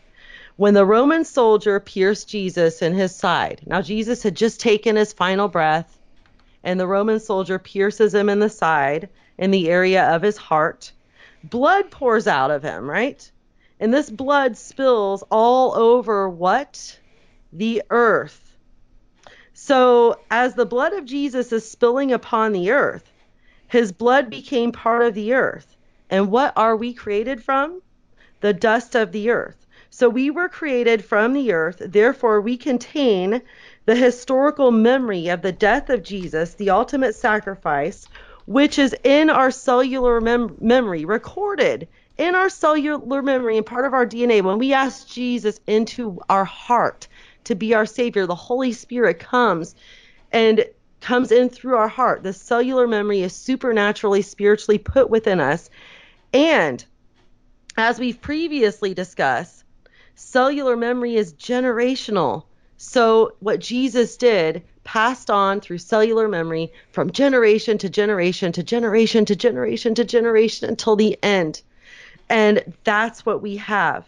When 0.57 0.73
the 0.73 0.85
Roman 0.85 1.23
soldier 1.23 1.79
pierced 1.79 2.27
Jesus 2.27 2.81
in 2.81 2.93
his 2.93 3.15
side. 3.15 3.61
Now 3.65 3.81
Jesus 3.81 4.23
had 4.23 4.35
just 4.35 4.59
taken 4.59 4.95
his 4.95 5.13
final 5.13 5.47
breath 5.47 5.97
and 6.63 6.79
the 6.79 6.87
Roman 6.87 7.19
soldier 7.19 7.59
pierces 7.59 8.13
him 8.13 8.29
in 8.29 8.39
the 8.39 8.49
side 8.49 9.09
in 9.37 9.51
the 9.51 9.69
area 9.69 10.05
of 10.15 10.21
his 10.21 10.37
heart. 10.37 10.91
Blood 11.43 11.91
pours 11.91 12.27
out 12.27 12.51
of 12.51 12.63
him, 12.63 12.89
right? 12.89 13.31
And 13.79 13.93
this 13.93 14.09
blood 14.09 14.57
spills 14.57 15.23
all 15.29 15.75
over 15.75 16.29
what? 16.29 16.99
the 17.53 17.83
earth. 17.89 18.57
So, 19.53 20.19
as 20.31 20.55
the 20.55 20.65
blood 20.65 20.93
of 20.93 21.05
Jesus 21.05 21.51
is 21.51 21.69
spilling 21.69 22.11
upon 22.11 22.51
the 22.51 22.71
earth, 22.71 23.11
his 23.67 23.91
blood 23.91 24.29
became 24.29 24.71
part 24.71 25.03
of 25.03 25.13
the 25.13 25.33
earth. 25.33 25.77
And 26.09 26.31
what 26.31 26.53
are 26.55 26.75
we 26.75 26.93
created 26.93 27.43
from? 27.43 27.81
The 28.41 28.53
dust 28.53 28.95
of 28.95 29.11
the 29.11 29.29
earth. 29.29 29.67
So, 29.91 30.09
we 30.09 30.31
were 30.31 30.49
created 30.49 31.05
from 31.05 31.33
the 31.33 31.53
earth, 31.53 31.79
therefore, 31.79 32.41
we 32.41 32.57
contain 32.57 33.43
the 33.85 33.95
historical 33.95 34.71
memory 34.71 35.27
of 35.27 35.43
the 35.43 35.51
death 35.51 35.91
of 35.91 36.01
Jesus, 36.01 36.55
the 36.55 36.71
ultimate 36.71 37.13
sacrifice, 37.13 38.07
which 38.45 38.79
is 38.79 38.95
in 39.03 39.29
our 39.29 39.51
cellular 39.51 40.21
mem- 40.21 40.57
memory, 40.59 41.05
recorded 41.05 41.87
in 42.17 42.35
our 42.35 42.49
cellular 42.49 43.21
memory 43.21 43.57
and 43.57 43.65
part 43.65 43.85
of 43.85 43.93
our 43.93 44.05
DNA. 44.05 44.41
When 44.41 44.59
we 44.59 44.73
ask 44.73 45.07
Jesus 45.07 45.59
into 45.67 46.19
our 46.29 46.45
heart, 46.45 47.07
to 47.45 47.55
be 47.55 47.73
our 47.73 47.85
Savior. 47.85 48.25
The 48.25 48.35
Holy 48.35 48.71
Spirit 48.71 49.19
comes 49.19 49.75
and 50.31 50.65
comes 51.01 51.31
in 51.31 51.49
through 51.49 51.75
our 51.75 51.87
heart. 51.87 52.23
The 52.23 52.33
cellular 52.33 52.87
memory 52.87 53.21
is 53.21 53.35
supernaturally, 53.35 54.21
spiritually 54.21 54.77
put 54.77 55.09
within 55.09 55.39
us. 55.39 55.69
And 56.33 56.83
as 57.77 57.99
we've 57.99 58.21
previously 58.21 58.93
discussed, 58.93 59.63
cellular 60.15 60.77
memory 60.77 61.15
is 61.15 61.33
generational. 61.33 62.43
So, 62.85 63.31
what 63.39 63.61
Jesus 63.61 64.17
did 64.17 64.61
passed 64.83 65.31
on 65.31 65.61
through 65.61 65.77
cellular 65.77 66.27
memory 66.27 66.73
from 66.91 67.11
generation 67.11 67.77
to 67.77 67.89
generation 67.89 68.51
to 68.51 68.61
generation 68.61 69.23
to 69.23 69.35
generation 69.37 69.95
to 69.95 70.03
generation 70.03 70.69
until 70.69 70.97
the 70.97 71.17
end. 71.23 71.61
And 72.29 72.73
that's 72.83 73.25
what 73.25 73.41
we 73.41 73.55
have. 73.55 74.05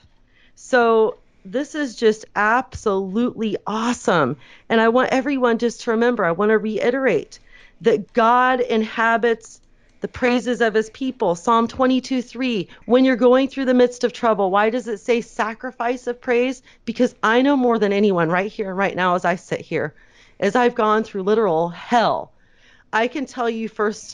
So, 0.55 1.15
this 1.45 1.73
is 1.73 1.95
just 1.95 2.25
absolutely 2.35 3.55
awesome. 3.65 4.35
And 4.67 4.81
I 4.81 4.89
want 4.89 5.09
everyone 5.13 5.57
just 5.57 5.81
to 5.81 5.91
remember, 5.91 6.25
I 6.25 6.33
want 6.33 6.49
to 6.49 6.57
reiterate 6.57 7.39
that 7.79 8.11
God 8.11 8.59
inhabits 8.59 9.61
the 10.05 10.09
praises 10.09 10.61
of 10.61 10.75
his 10.75 10.91
people. 10.91 11.33
Psalm 11.33 11.67
22 11.67 12.21
3. 12.21 12.67
When 12.85 13.03
you're 13.03 13.15
going 13.15 13.47
through 13.47 13.65
the 13.65 13.73
midst 13.73 14.03
of 14.03 14.13
trouble, 14.13 14.51
why 14.51 14.69
does 14.69 14.87
it 14.87 14.99
say 14.99 15.19
sacrifice 15.19 16.05
of 16.05 16.21
praise? 16.21 16.61
Because 16.85 17.15
I 17.23 17.41
know 17.41 17.57
more 17.57 17.79
than 17.79 17.91
anyone 17.91 18.29
right 18.29 18.51
here 18.51 18.69
and 18.69 18.77
right 18.77 18.95
now 18.95 19.15
as 19.15 19.25
I 19.25 19.35
sit 19.35 19.61
here, 19.61 19.95
as 20.39 20.55
I've 20.55 20.75
gone 20.75 21.03
through 21.03 21.23
literal 21.23 21.69
hell. 21.69 22.33
I 22.93 23.07
can 23.07 23.25
tell 23.25 23.49
you 23.49 23.67
first, 23.67 24.13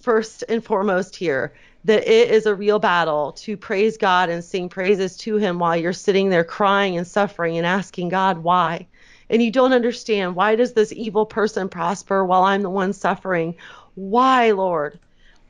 first 0.00 0.44
and 0.48 0.64
foremost 0.64 1.14
here 1.14 1.52
that 1.84 2.08
it 2.10 2.30
is 2.30 2.46
a 2.46 2.54
real 2.54 2.78
battle 2.78 3.32
to 3.32 3.58
praise 3.58 3.98
God 3.98 4.30
and 4.30 4.42
sing 4.42 4.70
praises 4.70 5.18
to 5.18 5.36
Him 5.36 5.58
while 5.58 5.76
you're 5.76 5.92
sitting 5.92 6.30
there 6.30 6.42
crying 6.42 6.96
and 6.96 7.06
suffering 7.06 7.58
and 7.58 7.66
asking 7.66 8.08
God 8.08 8.38
why. 8.38 8.86
And 9.28 9.42
you 9.42 9.50
don't 9.50 9.74
understand 9.74 10.36
why 10.36 10.56
does 10.56 10.72
this 10.72 10.90
evil 10.90 11.26
person 11.26 11.68
prosper 11.68 12.24
while 12.24 12.44
I'm 12.44 12.62
the 12.62 12.70
one 12.70 12.94
suffering? 12.94 13.56
Why, 13.94 14.52
Lord? 14.52 14.98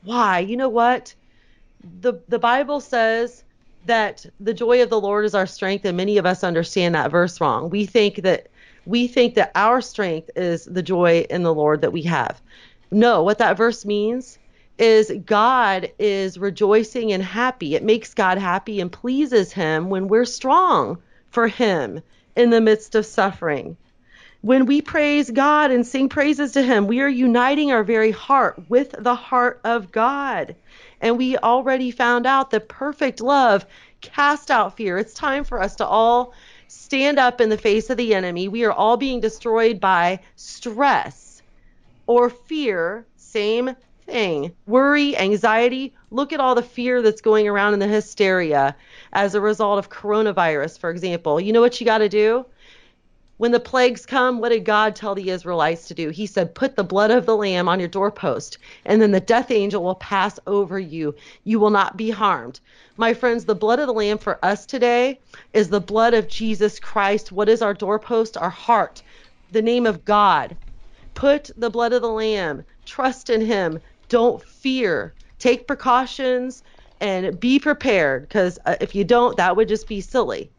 Why? 0.02 0.40
You 0.40 0.56
know 0.56 0.68
what? 0.68 1.14
The 2.00 2.14
the 2.28 2.38
Bible 2.38 2.80
says 2.80 3.44
that 3.86 4.26
the 4.40 4.54
joy 4.54 4.82
of 4.82 4.90
the 4.90 5.00
Lord 5.00 5.24
is 5.24 5.34
our 5.34 5.46
strength, 5.46 5.84
and 5.84 5.96
many 5.96 6.18
of 6.18 6.26
us 6.26 6.44
understand 6.44 6.94
that 6.94 7.10
verse 7.10 7.40
wrong. 7.40 7.70
We 7.70 7.86
think 7.86 8.22
that 8.22 8.48
we 8.86 9.06
think 9.06 9.34
that 9.34 9.52
our 9.54 9.80
strength 9.80 10.30
is 10.34 10.64
the 10.64 10.82
joy 10.82 11.26
in 11.30 11.42
the 11.42 11.54
Lord 11.54 11.82
that 11.82 11.92
we 11.92 12.02
have. 12.02 12.40
No, 12.90 13.22
what 13.22 13.38
that 13.38 13.56
verse 13.56 13.84
means 13.84 14.38
is 14.78 15.12
God 15.26 15.90
is 15.98 16.38
rejoicing 16.38 17.12
and 17.12 17.22
happy. 17.22 17.74
It 17.74 17.82
makes 17.82 18.14
God 18.14 18.38
happy 18.38 18.80
and 18.80 18.90
pleases 18.90 19.52
him 19.52 19.90
when 19.90 20.08
we're 20.08 20.24
strong 20.24 20.98
for 21.30 21.48
him 21.48 22.00
in 22.36 22.50
the 22.50 22.60
midst 22.60 22.94
of 22.94 23.04
suffering. 23.04 23.76
When 24.40 24.66
we 24.66 24.82
praise 24.82 25.30
God 25.30 25.72
and 25.72 25.84
sing 25.84 26.08
praises 26.08 26.52
to 26.52 26.62
him, 26.62 26.86
we 26.86 27.00
are 27.00 27.08
uniting 27.08 27.72
our 27.72 27.82
very 27.82 28.12
heart 28.12 28.62
with 28.68 28.94
the 28.96 29.16
heart 29.16 29.60
of 29.64 29.90
God. 29.90 30.54
And 31.00 31.18
we 31.18 31.36
already 31.36 31.90
found 31.90 32.24
out 32.24 32.50
that 32.50 32.68
perfect 32.68 33.20
love 33.20 33.66
cast 34.00 34.52
out 34.52 34.76
fear. 34.76 34.96
It's 34.96 35.12
time 35.12 35.42
for 35.42 35.60
us 35.60 35.74
to 35.76 35.86
all 35.86 36.34
stand 36.68 37.18
up 37.18 37.40
in 37.40 37.48
the 37.48 37.58
face 37.58 37.90
of 37.90 37.96
the 37.96 38.14
enemy. 38.14 38.46
We 38.46 38.64
are 38.64 38.72
all 38.72 38.96
being 38.96 39.20
destroyed 39.20 39.80
by 39.80 40.20
stress 40.36 41.42
or 42.06 42.30
fear, 42.30 43.06
same 43.16 43.74
thing. 44.06 44.54
Worry, 44.66 45.16
anxiety. 45.16 45.94
Look 46.12 46.32
at 46.32 46.40
all 46.40 46.54
the 46.54 46.62
fear 46.62 47.02
that's 47.02 47.20
going 47.20 47.48
around 47.48 47.74
in 47.74 47.80
the 47.80 47.88
hysteria 47.88 48.76
as 49.12 49.34
a 49.34 49.40
result 49.40 49.78
of 49.80 49.90
coronavirus, 49.90 50.78
for 50.78 50.90
example. 50.90 51.40
You 51.40 51.52
know 51.52 51.60
what 51.60 51.80
you 51.80 51.84
got 51.84 51.98
to 51.98 52.08
do? 52.08 52.46
When 53.38 53.52
the 53.52 53.60
plagues 53.60 54.04
come, 54.04 54.40
what 54.40 54.48
did 54.48 54.64
God 54.64 54.96
tell 54.96 55.14
the 55.14 55.30
Israelites 55.30 55.86
to 55.86 55.94
do? 55.94 56.10
He 56.10 56.26
said, 56.26 56.56
Put 56.56 56.74
the 56.74 56.82
blood 56.82 57.12
of 57.12 57.24
the 57.24 57.36
Lamb 57.36 57.68
on 57.68 57.78
your 57.78 57.88
doorpost, 57.88 58.58
and 58.84 59.00
then 59.00 59.12
the 59.12 59.20
death 59.20 59.52
angel 59.52 59.82
will 59.84 59.94
pass 59.94 60.40
over 60.48 60.78
you. 60.78 61.14
You 61.44 61.60
will 61.60 61.70
not 61.70 61.96
be 61.96 62.10
harmed. 62.10 62.58
My 62.96 63.14
friends, 63.14 63.44
the 63.44 63.54
blood 63.54 63.78
of 63.78 63.86
the 63.86 63.92
Lamb 63.92 64.18
for 64.18 64.44
us 64.44 64.66
today 64.66 65.20
is 65.52 65.68
the 65.68 65.80
blood 65.80 66.14
of 66.14 66.28
Jesus 66.28 66.80
Christ. 66.80 67.30
What 67.30 67.48
is 67.48 67.62
our 67.62 67.74
doorpost? 67.74 68.36
Our 68.36 68.50
heart, 68.50 69.02
the 69.52 69.62
name 69.62 69.86
of 69.86 70.04
God. 70.04 70.56
Put 71.14 71.50
the 71.56 71.70
blood 71.70 71.92
of 71.92 72.02
the 72.02 72.10
Lamb, 72.10 72.64
trust 72.86 73.30
in 73.30 73.40
Him, 73.40 73.78
don't 74.08 74.42
fear. 74.42 75.14
Take 75.38 75.68
precautions 75.68 76.64
and 77.00 77.38
be 77.38 77.60
prepared 77.60 78.22
because 78.22 78.58
uh, 78.66 78.74
if 78.80 78.96
you 78.96 79.04
don't, 79.04 79.36
that 79.36 79.54
would 79.54 79.68
just 79.68 79.86
be 79.86 80.00
silly. 80.00 80.50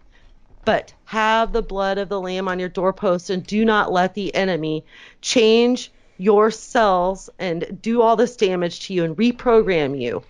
But 0.64 0.94
have 1.10 1.52
the 1.52 1.64
blood 1.64 1.98
of 1.98 2.08
the 2.08 2.22
Lamb 2.22 2.48
on 2.48 2.60
your 2.60 2.70
doorpost 2.70 3.32
and 3.32 3.44
do 3.44 3.66
not 3.66 3.92
let 3.92 4.14
the 4.14 4.36
enemy 4.36 4.86
change 5.22 5.92
your 6.20 6.52
cells 6.52 7.32
and 7.40 7.80
do 7.82 8.04
all 8.04 8.16
this 8.16 8.36
damage 8.36 8.82
to 8.82 8.94
you 8.94 9.04
and 9.04 9.18
reprogram 9.18 10.00
you 10.00 10.22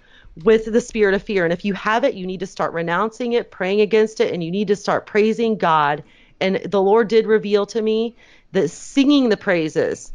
with 0.42 0.64
the 0.64 0.80
spirit 0.80 1.14
of 1.14 1.22
fear. 1.22 1.44
And 1.44 1.52
if 1.52 1.66
you 1.66 1.74
have 1.74 2.06
it, 2.06 2.14
you 2.14 2.26
need 2.26 2.40
to 2.40 2.48
start 2.48 2.72
renouncing 2.72 3.34
it, 3.34 3.52
praying 3.52 3.82
against 3.82 4.22
it, 4.22 4.34
and 4.34 4.42
you 4.42 4.52
need 4.52 4.70
to 4.70 4.78
start 4.78 5.06
praising 5.06 5.58
God. 5.58 6.02
And 6.40 6.56
the 6.56 6.82
Lord 6.82 7.10
did 7.10 7.28
reveal 7.28 7.66
to 7.66 7.82
me 7.82 8.16
that 8.54 8.70
singing 8.70 9.28
the 9.28 9.36
praises 9.36 10.14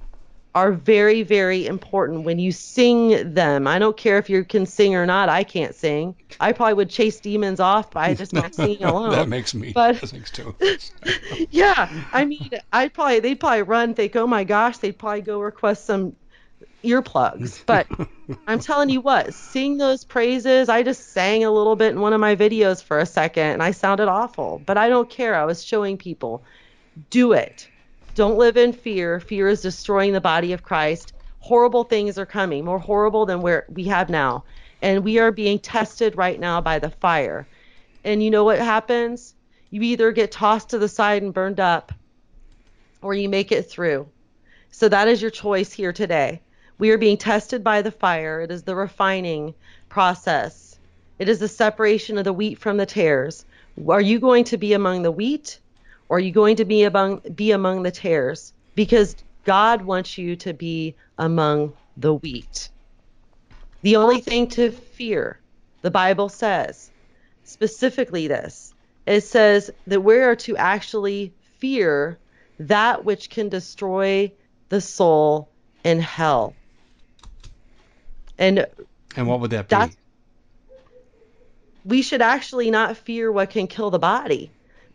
are 0.55 0.71
very, 0.71 1.23
very 1.23 1.67
important 1.67 2.23
when 2.25 2.39
you 2.39 2.53
sing 2.53 3.35
them. 3.35 3.67
I 3.67 3.81
don't 3.81 3.97
care 3.97 4.19
if 4.19 4.31
you 4.31 4.45
can 4.45 4.67
sing 4.67 4.95
or 4.95 5.05
not. 5.05 5.29
I 5.29 5.43
can't 5.43 5.75
sing. 5.75 6.15
I 6.39 6.53
probably 6.53 6.75
would 6.75 6.91
chase 6.91 7.19
demons 7.19 7.59
off 7.59 7.91
by 7.91 8.15
just 8.15 8.33
by 8.33 8.51
singing 8.53 8.85
alone. 8.85 9.11
that 9.11 9.29
makes 9.29 9.53
me 9.53 9.73
but, 9.73 9.97
sings 10.07 10.31
too. 10.31 10.55
yeah, 11.51 11.91
I 12.13 12.25
mean, 12.25 12.51
I 12.73 12.89
probably 12.89 13.21
they'd 13.21 13.41
probably 13.41 13.63
run, 13.63 13.95
think, 13.95 14.15
oh 14.15 14.29
my 14.29 14.45
gosh, 14.45 14.79
they'd 14.79 14.97
probably 14.97 15.23
go 15.23 15.41
request 15.41 15.87
some 15.87 16.15
earplugs. 16.85 17.61
But 17.67 17.89
I'm 18.47 18.61
telling 18.61 18.91
you 18.91 19.01
what, 19.01 19.35
sing 19.35 19.79
those 19.79 20.05
praises. 20.05 20.69
I 20.69 20.85
just 20.85 21.13
sang 21.13 21.45
a 21.45 21.51
little 21.51 21.75
bit 21.75 21.93
in 21.93 22.01
one 22.01 22.13
of 22.13 22.21
my 22.21 22.37
videos 22.37 22.81
for 22.81 23.01
a 23.01 23.07
second, 23.07 23.55
and 23.55 23.63
I 23.63 23.73
sounded 23.73 24.07
awful. 24.07 24.63
But 24.65 24.79
I 24.79 24.89
don't 24.89 25.11
care. 25.11 25.35
I 25.35 25.45
was 25.47 25.65
showing 25.65 25.97
people, 25.97 26.45
do 27.11 27.33
it 27.33 27.69
don't 28.15 28.39
live 28.39 28.57
in 28.57 28.73
fear. 28.73 29.19
Fear 29.19 29.49
is 29.49 29.61
destroying 29.61 30.13
the 30.13 30.21
body 30.21 30.53
of 30.53 30.63
Christ. 30.63 31.13
Horrible 31.41 31.85
things 31.85 32.17
are 32.17 32.27
coming, 32.27 32.65
more 32.65 32.79
horrible 32.79 33.27
than 33.27 33.43
where 33.43 33.67
we 33.69 33.85
have 33.85 34.09
now. 34.09 34.45
And 34.81 35.05
we 35.05 35.19
are 35.19 35.33
being 35.33 35.59
tested 35.59 36.17
right 36.17 36.39
now 36.39 36.61
by 36.61 36.79
the 36.79 36.91
fire. 36.91 37.47
And 38.05 38.23
you 38.23 38.31
know 38.31 38.45
what 38.45 38.59
happens? 38.59 39.35
You 39.71 39.83
either 39.83 40.13
get 40.13 40.31
tossed 40.31 40.71
to 40.71 40.79
the 40.79 40.89
side 40.89 41.23
and 41.23 41.35
burned 41.35 41.59
up, 41.59 41.93
or 43.03 43.15
you 43.15 43.29
make 43.29 43.51
it 43.51 43.69
through. 43.69 44.09
So 44.71 44.89
that 44.89 45.09
is 45.09 45.21
your 45.21 45.31
choice 45.31 45.73
here 45.73 45.93
today. 45.93 46.41
We 46.79 46.91
are 46.91 46.99
being 46.99 47.17
tested 47.17 47.65
by 47.65 47.83
the 47.83 47.91
fire. 47.91 48.41
It 48.41 48.51
is 48.51 48.63
the 48.63 48.77
refining 48.77 49.55
process. 49.89 50.79
It 51.19 51.29
is 51.29 51.39
the 51.39 51.49
separation 51.49 52.19
of 52.19 52.25
the 52.25 52.33
wheat 52.33 52.59
from 52.59 52.77
the 52.77 52.87
tares. 52.87 53.45
Are 53.89 54.01
you 54.01 54.19
going 54.21 54.45
to 54.45 54.57
be 54.57 54.73
among 54.73 55.03
the 55.03 55.13
wheat 55.13 55.61
or 56.09 56.19
are 56.19 56.21
you 56.21 56.33
going 56.33 56.57
to 56.57 56.65
be 56.65 56.85
among 56.85 57.21
be 57.35 57.53
among 57.53 57.83
the 57.83 57.91
tares? 57.91 58.53
Because 58.75 59.17
God 59.45 59.83
wants 59.83 60.19
you 60.19 60.37
to 60.37 60.53
be 60.53 60.95
among 61.19 61.73
the 61.97 62.15
wheat. 62.15 62.69
The 63.83 63.97
only 63.97 64.21
thing 64.21 64.49
to 64.49 64.71
fear, 64.71 65.39
the 65.83 65.91
Bible 65.91 66.29
says, 66.29 66.91
specifically 67.45 68.29
this, 68.29 68.75
it 69.07 69.23
says 69.23 69.71
that 69.87 70.01
we 70.01 70.17
are 70.17 70.37
to 70.37 70.57
actually 70.57 71.33
fear 71.59 72.19
that 72.59 73.05
which 73.05 73.29
can 73.31 73.49
destroy 73.49 74.33
the 74.71 74.81
soul 74.81 75.49
in 75.85 76.01
hell. 76.01 76.55
And 78.39 78.67
and 79.17 79.29
what 79.29 79.41
would 79.41 79.51
that 79.51 79.69
be? 79.69 79.77
We 81.85 82.01
should 82.03 82.23
actually 82.23 82.71
not 82.71 82.97
fear 82.97 83.31
what 83.31 83.51
can 83.51 83.67
kill 83.67 83.91
the 83.91 83.99
body 83.99 84.51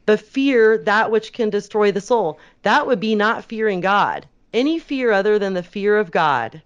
but 0.09 0.19
fear 0.19 0.79
that 0.79 1.11
which 1.11 1.33
can 1.33 1.51
destroy 1.51 1.91
the 1.91 2.01
soul. 2.01 2.39
That 2.63 2.87
would 2.87 2.99
be 2.99 3.13
not 3.13 3.45
fearing 3.45 3.79
God. 3.79 4.25
Any 4.51 4.79
fear 4.79 5.11
other 5.11 5.37
than 5.37 5.53
the 5.53 5.61
fear 5.61 5.99
of 5.99 6.09
God 6.09 6.63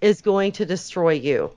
is 0.00 0.22
going 0.22 0.52
to 0.52 0.64
destroy 0.64 1.12
you. 1.12 1.54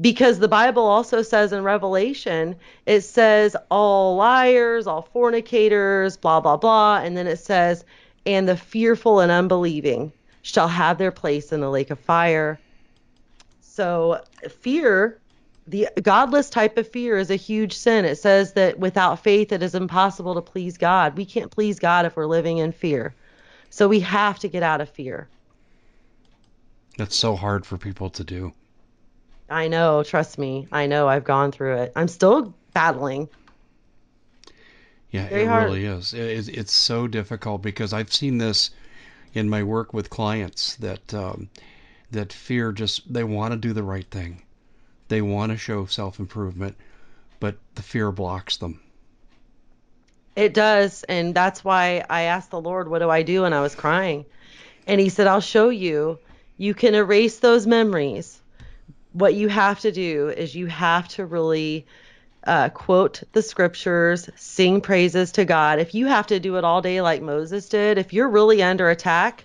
Because 0.00 0.40
the 0.40 0.48
Bible 0.48 0.82
also 0.82 1.22
says 1.22 1.52
in 1.52 1.62
Revelation, 1.62 2.56
it 2.86 3.02
says 3.02 3.54
all 3.70 4.16
liars, 4.16 4.88
all 4.88 5.02
fornicators, 5.02 6.16
blah, 6.16 6.40
blah, 6.40 6.56
blah. 6.56 7.02
And 7.04 7.16
then 7.16 7.28
it 7.28 7.38
says, 7.38 7.84
and 8.26 8.48
the 8.48 8.56
fearful 8.56 9.20
and 9.20 9.30
unbelieving 9.30 10.10
shall 10.42 10.66
have 10.66 10.98
their 10.98 11.12
place 11.12 11.52
in 11.52 11.60
the 11.60 11.70
lake 11.70 11.90
of 11.90 12.00
fire. 12.00 12.58
So 13.60 14.22
fear 14.48 15.20
the 15.68 15.88
godless 16.02 16.50
type 16.50 16.76
of 16.78 16.88
fear 16.88 17.18
is 17.18 17.30
a 17.30 17.36
huge 17.36 17.74
sin. 17.74 18.04
It 18.04 18.16
says 18.16 18.52
that 18.54 18.78
without 18.78 19.22
faith, 19.22 19.52
it 19.52 19.62
is 19.62 19.74
impossible 19.74 20.34
to 20.34 20.42
please 20.42 20.78
God. 20.78 21.16
We 21.16 21.24
can't 21.24 21.50
please 21.50 21.78
God 21.78 22.06
if 22.06 22.16
we're 22.16 22.26
living 22.26 22.58
in 22.58 22.72
fear. 22.72 23.14
So 23.70 23.88
we 23.88 24.00
have 24.00 24.38
to 24.40 24.48
get 24.48 24.62
out 24.62 24.80
of 24.80 24.88
fear. 24.88 25.28
That's 26.96 27.16
so 27.16 27.36
hard 27.36 27.66
for 27.66 27.78
people 27.78 28.10
to 28.10 28.24
do. 28.24 28.52
I 29.50 29.68
know. 29.68 30.02
Trust 30.02 30.38
me. 30.38 30.66
I 30.72 30.86
know. 30.86 31.08
I've 31.08 31.24
gone 31.24 31.52
through 31.52 31.76
it. 31.76 31.92
I'm 31.96 32.08
still 32.08 32.54
battling. 32.74 33.28
Yeah, 35.10 35.28
Very 35.28 35.42
it 35.42 35.46
hard. 35.46 35.64
really 35.64 35.84
is. 35.86 36.12
It's 36.14 36.72
so 36.72 37.06
difficult 37.06 37.62
because 37.62 37.92
I've 37.92 38.12
seen 38.12 38.38
this. 38.38 38.70
in 39.34 39.48
my 39.48 39.62
work 39.62 39.92
with 39.92 40.10
clients 40.10 40.76
that 40.76 41.14
um, 41.14 41.48
that 42.10 42.32
fear 42.32 42.72
just 42.72 43.12
they 43.12 43.24
want 43.24 43.52
to 43.52 43.58
do 43.58 43.72
the 43.74 43.82
right 43.82 44.10
thing, 44.10 44.42
they 45.08 45.22
want 45.22 45.52
to 45.52 45.58
show 45.58 45.86
self 45.86 46.18
improvement, 46.18 46.76
but 47.40 47.56
the 47.74 47.82
fear 47.82 48.12
blocks 48.12 48.56
them. 48.58 48.80
It 50.36 50.54
does, 50.54 51.02
and 51.04 51.34
that's 51.34 51.64
why 51.64 52.04
I 52.08 52.22
asked 52.22 52.50
the 52.50 52.60
Lord, 52.60 52.88
"What 52.88 53.00
do 53.00 53.10
I 53.10 53.22
do?" 53.22 53.44
And 53.44 53.54
I 53.54 53.60
was 53.60 53.74
crying, 53.74 54.24
and 54.86 55.00
He 55.00 55.08
said, 55.08 55.26
"I'll 55.26 55.40
show 55.40 55.68
you. 55.68 56.18
You 56.56 56.74
can 56.74 56.94
erase 56.94 57.38
those 57.38 57.66
memories. 57.66 58.40
What 59.12 59.34
you 59.34 59.48
have 59.48 59.80
to 59.80 59.92
do 59.92 60.28
is 60.28 60.54
you 60.54 60.66
have 60.66 61.08
to 61.08 61.26
really." 61.26 61.86
uh, 62.48 62.70
quote 62.70 63.22
the 63.32 63.42
scriptures, 63.42 64.30
sing 64.36 64.80
praises 64.80 65.32
to 65.32 65.44
God, 65.44 65.78
if 65.80 65.94
you 65.94 66.06
have 66.06 66.28
to 66.28 66.40
do 66.40 66.56
it 66.56 66.64
all 66.64 66.80
day 66.80 67.00
like 67.02 67.20
Moses 67.20 67.68
did, 67.68 67.98
if 67.98 68.12
you're 68.14 68.28
really 68.28 68.62
under 68.62 68.88
attack, 68.88 69.44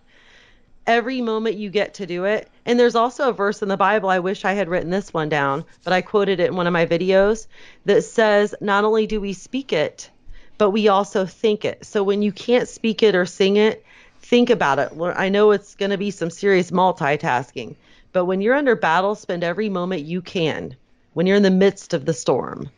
every 0.87 1.21
moment 1.21 1.57
you 1.57 1.69
get 1.69 1.95
to 1.95 2.05
do 2.05 2.23
it. 2.25 2.49
And 2.65 2.79
there's 2.79 2.95
also 2.95 3.29
a 3.29 3.33
verse 3.33 3.61
in 3.61 3.67
the 3.67 3.77
Bible, 3.77 4.09
I 4.09 4.19
wish 4.19 4.45
I 4.45 4.53
had 4.53 4.69
written 4.69 4.89
this 4.89 5.13
one 5.13 5.29
down, 5.29 5.65
but 5.83 5.91
I 5.91 6.01
quoted 6.01 6.39
it 6.39 6.47
in 6.47 6.55
one 6.55 6.67
of 6.67 6.73
my 6.73 6.85
videos 6.85 7.47
that 7.85 8.03
says, 8.03 8.55
not 8.61 8.85
only 8.85 9.05
do 9.05 9.19
we 9.19 9.33
speak 9.33 9.73
it, 9.73 10.09
but 10.57 10.69
we 10.71 10.87
also 10.87 11.25
think 11.25 11.65
it. 11.65 11.85
So 11.85 12.03
when 12.03 12.21
you 12.21 12.31
can't 12.31 12.69
speak 12.69 13.03
it 13.03 13.15
or 13.15 13.25
sing 13.25 13.57
it, 13.57 13.83
think 14.21 14.49
about 14.49 14.79
it. 14.79 14.93
I 15.15 15.27
know 15.27 15.51
it's 15.51 15.75
going 15.75 15.91
to 15.91 15.97
be 15.97 16.11
some 16.11 16.29
serious 16.29 16.71
multitasking, 16.71 17.75
but 18.13 18.25
when 18.25 18.39
you're 18.39 18.55
under 18.55 18.75
battle, 18.75 19.15
spend 19.15 19.43
every 19.43 19.67
moment 19.67 20.03
you 20.03 20.21
can 20.21 20.75
when 21.13 21.27
you're 21.27 21.37
in 21.37 21.43
the 21.43 21.51
midst 21.51 21.93
of 21.93 22.05
the 22.05 22.13
storm 22.13 22.69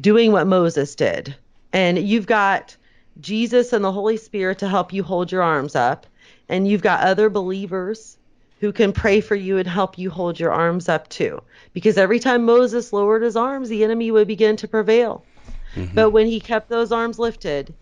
doing 0.00 0.32
what 0.32 0.46
Moses 0.46 0.94
did. 0.94 1.34
And 1.72 1.98
you've 1.98 2.26
got 2.26 2.76
Jesus 3.20 3.72
and 3.72 3.84
the 3.84 3.92
Holy 3.92 4.16
Spirit 4.16 4.58
to 4.58 4.68
help 4.68 4.92
you 4.92 5.02
hold 5.02 5.30
your 5.30 5.42
arms 5.42 5.76
up. 5.76 6.06
And 6.48 6.66
you've 6.66 6.82
got 6.82 7.00
other 7.04 7.30
believers 7.30 8.16
who 8.60 8.72
can 8.72 8.92
pray 8.92 9.20
for 9.20 9.34
you 9.34 9.58
and 9.58 9.66
help 9.66 9.98
you 9.98 10.10
hold 10.10 10.38
your 10.38 10.52
arms 10.52 10.88
up 10.88 11.08
too. 11.08 11.42
Because 11.72 11.96
every 11.96 12.18
time 12.20 12.44
Moses 12.44 12.92
lowered 12.92 13.22
his 13.22 13.36
arms, 13.36 13.68
the 13.68 13.82
enemy 13.84 14.10
would 14.10 14.28
begin 14.28 14.56
to 14.56 14.68
prevail. 14.68 15.24
Mm-hmm. 15.74 15.94
But 15.94 16.10
when 16.10 16.26
he 16.26 16.40
kept 16.40 16.68
those 16.68 16.92
arms 16.92 17.18
lifted, 17.18 17.72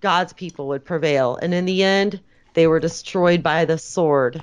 God's 0.00 0.32
people 0.32 0.68
would 0.68 0.84
prevail. 0.84 1.36
And 1.36 1.52
in 1.52 1.66
the 1.66 1.82
end, 1.82 2.20
they 2.54 2.66
were 2.66 2.80
destroyed 2.80 3.42
by 3.42 3.66
the 3.66 3.78
sword. 3.78 4.42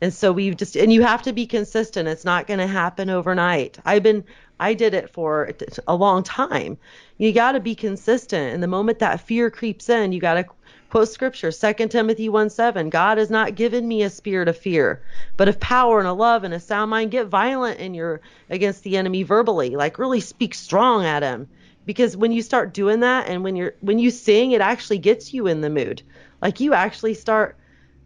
And 0.00 0.12
so 0.12 0.32
we've 0.32 0.56
just, 0.56 0.74
and 0.76 0.90
you 0.90 1.02
have 1.02 1.22
to 1.22 1.34
be 1.34 1.46
consistent. 1.46 2.08
It's 2.08 2.24
not 2.24 2.46
going 2.46 2.60
to 2.60 2.66
happen 2.66 3.10
overnight. 3.10 3.78
I've 3.84 4.02
been 4.02 4.24
I 4.60 4.74
did 4.74 4.92
it 4.92 5.10
for 5.10 5.50
a 5.88 5.96
long 5.96 6.22
time. 6.22 6.76
You 7.16 7.32
got 7.32 7.52
to 7.52 7.60
be 7.60 7.74
consistent. 7.74 8.52
And 8.52 8.62
the 8.62 8.68
moment 8.68 8.98
that 8.98 9.22
fear 9.22 9.50
creeps 9.50 9.88
in, 9.88 10.12
you 10.12 10.20
got 10.20 10.34
to 10.34 10.44
quote 10.90 11.08
scripture 11.08 11.52
2 11.52 11.88
timothy 11.88 12.28
1 12.28 12.50
7 12.50 12.90
god 12.90 13.18
has 13.18 13.30
not 13.30 13.54
given 13.54 13.86
me 13.86 14.02
a 14.02 14.10
spirit 14.10 14.48
of 14.48 14.56
fear 14.56 15.02
but 15.36 15.48
of 15.48 15.58
power 15.58 15.98
and 15.98 16.08
a 16.08 16.12
love 16.12 16.44
and 16.44 16.52
a 16.52 16.60
sound 16.60 16.90
mind. 16.90 17.10
Get 17.10 17.26
violent 17.26 17.80
in 17.80 17.94
your 17.94 18.20
against 18.50 18.82
the 18.82 18.96
enemy 18.96 19.22
verbally. 19.22 19.76
Like 19.76 19.98
really 19.98 20.20
speak 20.20 20.54
strong 20.54 21.04
at 21.04 21.22
him. 21.22 21.48
Because 21.86 22.16
when 22.16 22.32
you 22.32 22.42
start 22.42 22.74
doing 22.74 23.00
that 23.00 23.26
and 23.28 23.42
when 23.42 23.56
you're 23.56 23.74
when 23.80 23.98
you 23.98 24.10
sing 24.10 24.52
it 24.52 24.60
actually 24.60 24.98
gets 24.98 25.32
you 25.32 25.46
in 25.46 25.60
the 25.60 25.70
mood. 25.70 26.02
Like 26.42 26.60
you 26.60 26.74
actually 26.74 27.14
start 27.14 27.56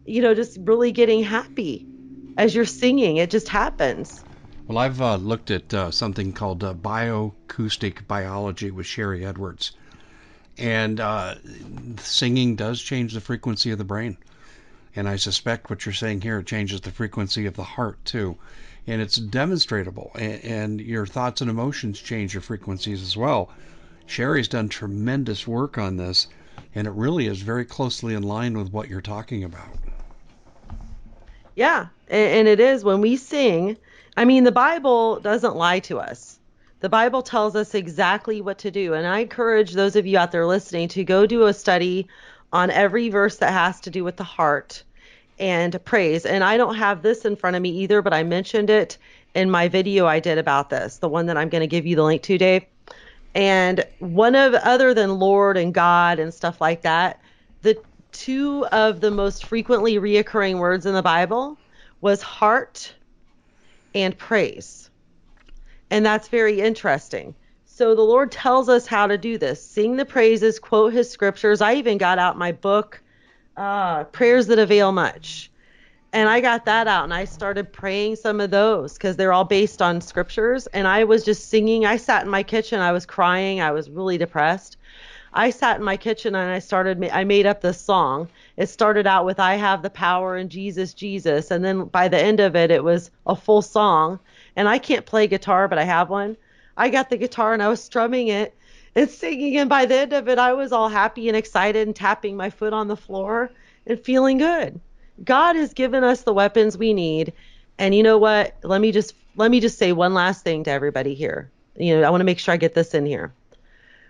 you 0.05 0.21
know 0.21 0.33
just 0.33 0.57
really 0.61 0.91
getting 0.91 1.23
happy 1.23 1.85
as 2.37 2.55
you're 2.55 2.65
singing. 2.65 3.17
It 3.17 3.29
just 3.29 3.49
happens. 3.49 4.23
Well, 4.67 4.77
I've 4.77 5.01
uh, 5.01 5.17
looked 5.17 5.51
at 5.51 5.73
uh, 5.73 5.91
something 5.91 6.33
called 6.33 6.63
uh, 6.63 6.73
bioacoustic 6.73 8.07
biology 8.07 8.71
with 8.71 8.87
Sharry 8.87 9.23
Edwards, 9.23 9.73
and 10.57 10.99
uh, 10.99 11.35
singing 11.99 12.55
does 12.55 12.81
change 12.81 13.13
the 13.13 13.21
frequency 13.21 13.71
of 13.71 13.77
the 13.77 13.83
brain. 13.83 14.17
And 14.95 15.09
I 15.09 15.17
suspect 15.17 15.69
what 15.69 15.85
you're 15.85 15.93
saying 15.93 16.21
here 16.21 16.41
changes 16.41 16.81
the 16.81 16.91
frequency 16.91 17.45
of 17.45 17.55
the 17.55 17.63
heart 17.63 18.03
too, 18.05 18.37
and 18.87 19.01
it's 19.01 19.17
demonstrable. 19.17 20.11
And, 20.15 20.43
and 20.43 20.81
your 20.81 21.05
thoughts 21.05 21.41
and 21.41 21.49
emotions 21.49 21.99
change 21.99 22.33
your 22.33 22.41
frequencies 22.41 23.01
as 23.01 23.17
well. 23.17 23.49
Sharry's 24.07 24.47
done 24.47 24.69
tremendous 24.69 25.47
work 25.47 25.77
on 25.77 25.97
this, 25.97 26.27
and 26.73 26.87
it 26.87 26.93
really 26.93 27.27
is 27.27 27.41
very 27.41 27.65
closely 27.65 28.13
in 28.13 28.23
line 28.23 28.57
with 28.57 28.71
what 28.71 28.87
you're 28.87 29.01
talking 29.01 29.43
about. 29.43 29.77
Yeah, 31.55 31.87
and, 32.07 32.31
and 32.31 32.47
it 32.47 32.59
is 32.59 32.83
when 32.83 33.01
we 33.01 33.17
sing 33.17 33.77
I 34.17 34.25
mean, 34.25 34.45
the 34.45 34.51
Bible 34.51 35.19
doesn't 35.19 35.55
lie 35.55 35.79
to 35.79 35.99
us. 35.99 36.39
The 36.85 36.89
Bible 36.89 37.23
tells 37.23 37.55
us 37.55 37.73
exactly 37.73 38.41
what 38.41 38.59
to 38.59 38.69
do. 38.69 38.93
And 38.93 39.07
I 39.07 39.21
encourage 39.21 39.73
those 39.73 39.95
of 39.95 40.05
you 40.05 40.19
out 40.19 40.31
there 40.31 40.45
listening 40.45 40.87
to 40.89 41.03
go 41.03 41.25
do 41.25 41.47
a 41.47 41.53
study 41.55 42.07
on 42.53 42.69
every 42.69 43.09
verse 43.09 43.37
that 43.37 43.51
has 43.51 43.81
to 43.81 43.89
do 43.89 44.03
with 44.03 44.17
the 44.17 44.23
heart 44.23 44.83
and 45.39 45.83
praise. 45.83 46.27
And 46.27 46.43
I 46.43 46.57
don't 46.57 46.75
have 46.75 47.01
this 47.01 47.25
in 47.25 47.37
front 47.37 47.55
of 47.55 47.63
me 47.63 47.71
either, 47.71 48.03
but 48.03 48.13
I 48.13 48.21
mentioned 48.21 48.69
it 48.69 48.99
in 49.33 49.49
my 49.49 49.67
video 49.67 50.05
I 50.05 50.19
did 50.19 50.37
about 50.37 50.69
this, 50.69 50.97
the 50.97 51.09
one 51.09 51.25
that 51.25 51.37
I'm 51.37 51.49
going 51.49 51.61
to 51.61 51.67
give 51.67 51.87
you 51.87 51.95
the 51.95 52.03
link 52.03 52.21
to, 52.21 52.37
Dave. 52.37 52.65
And 53.33 53.83
one 53.97 54.35
of, 54.35 54.53
other 54.53 54.93
than 54.93 55.17
Lord 55.17 55.57
and 55.57 55.73
God 55.73 56.19
and 56.19 56.31
stuff 56.31 56.61
like 56.61 56.83
that, 56.83 57.19
the 57.63 57.81
two 58.11 58.63
of 58.67 59.01
the 59.01 59.09
most 59.09 59.47
frequently 59.47 59.95
reoccurring 59.95 60.59
words 60.59 60.85
in 60.85 60.93
the 60.93 61.01
Bible 61.01 61.57
was 62.01 62.21
heart 62.21 62.93
and 63.95 64.15
praise. 64.15 64.84
And 65.91 66.05
that's 66.05 66.27
very 66.27 66.61
interesting. 66.61 67.35
So 67.65 67.93
the 67.93 68.01
Lord 68.01 68.31
tells 68.31 68.69
us 68.69 68.87
how 68.87 69.07
to 69.07 69.17
do 69.17 69.37
this 69.37 69.63
sing 69.63 69.97
the 69.97 70.05
praises, 70.05 70.59
quote 70.59 70.93
his 70.93 71.09
scriptures. 71.09 71.61
I 71.61 71.73
even 71.75 71.97
got 71.97 72.19
out 72.19 72.37
my 72.37 72.51
book, 72.51 73.01
uh, 73.57 74.05
Prayers 74.05 74.47
That 74.47 74.59
Avail 74.59 74.91
Much. 74.91 75.51
And 76.13 76.29
I 76.29 76.39
got 76.39 76.63
that 76.65 76.87
out 76.87 77.03
and 77.03 77.13
I 77.13 77.25
started 77.25 77.73
praying 77.73 78.15
some 78.15 78.39
of 78.39 78.49
those 78.49 78.93
because 78.93 79.17
they're 79.17 79.33
all 79.33 79.43
based 79.43 79.81
on 79.81 79.99
scriptures. 79.99 80.67
And 80.67 80.87
I 80.87 81.03
was 81.03 81.25
just 81.25 81.49
singing. 81.49 81.85
I 81.85 81.97
sat 81.97 82.23
in 82.23 82.29
my 82.29 82.43
kitchen. 82.43 82.79
I 82.79 82.93
was 82.93 83.05
crying. 83.05 83.59
I 83.59 83.71
was 83.71 83.89
really 83.89 84.17
depressed. 84.17 84.77
I 85.33 85.49
sat 85.49 85.77
in 85.77 85.83
my 85.83 85.97
kitchen 85.97 86.33
and 86.33 86.49
I 86.49 86.59
started, 86.59 87.03
I 87.11 87.25
made 87.25 87.45
up 87.45 87.59
this 87.59 87.81
song 87.81 88.29
it 88.57 88.67
started 88.67 89.05
out 89.05 89.25
with 89.25 89.39
I 89.39 89.55
have 89.55 89.81
the 89.81 89.89
power 89.89 90.37
in 90.37 90.49
Jesus, 90.49 90.93
Jesus. 90.93 91.51
And 91.51 91.63
then 91.63 91.85
by 91.85 92.07
the 92.07 92.21
end 92.21 92.39
of 92.39 92.55
it, 92.55 92.71
it 92.71 92.83
was 92.83 93.11
a 93.25 93.35
full 93.35 93.61
song. 93.61 94.19
And 94.55 94.67
I 94.67 94.77
can't 94.77 95.05
play 95.05 95.27
guitar, 95.27 95.67
but 95.67 95.77
I 95.77 95.83
have 95.83 96.09
one. 96.09 96.37
I 96.77 96.89
got 96.89 97.09
the 97.09 97.17
guitar 97.17 97.53
and 97.53 97.63
I 97.63 97.67
was 97.67 97.83
strumming 97.83 98.27
it 98.27 98.55
and 98.95 99.09
singing. 99.09 99.57
And 99.57 99.69
by 99.69 99.85
the 99.85 99.95
end 99.95 100.13
of 100.13 100.27
it, 100.27 100.37
I 100.37 100.53
was 100.53 100.71
all 100.71 100.89
happy 100.89 101.27
and 101.27 101.37
excited 101.37 101.87
and 101.87 101.95
tapping 101.95 102.35
my 102.37 102.49
foot 102.49 102.73
on 102.73 102.87
the 102.87 102.97
floor 102.97 103.51
and 103.87 103.99
feeling 103.99 104.37
good. 104.37 104.79
God 105.23 105.55
has 105.55 105.73
given 105.73 106.03
us 106.03 106.23
the 106.23 106.33
weapons 106.33 106.77
we 106.77 106.93
need. 106.93 107.33
And 107.77 107.93
you 107.95 108.03
know 108.03 108.17
what? 108.17 108.55
Let 108.63 108.81
me 108.81 108.91
just 108.91 109.15
let 109.37 109.51
me 109.51 109.59
just 109.59 109.77
say 109.77 109.91
one 109.91 110.13
last 110.13 110.43
thing 110.43 110.63
to 110.63 110.71
everybody 110.71 111.13
here. 111.13 111.49
You 111.75 111.99
know, 111.99 112.07
I 112.07 112.09
want 112.09 112.21
to 112.21 112.25
make 112.25 112.39
sure 112.39 112.53
I 112.53 112.57
get 112.57 112.73
this 112.73 112.93
in 112.93 113.05
here 113.05 113.33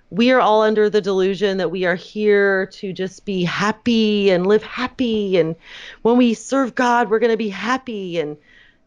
we 0.10 0.32
are 0.32 0.40
all 0.40 0.62
under 0.62 0.90
the 0.90 1.02
delusion 1.02 1.58
that 1.58 1.72
we 1.72 1.86
are 1.86 1.96
here 1.96 2.68
to 2.68 2.94
just 2.94 3.26
be 3.26 3.44
happy 3.44 4.30
and 4.30 4.46
live 4.46 4.64
happy 4.64 5.38
and 5.38 5.56
when 6.04 6.18
we 6.18 6.34
serve 6.34 6.76
God 6.76 7.10
we're 7.10 7.20
going 7.20 7.32
to 7.32 7.38
be 7.38 7.50
happy 7.50 8.20
and 8.20 8.38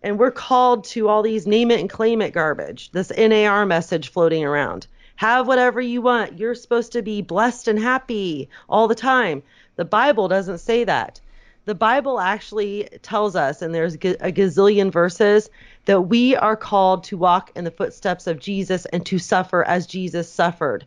and 0.03 0.19
we're 0.19 0.31
called 0.31 0.85
to 0.85 1.09
all 1.09 1.23
these 1.23 1.47
name 1.47 1.71
it 1.71 1.81
and 1.81 1.91
claim 1.91 2.23
it 2.23 2.33
garbage 2.33 2.91
this 2.93 3.13
NAR 3.17 3.67
message 3.67 4.11
floating 4.11 4.45
around. 4.45 4.87
Have 5.17 5.49
whatever 5.49 5.81
you 5.81 6.01
want. 6.01 6.39
You're 6.39 6.55
supposed 6.55 6.93
to 6.93 7.03
be 7.03 7.23
blessed 7.23 7.67
and 7.67 7.79
happy 7.79 8.49
all 8.69 8.87
the 8.87 8.95
time. 8.95 9.43
The 9.77 9.85
bible 9.85 10.29
doesn't 10.29 10.59
say 10.59 10.85
that. 10.85 11.21
The 11.65 11.75
bible 11.75 12.21
actually 12.21 12.89
tells 13.03 13.37
us 13.37 13.61
and 13.61 13.75
there's 13.75 13.95
a 13.95 13.99
gazillion 14.33 14.91
verses 14.91 15.51
that 15.85 16.03
we 16.03 16.37
are 16.37 16.57
called 16.57 17.05
to 17.05 17.19
walk 17.19 17.51
in 17.57 17.65
the 17.65 17.71
footsteps 17.71 18.27
of 18.27 18.39
Jesus 18.39 18.87
and 18.87 19.05
to 19.07 19.19
suffer 19.19 19.65
as 19.65 19.87
Jesus 19.87 20.31
suffered. 20.33 20.87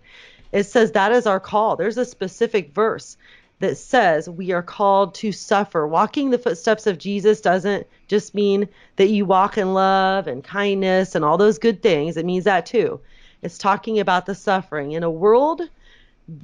It 0.52 0.64
says 0.64 0.92
that 0.92 1.12
is 1.12 1.28
our 1.28 1.40
call. 1.40 1.76
There's 1.76 1.98
a 1.98 2.06
specific 2.06 2.74
verse 2.74 3.18
that 3.62 3.78
says 3.78 4.30
we 4.30 4.52
are 4.52 4.64
called 4.64 5.16
to 5.16 5.32
suffer. 5.32 5.88
Walking 5.88 6.30
the 6.30 6.38
footsteps 6.38 6.88
of 6.88 6.98
Jesus 6.98 7.42
doesn't 7.42 7.88
just 8.08 8.36
mean 8.36 8.68
that 8.98 9.10
you 9.10 9.26
walk 9.26 9.58
in 9.58 9.74
love 9.74 10.28
and 10.28 10.44
kindness 10.44 11.16
and 11.16 11.24
all 11.24 11.38
those 11.38 11.60
good 11.60 11.82
things. 11.82 12.18
It 12.18 12.26
means 12.26 12.44
that 12.44 12.66
too. 12.66 13.00
It's 13.42 13.58
talking 13.58 14.00
about 14.00 14.26
the 14.26 14.36
suffering. 14.36 14.92
In 14.92 15.04
a 15.04 15.10
world 15.10 15.62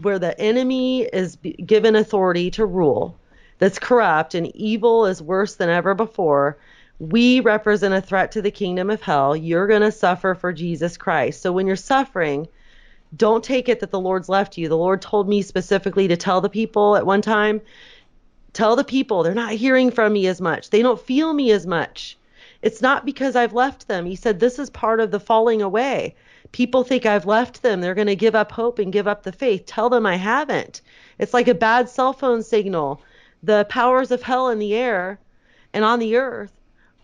where 0.01 0.19
the 0.19 0.39
enemy 0.39 1.03
is 1.03 1.35
given 1.35 1.95
authority 1.95 2.51
to 2.51 2.65
rule, 2.65 3.17
that's 3.59 3.79
corrupt 3.79 4.35
and 4.35 4.55
evil 4.55 5.07
is 5.07 5.21
worse 5.21 5.55
than 5.55 5.69
ever 5.69 5.95
before, 5.95 6.57
we 6.99 7.39
represent 7.39 7.93
a 7.93 8.01
threat 8.01 8.31
to 8.31 8.41
the 8.41 8.51
kingdom 8.51 8.89
of 8.89 9.01
hell. 9.01 9.35
You're 9.35 9.67
going 9.67 9.81
to 9.81 9.91
suffer 9.91 10.35
for 10.35 10.53
Jesus 10.53 10.97
Christ. 10.97 11.41
So 11.41 11.51
when 11.51 11.67
you're 11.67 11.75
suffering, 11.75 12.47
don't 13.15 13.43
take 13.43 13.69
it 13.69 13.79
that 13.79 13.91
the 13.91 13.99
Lord's 13.99 14.29
left 14.29 14.57
you. 14.57 14.67
The 14.67 14.77
Lord 14.77 15.01
told 15.01 15.29
me 15.29 15.41
specifically 15.41 16.07
to 16.07 16.17
tell 16.17 16.41
the 16.41 16.49
people 16.49 16.95
at 16.95 17.05
one 17.05 17.21
time, 17.21 17.61
tell 18.53 18.75
the 18.75 18.83
people 18.83 19.23
they're 19.23 19.33
not 19.33 19.53
hearing 19.53 19.91
from 19.91 20.13
me 20.13 20.27
as 20.27 20.41
much. 20.41 20.69
They 20.69 20.81
don't 20.81 20.99
feel 20.99 21.33
me 21.33 21.51
as 21.51 21.65
much. 21.65 22.17
It's 22.61 22.81
not 22.81 23.05
because 23.05 23.35
I've 23.35 23.53
left 23.53 23.87
them. 23.87 24.05
He 24.05 24.15
said 24.15 24.39
this 24.39 24.59
is 24.59 24.69
part 24.69 24.99
of 24.99 25.11
the 25.11 25.19
falling 25.19 25.61
away. 25.61 26.15
People 26.51 26.83
think 26.83 27.05
I've 27.05 27.25
left 27.25 27.61
them. 27.61 27.81
They're 27.81 27.93
going 27.93 28.07
to 28.07 28.15
give 28.15 28.35
up 28.35 28.51
hope 28.51 28.79
and 28.79 28.91
give 28.91 29.07
up 29.07 29.23
the 29.23 29.31
faith. 29.31 29.65
Tell 29.65 29.89
them 29.89 30.05
I 30.05 30.15
haven't. 30.15 30.81
It's 31.19 31.33
like 31.33 31.47
a 31.47 31.53
bad 31.53 31.89
cell 31.89 32.13
phone 32.13 32.43
signal 32.43 33.01
the 33.43 33.65
powers 33.69 34.11
of 34.11 34.23
hell 34.23 34.49
in 34.49 34.59
the 34.59 34.73
air 34.73 35.19
and 35.73 35.85
on 35.85 35.99
the 35.99 36.17
earth 36.17 36.51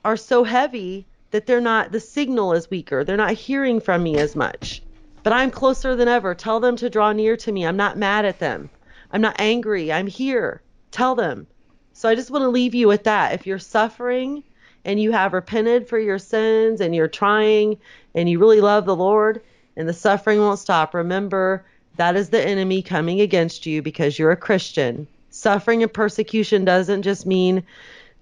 are 0.04 0.18
so 0.18 0.44
heavy 0.44 1.06
that 1.32 1.46
they're 1.46 1.62
not 1.62 1.92
the 1.92 2.00
signal 2.00 2.54
is 2.54 2.70
weaker. 2.70 3.04
They're 3.04 3.18
not 3.18 3.34
hearing 3.34 3.80
from 3.80 4.04
me 4.04 4.18
as 4.18 4.36
much. 4.36 4.82
But 5.24 5.34
I'm 5.34 5.52
closer 5.52 5.96
than 5.96 6.08
ever. 6.08 6.36
Tell 6.36 6.60
them 6.60 6.76
to 6.76 6.90
draw 6.90 7.14
near 7.14 7.38
to 7.38 7.52
me. 7.52 7.66
I'm 7.66 7.78
not 7.78 7.98
mad 7.98 8.26
at 8.26 8.40
them. 8.40 8.70
I'm 9.12 9.22
not 9.22 9.36
angry. 9.40 9.92
I'm 9.92 10.08
here. 10.08 10.62
Tell 10.92 11.16
them. 11.16 11.48
So 11.94 12.10
I 12.10 12.16
just 12.16 12.30
want 12.30 12.44
to 12.44 12.50
leave 12.50 12.76
you 12.76 12.88
with 12.88 13.04
that. 13.06 13.34
If 13.34 13.48
you're 13.48 13.60
suffering 13.60 14.44
and 14.84 15.00
you 15.00 15.12
have 15.12 15.34
repented 15.34 15.88
for 15.88 15.98
your 15.98 16.20
sins 16.20 16.82
and 16.82 16.94
you're 16.94 17.08
trying 17.08 17.78
and 18.16 18.28
you 18.28 18.38
really 18.38 18.60
love 18.60 18.86
the 18.86 18.96
Lord 18.96 19.42
and 19.78 19.88
the 19.88 19.94
suffering 19.94 20.40
won't 20.40 20.60
stop, 20.60 20.94
remember 20.94 21.66
that 21.96 22.16
is 22.16 22.30
the 22.30 22.46
enemy 22.46 22.82
coming 22.82 23.22
against 23.22 23.66
you 23.66 23.82
because 23.82 24.20
you're 24.20 24.32
a 24.32 24.36
Christian. 24.38 25.08
Suffering 25.30 25.84
and 25.84 25.94
persecution 25.94 26.66
doesn't 26.66 27.04
just 27.04 27.26
mean 27.26 27.64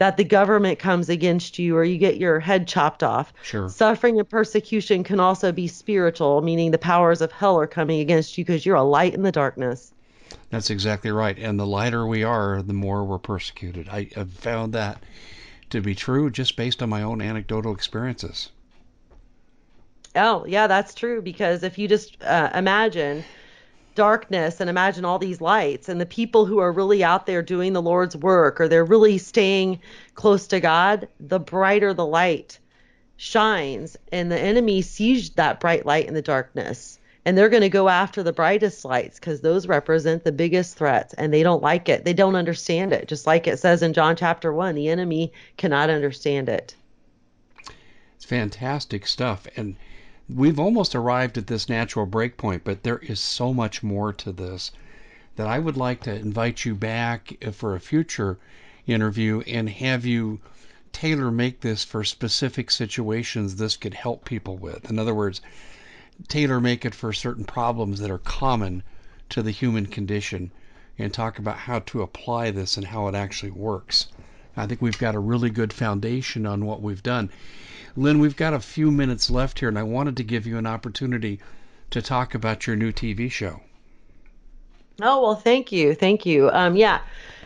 that 0.02 0.18
the 0.18 0.24
government 0.24 0.80
comes 0.80 1.10
against 1.10 1.60
you 1.60 1.78
or 1.78 1.84
you 1.84 2.00
get 2.00 2.18
your 2.18 2.40
head 2.40 2.68
chopped 2.68 3.04
off. 3.04 3.32
Sure. 3.44 3.70
Suffering 3.70 4.18
and 4.18 4.28
persecution 4.28 5.04
can 5.04 5.20
also 5.20 5.52
be 5.52 5.68
spiritual, 5.68 6.42
meaning 6.42 6.72
the 6.72 6.80
powers 6.80 7.22
of 7.22 7.32
hell 7.32 7.60
are 7.60 7.68
coming 7.68 8.00
against 8.00 8.36
you 8.36 8.44
because 8.44 8.66
you're 8.66 8.78
a 8.78 8.82
light 8.82 9.14
in 9.14 9.22
the 9.22 9.32
darkness. 9.32 9.94
That's 10.50 10.72
exactly 10.72 11.12
right. 11.12 11.38
And 11.38 11.60
the 11.60 11.68
lighter 11.68 12.08
we 12.08 12.24
are, 12.24 12.64
the 12.64 12.74
more 12.74 13.04
we're 13.04 13.20
persecuted. 13.20 13.90
I 13.90 14.10
have 14.16 14.34
found 14.34 14.74
that 14.74 15.04
to 15.70 15.82
be 15.82 15.94
true 15.94 16.32
just 16.32 16.56
based 16.56 16.82
on 16.82 16.90
my 16.90 17.04
own 17.04 17.22
anecdotal 17.22 17.72
experiences. 17.72 18.50
Oh, 20.16 20.46
yeah, 20.48 20.66
that's 20.66 20.96
true. 20.96 21.22
Because 21.22 21.62
if 21.62 21.78
you 21.78 21.88
just 21.88 22.20
uh, 22.24 22.50
imagine 22.56 23.24
darkness 23.96 24.60
and 24.60 24.70
imagine 24.70 25.06
all 25.06 25.20
these 25.20 25.42
lights 25.42 25.90
and 25.90 26.00
the 26.00 26.06
people 26.06 26.46
who 26.46 26.60
are 26.60 26.72
really 26.72 27.04
out 27.04 27.26
there 27.26 27.42
doing 27.42 27.74
the 27.74 27.82
Lord's 27.82 28.16
work 28.16 28.60
or 28.60 28.68
they're 28.68 28.86
really 28.86 29.18
staying 29.18 29.80
close 30.16 30.48
to 30.48 30.60
God, 30.60 31.08
the 31.20 31.40
brighter 31.40 31.94
the 31.94 32.06
light 32.06 32.60
shines 33.18 33.98
and 34.12 34.32
the 34.32 34.40
enemy 34.40 34.82
sees 34.82 35.30
that 35.32 35.60
bright 35.60 35.86
light 35.86 36.08
in 36.08 36.14
the 36.14 36.22
darkness 36.22 37.00
and 37.26 37.38
they're 37.38 37.50
going 37.50 37.62
to 37.62 37.70
go 37.70 37.88
after 37.88 38.24
the 38.24 38.34
brightest 38.34 38.84
lights 38.84 39.20
because 39.20 39.42
those 39.42 39.68
represent 39.68 40.24
the 40.24 40.32
biggest 40.32 40.76
threats 40.76 41.14
and 41.14 41.32
they 41.32 41.44
don't 41.44 41.62
like 41.62 41.88
it. 41.88 42.04
They 42.04 42.14
don't 42.14 42.36
understand 42.36 42.94
it 42.94 43.08
just 43.08 43.28
like 43.28 43.46
it 43.48 43.60
says 43.60 43.84
in 43.84 43.94
john 43.94 44.16
chapter 44.16 44.52
1 44.52 44.76
the 44.76 44.90
enemy 44.90 45.32
cannot 45.58 45.90
understand 45.90 46.50
it. 46.50 46.76
It's 48.16 48.26
fantastic 48.26 49.06
stuff 49.06 49.48
and 49.56 49.76
we've 50.34 50.60
almost 50.60 50.96
arrived 50.96 51.38
at 51.38 51.48
this 51.48 51.68
natural 51.68 52.06
break 52.06 52.38
point 52.38 52.64
but 52.64 52.84
there 52.84 53.00
is 53.00 53.20
so 53.20 53.54
much 53.54 53.84
more 53.84 54.14
to 54.14 54.32
this 54.32 54.72
that 55.36 55.46
i 55.48 55.60
would 55.60 55.76
like 55.76 56.02
to 56.02 56.14
invite 56.16 56.64
you 56.64 56.74
back 56.74 57.34
for 57.52 57.76
a 57.76 57.80
future 57.82 58.38
interview 58.88 59.42
and 59.42 59.70
have 59.70 60.06
you 60.06 60.40
tailor 60.94 61.32
make 61.32 61.60
this 61.62 61.84
for 61.84 62.04
specific 62.04 62.72
situations 62.72 63.56
this 63.58 63.76
could 63.76 63.94
help 63.94 64.24
people 64.24 64.58
with 64.58 64.90
in 64.90 64.98
other 64.98 65.14
words 65.14 65.42
tailor 66.30 66.62
make 66.62 66.86
it 66.86 66.96
for 66.96 67.12
certain 67.12 67.44
problems 67.46 68.00
that 68.00 68.12
are 68.12 68.18
common 68.20 68.82
to 69.30 69.42
the 69.42 69.52
human 69.52 69.86
condition 69.86 70.50
and 70.98 71.14
talk 71.14 71.40
about 71.40 71.58
how 71.58 71.80
to 71.80 72.02
apply 72.02 72.52
this 72.52 72.78
and 72.78 72.86
how 72.88 73.08
it 73.08 73.16
actually 73.16 73.52
works. 73.52 74.08
I 74.56 74.68
think 74.68 74.82
we've 74.82 74.98
got 74.98 75.16
a 75.16 75.20
really 75.20 75.50
good 75.50 75.72
foundation 75.74 76.46
on 76.46 76.66
what 76.66 76.82
we've 76.82 77.04
done. 77.04 77.30
Lynn, 77.96 78.20
we've 78.20 78.36
got 78.36 78.54
a 78.54 78.60
few 78.60 78.92
minutes 78.92 79.30
left 79.30 79.60
here, 79.60 79.70
and 79.70 79.78
I 79.78 79.84
wanted 79.84 80.18
to 80.18 80.24
give 80.24 80.48
you 80.48 80.58
an 80.58 80.66
opportunity 80.66 81.40
to 81.92 82.02
talk 82.02 82.36
about 82.36 82.68
your 82.68 82.76
new 82.76 82.92
TV 82.92 83.32
show. 83.32 83.62
Oh 85.02 85.22
well, 85.22 85.36
thank 85.36 85.72
you, 85.72 85.94
thank 85.96 86.26
you. 86.26 86.50
Um, 86.52 86.76
yeah, 86.76 87.02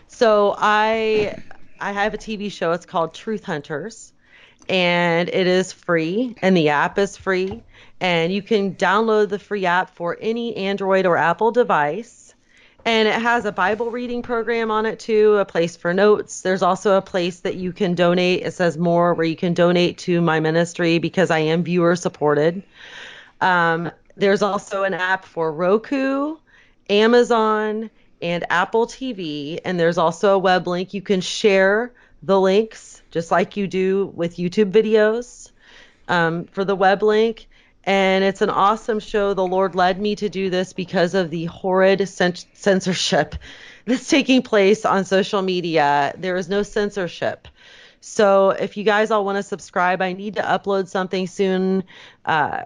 so 0.08 0.56
I 0.58 1.41
I 1.80 1.91
have 1.91 2.14
a 2.14 2.18
TV 2.18 2.51
show. 2.51 2.72
It's 2.74 2.86
called 2.86 3.14
Truth 3.14 3.43
Hunters, 3.45 4.14
and 4.68 5.30
it 5.30 5.47
is 5.47 5.72
free, 5.72 6.36
and 6.41 6.56
the 6.56 6.70
app 6.70 6.97
is 6.99 7.18
free 7.18 7.64
and 7.99 8.34
you 8.34 8.41
can 8.41 8.76
download 8.76 9.30
the 9.30 9.39
free 9.39 9.66
app 9.66 9.89
for 9.95 10.18
any 10.22 10.56
Android 10.58 11.06
or 11.06 11.18
Apple 11.18 11.51
device. 11.51 12.24
And 12.86 13.07
it 13.07 13.19
has 13.19 13.45
a 13.45 13.51
Bible 13.51 13.89
reading 13.89 14.21
program 14.21 14.69
on 14.69 14.86
it 14.86 14.99
too, 14.99 15.38
a 15.38 15.45
place 15.45 15.75
for 15.75 15.91
notes. 15.91 16.41
There's 16.41 16.61
also 16.61 16.97
a 16.97 17.01
place 17.01 17.39
that 17.39 17.55
you 17.55 17.73
can 17.73 17.95
donate. 17.95 18.43
It 18.43 18.53
says 18.53 18.77
more 18.77 19.15
where 19.15 19.25
you 19.25 19.36
can 19.36 19.55
donate 19.55 19.97
to 19.99 20.21
my 20.21 20.39
ministry 20.39 20.99
because 20.99 21.31
I 21.31 21.39
am 21.39 21.63
viewer 21.63 21.95
supported. 21.95 22.61
Um, 23.41 23.91
there's 24.15 24.43
also 24.43 24.83
an 24.83 24.93
app 24.93 25.25
for 25.25 25.51
Roku, 25.51 26.38
Amazon, 26.88 27.89
and 28.21 28.45
Apple 28.51 28.86
TV. 28.86 29.59
And 29.65 29.79
there's 29.79 29.97
also 29.97 30.36
a 30.36 30.39
web 30.39 30.67
link. 30.67 30.93
You 30.93 31.01
can 31.01 31.21
share 31.21 31.91
the 32.21 32.39
links 32.39 33.01
just 33.09 33.31
like 33.31 33.57
you 33.57 33.65
do 33.65 34.11
with 34.13 34.38
YouTube 34.38 34.71
videos 34.71 35.51
um, 36.07 36.45
for 36.45 36.63
the 36.63 36.75
web 36.75 37.01
link 37.01 37.47
and 37.86 38.23
it's 38.23 38.41
an 38.41 38.49
awesome 38.49 38.99
show. 38.99 39.33
The 39.33 39.45
Lord 39.45 39.75
led 39.75 39.99
me 39.99 40.15
to 40.15 40.29
do 40.29 40.49
this 40.49 40.73
because 40.73 41.13
of 41.13 41.29
the 41.29 41.45
horrid 41.45 42.07
censorship 42.07 43.36
that's 43.86 44.07
taking 44.07 44.41
place 44.41 44.86
on 44.86 45.05
social 45.05 45.41
media. 45.41 46.13
There 46.17 46.36
is 46.36 46.49
no 46.49 46.63
censorship. 46.63 47.47
So 48.01 48.51
if 48.51 48.77
you 48.77 48.83
guys 48.83 49.11
all 49.11 49.25
want 49.25 49.38
to 49.38 49.43
subscribe, 49.43 50.01
I 50.01 50.13
need 50.13 50.36
to 50.36 50.41
upload 50.41 50.88
something 50.88 51.27
soon 51.27 51.83
uh, 52.25 52.63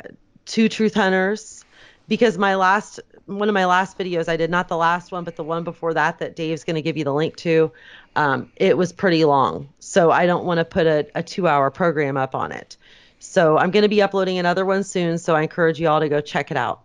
to 0.47 0.69
Truth 0.69 0.95
Hunters 0.95 1.63
because 2.07 2.37
my 2.37 2.55
last 2.55 2.99
one 3.25 3.47
of 3.47 3.53
my 3.53 3.65
last 3.65 3.97
videos 3.97 4.27
I 4.27 4.35
did 4.37 4.49
not 4.49 4.67
the 4.67 4.75
last 4.75 5.11
one 5.11 5.23
but 5.23 5.35
the 5.35 5.43
one 5.43 5.63
before 5.63 5.93
that 5.93 6.17
that 6.19 6.35
Dave's 6.35 6.63
going 6.63 6.75
to 6.75 6.81
give 6.81 6.97
you 6.97 7.03
the 7.03 7.13
link 7.13 7.37
to 7.37 7.71
um, 8.15 8.51
it 8.55 8.75
was 8.75 8.91
pretty 8.91 9.23
long 9.23 9.69
so 9.77 10.09
I 10.09 10.25
don't 10.25 10.45
want 10.45 10.57
to 10.57 10.65
put 10.65 10.87
a, 10.87 11.07
a 11.13 11.21
two 11.21 11.47
hour 11.47 11.69
program 11.69 12.17
up 12.17 12.33
on 12.33 12.51
it 12.51 12.75
so 13.19 13.57
I'm 13.57 13.71
going 13.71 13.83
to 13.83 13.89
be 13.89 14.01
uploading 14.01 14.39
another 14.39 14.65
one 14.65 14.83
soon. 14.83 15.17
So 15.17 15.35
I 15.35 15.41
encourage 15.43 15.79
you 15.79 15.87
all 15.89 15.99
to 15.99 16.09
go 16.09 16.21
check 16.21 16.51
it 16.51 16.57
out. 16.57 16.81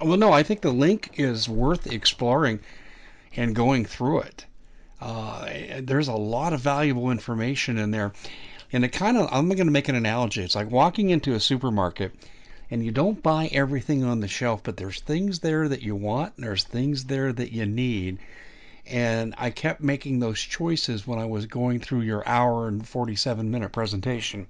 Well, 0.00 0.18
no, 0.18 0.32
I 0.32 0.42
think 0.42 0.60
the 0.60 0.72
link 0.72 1.12
is 1.18 1.48
worth 1.48 1.86
exploring 1.86 2.60
and 3.36 3.54
going 3.54 3.86
through 3.86 4.20
it. 4.20 4.44
Uh, 5.00 5.48
there's 5.80 6.08
a 6.08 6.14
lot 6.14 6.52
of 6.52 6.60
valuable 6.60 7.10
information 7.10 7.78
in 7.78 7.90
there. 7.90 8.12
And 8.72 8.84
it 8.84 8.88
kind 8.88 9.16
of, 9.16 9.28
I'm 9.32 9.48
going 9.48 9.66
to 9.66 9.72
make 9.72 9.88
an 9.88 9.94
analogy. 9.94 10.42
It's 10.42 10.54
like 10.54 10.70
walking 10.70 11.10
into 11.10 11.34
a 11.34 11.40
supermarket 11.40 12.12
and 12.70 12.84
you 12.84 12.90
don't 12.90 13.22
buy 13.22 13.48
everything 13.52 14.04
on 14.04 14.20
the 14.20 14.28
shelf, 14.28 14.62
but 14.64 14.76
there's 14.76 15.00
things 15.00 15.38
there 15.38 15.68
that 15.68 15.82
you 15.82 15.94
want 15.94 16.34
and 16.36 16.44
there's 16.44 16.64
things 16.64 17.04
there 17.04 17.32
that 17.32 17.52
you 17.52 17.66
need. 17.66 18.18
And 18.86 19.34
I 19.38 19.50
kept 19.50 19.80
making 19.80 20.18
those 20.18 20.40
choices 20.40 21.06
when 21.06 21.18
I 21.18 21.26
was 21.26 21.46
going 21.46 21.80
through 21.80 22.02
your 22.02 22.26
hour 22.28 22.68
and 22.68 22.86
47 22.86 23.50
minute 23.50 23.72
presentation. 23.72 24.46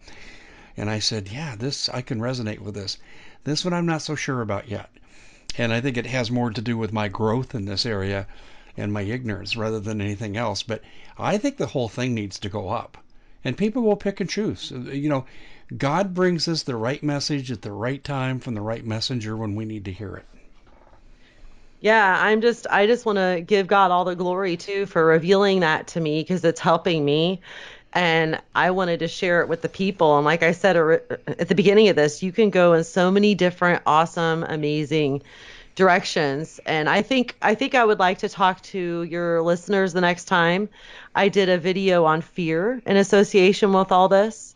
And 0.77 0.91
I 0.91 0.99
said, 0.99 1.29
yeah, 1.29 1.57
this, 1.57 1.89
I 1.89 2.03
can 2.03 2.21
resonate 2.21 2.59
with 2.59 2.75
this. 2.75 2.99
This 3.45 3.65
one 3.65 3.75
I'm 3.75 3.87
not 3.87 4.03
so 4.03 4.15
sure 4.15 4.41
about 4.41 4.69
yet. 4.69 4.91
And 5.57 5.73
I 5.73 5.81
think 5.81 5.97
it 5.97 6.07
has 6.07 6.31
more 6.31 6.51
to 6.51 6.61
do 6.61 6.77
with 6.77 6.93
my 6.93 7.09
growth 7.09 7.55
in 7.55 7.65
this 7.65 7.87
area 7.87 8.27
and 8.77 8.93
my 8.93 9.03
ignorance 9.03 9.57
rather 9.57 9.79
than 9.79 10.01
anything 10.01 10.37
else. 10.37 10.63
But 10.63 10.83
I 11.17 11.39
think 11.39 11.57
the 11.57 11.67
whole 11.67 11.89
thing 11.89 12.15
needs 12.15 12.41
to 12.41 12.49
go 12.49 12.71
up. 12.71 12.99
And 13.45 13.57
people 13.57 13.83
will 13.83 13.97
pick 13.97 14.21
and 14.21 14.29
choose. 14.29 14.71
You 14.71 15.09
know, 15.09 15.27
God 15.77 16.15
brings 16.15 16.49
us 16.49 16.63
the 16.63 16.77
right 16.77 17.03
message 17.03 17.53
at 17.53 17.63
the 17.63 17.73
right 17.73 18.03
time 18.03 18.41
from 18.41 18.55
the 18.55 18.61
right 18.61 18.85
messenger 18.85 19.37
when 19.37 19.55
we 19.55 19.65
need 19.65 19.85
to 19.85 19.93
hear 19.93 20.17
it. 20.17 20.25
Yeah, 21.81 22.17
I'm 22.19 22.41
just 22.41 22.67
I 22.71 22.87
just 22.87 23.05
want 23.05 23.19
to 23.19 23.43
give 23.47 23.67
God 23.67 23.91
all 23.91 24.07
the 24.07 24.17
glory 24.17 24.57
too 24.57 24.87
for 24.87 25.05
revealing 25.05 25.61
that 25.61 25.89
to 25.89 26.01
me 26.01 26.23
because 26.23 26.43
it's 26.43 26.61
helping 26.61 27.05
me 27.05 27.43
and 27.95 28.41
I 28.55 28.73
wanted 28.73 28.99
to 29.01 29.09
share 29.09 29.41
it 29.41 29.49
with 29.49 29.63
the 29.63 29.69
people. 29.69 30.17
And 30.17 30.25
like 30.25 30.43
I 30.43 30.53
said 30.53 30.77
uh, 30.77 30.99
at 31.27 31.49
the 31.49 31.55
beginning 31.55 31.89
of 31.89 31.97
this, 31.97 32.23
you 32.23 32.33
can 32.33 32.51
go 32.51 32.73
in 32.75 32.85
so 32.85 33.11
many 33.11 33.35
different 33.35 33.83
awesome, 33.87 34.43
amazing 34.43 35.23
directions. 35.77 36.61
And 36.67 36.89
I 36.89 37.03
think 37.03 37.37
I 37.41 37.55
think 37.55 37.75
I 37.75 37.85
would 37.85 37.99
like 37.99 38.19
to 38.19 38.29
talk 38.29 38.63
to 38.63 39.03
your 39.05 39.43
listeners 39.43 39.93
the 39.93 40.01
next 40.01 40.25
time. 40.25 40.69
I 41.15 41.29
did 41.29 41.49
a 41.49 41.59
video 41.59 42.05
on 42.05 42.21
fear 42.21 42.83
in 42.85 42.97
association 42.97 43.73
with 43.73 43.93
all 43.93 44.09
this. 44.09 44.54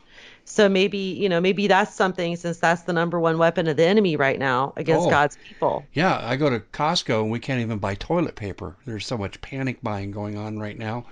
So 0.48 0.68
maybe, 0.68 0.98
you 0.98 1.28
know, 1.28 1.40
maybe 1.40 1.66
that's 1.66 1.94
something 1.94 2.34
since 2.36 2.56
that's 2.56 2.82
the 2.82 2.92
number 2.94 3.20
one 3.20 3.36
weapon 3.36 3.68
of 3.68 3.76
the 3.76 3.84
enemy 3.84 4.16
right 4.16 4.38
now 4.38 4.72
against 4.76 5.06
oh, 5.06 5.10
God's 5.10 5.36
people. 5.46 5.84
Yeah, 5.92 6.18
I 6.22 6.36
go 6.36 6.48
to 6.48 6.60
Costco 6.60 7.22
and 7.22 7.30
we 7.30 7.38
can't 7.38 7.60
even 7.60 7.78
buy 7.78 7.94
toilet 7.94 8.34
paper. 8.34 8.74
There's 8.86 9.06
so 9.06 9.18
much 9.18 9.40
panic 9.42 9.82
buying 9.82 10.10
going 10.10 10.38
on 10.38 10.58
right 10.58 10.76
now. 10.78 11.04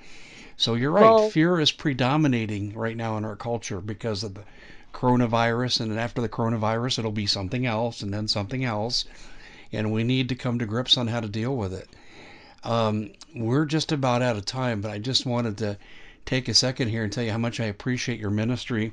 So 0.57 0.75
you're 0.75 0.91
right. 0.91 1.03
Well, 1.03 1.29
Fear 1.29 1.61
is 1.61 1.71
predominating 1.71 2.73
right 2.73 2.97
now 2.97 3.19
in 3.19 3.27
our 3.27 3.37
culture 3.37 3.83
because 3.83 4.25
of 4.25 4.35
the 4.35 4.45
coronavirus, 4.95 5.81
and 5.83 5.99
after 5.99 6.23
the 6.23 6.31
coronavirus, 6.31 7.01
it'll 7.01 7.13
be 7.13 7.27
something 7.27 7.67
else, 7.67 8.01
and 8.01 8.15
then 8.15 8.29
something 8.29 8.65
else, 8.65 9.05
and 9.71 9.93
we 9.93 10.03
need 10.03 10.31
to 10.31 10.35
come 10.35 10.59
to 10.59 10.67
grips 10.67 10.97
on 10.97 11.09
how 11.09 11.21
to 11.21 11.29
deal 11.29 11.55
with 11.55 11.75
it. 11.75 11.89
Um, 12.65 13.11
we're 13.35 13.67
just 13.67 13.93
about 13.93 14.23
out 14.23 14.37
of 14.37 14.47
time, 14.47 14.81
but 14.81 14.91
I 14.91 14.99
just 14.99 15.27
wanted 15.27 15.59
to 15.59 15.77
take 16.27 16.49
a 16.49 16.55
second 16.55 16.89
here 16.89 17.05
and 17.05 17.13
tell 17.13 17.25
you 17.25 17.31
how 17.31 17.39
much 17.39 17.61
I 17.61 17.67
appreciate 17.67 18.19
your 18.19 18.31
ministry 18.31 18.93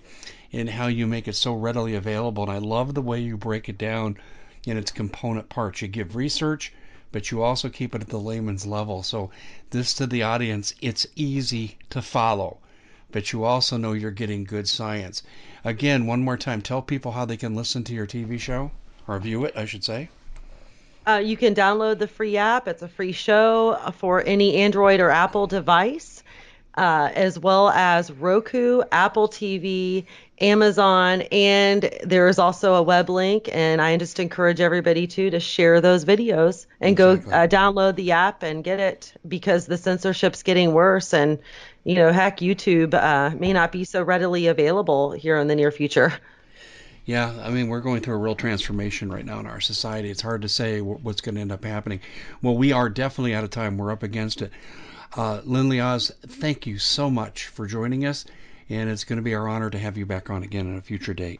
and 0.53 0.69
how 0.69 0.87
you 0.87 1.07
make 1.07 1.27
it 1.27 1.35
so 1.35 1.53
readily 1.53 1.95
available. 1.95 2.43
And 2.43 2.51
I 2.51 2.59
love 2.59 2.93
the 2.93 3.01
way 3.01 3.19
you 3.19 3.35
break 3.37 3.67
it 3.67 3.77
down 3.77 4.17
in 4.65 4.77
its 4.77 4.91
component 4.91 5.49
parts. 5.49 5.81
You 5.81 5.87
give 5.87 6.15
research, 6.15 6.71
but 7.11 7.31
you 7.31 7.41
also 7.41 7.69
keep 7.69 7.95
it 7.95 8.01
at 8.01 8.09
the 8.09 8.19
layman's 8.19 8.65
level. 8.67 9.03
So 9.03 9.31
this 9.71 9.95
to 9.95 10.07
the 10.07 10.23
audience, 10.23 10.75
it's 10.79 11.07
easy 11.15 11.77
to 11.89 12.01
follow, 12.01 12.59
but 13.11 13.33
you 13.33 13.43
also 13.43 13.77
know 13.77 13.93
you're 13.93 14.11
getting 14.11 14.43
good 14.43 14.69
science. 14.69 15.23
Again, 15.65 16.05
one 16.05 16.23
more 16.23 16.37
time, 16.37 16.61
tell 16.61 16.81
people 16.81 17.11
how 17.13 17.25
they 17.25 17.37
can 17.37 17.55
listen 17.55 17.83
to 17.85 17.93
your 17.93 18.07
TV 18.07 18.39
show 18.39 18.71
or 19.07 19.19
view 19.19 19.43
it, 19.45 19.53
I 19.57 19.65
should 19.65 19.83
say. 19.83 20.09
Uh, 21.05 21.21
you 21.23 21.35
can 21.35 21.53
download 21.53 21.99
the 21.99 22.07
free 22.07 22.37
app. 22.37 22.67
It's 22.67 22.81
a 22.81 22.87
free 22.87 23.11
show 23.11 23.77
for 23.97 24.23
any 24.25 24.55
Android 24.55 25.01
or 25.01 25.09
Apple 25.09 25.47
device, 25.47 26.22
uh, 26.75 27.09
as 27.13 27.37
well 27.39 27.69
as 27.69 28.11
Roku, 28.11 28.81
Apple 28.91 29.27
TV, 29.29 30.05
Amazon, 30.41 31.21
and 31.31 31.89
there 32.03 32.27
is 32.27 32.39
also 32.39 32.73
a 32.75 32.81
web 32.81 33.09
link. 33.09 33.49
And 33.51 33.81
I 33.81 33.95
just 33.97 34.19
encourage 34.19 34.59
everybody 34.59 35.07
to 35.07 35.29
to 35.29 35.39
share 35.39 35.79
those 35.81 36.05
videos 36.05 36.65
and 36.81 36.91
Exactly. 36.91 37.31
go 37.31 37.35
uh, 37.35 37.47
download 37.47 37.95
the 37.95 38.11
app 38.11 38.43
and 38.43 38.63
get 38.63 38.79
it 38.79 39.13
because 39.27 39.65
the 39.67 39.77
censorship's 39.77 40.43
getting 40.43 40.73
worse. 40.73 41.13
And 41.13 41.39
you 41.83 41.95
know, 41.95 42.11
heck, 42.11 42.39
YouTube 42.39 42.93
uh, 42.93 43.35
may 43.37 43.53
not 43.53 43.71
be 43.71 43.83
so 43.83 44.01
readily 44.03 44.47
available 44.47 45.11
here 45.11 45.37
in 45.37 45.47
the 45.47 45.55
near 45.55 45.71
future. 45.71 46.13
Yeah, 47.05 47.37
I 47.43 47.49
mean, 47.49 47.67
we're 47.67 47.81
going 47.81 48.01
through 48.01 48.15
a 48.15 48.19
real 48.19 48.35
transformation 48.35 49.11
right 49.11 49.25
now 49.25 49.39
in 49.39 49.45
our 49.45 49.59
society. 49.59 50.09
It's 50.09 50.21
hard 50.21 50.43
to 50.43 50.49
say 50.49 50.79
what's 50.79 51.19
going 51.19 51.35
to 51.35 51.41
end 51.41 51.51
up 51.51 51.65
happening. 51.65 51.99
Well, 52.41 52.55
we 52.55 52.71
are 52.71 52.89
definitely 52.89 53.35
out 53.35 53.43
of 53.43 53.49
time. 53.49 53.77
We're 53.77 53.91
up 53.91 54.03
against 54.03 54.41
it. 54.41 54.53
Uh, 55.15 55.41
Lindley 55.43 55.79
Oz, 55.79 56.11
thank 56.25 56.65
you 56.65 56.79
so 56.79 57.09
much 57.09 57.47
for 57.47 57.67
joining 57.67 58.05
us, 58.05 58.25
and 58.69 58.89
it's 58.89 59.03
going 59.03 59.17
to 59.17 59.23
be 59.23 59.35
our 59.35 59.47
honor 59.47 59.69
to 59.69 59.77
have 59.77 59.97
you 59.97 60.05
back 60.05 60.29
on 60.29 60.43
again 60.43 60.67
in 60.67 60.77
a 60.77 60.81
future 60.81 61.13
date. 61.13 61.39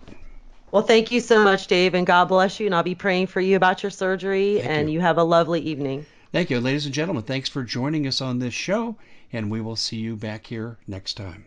Well, 0.72 0.84
thank 0.84 1.12
you 1.12 1.20
so 1.20 1.44
much, 1.44 1.68
Dave, 1.68 1.94
and 1.94 2.06
God 2.06 2.26
bless 2.26 2.60
you. 2.60 2.66
And 2.66 2.74
I'll 2.76 2.84
be 2.84 2.96
praying 2.96 3.28
for 3.28 3.42
you 3.42 3.56
about 3.56 3.84
your 3.84 3.92
surgery. 3.92 4.56
Thank 4.58 4.70
and 4.70 4.90
you. 4.90 4.96
you 4.96 5.02
have 5.02 5.18
a 5.18 5.24
lovely 5.24 5.62
evening. 5.62 6.06
Thank 6.32 6.50
you, 6.50 6.60
ladies 6.60 6.86
and 6.86 6.94
gentlemen. 6.94 7.24
Thanks 7.24 7.50
for 7.50 7.64
joining 7.64 8.08
us 8.08 8.22
on 8.22 8.40
this 8.40 8.56
show, 8.56 8.96
and 9.32 9.52
we 9.52 9.62
will 9.62 9.76
see 9.76 9.98
you 9.98 10.16
back 10.16 10.48
here 10.48 10.78
next 10.88 11.14
time. 11.14 11.46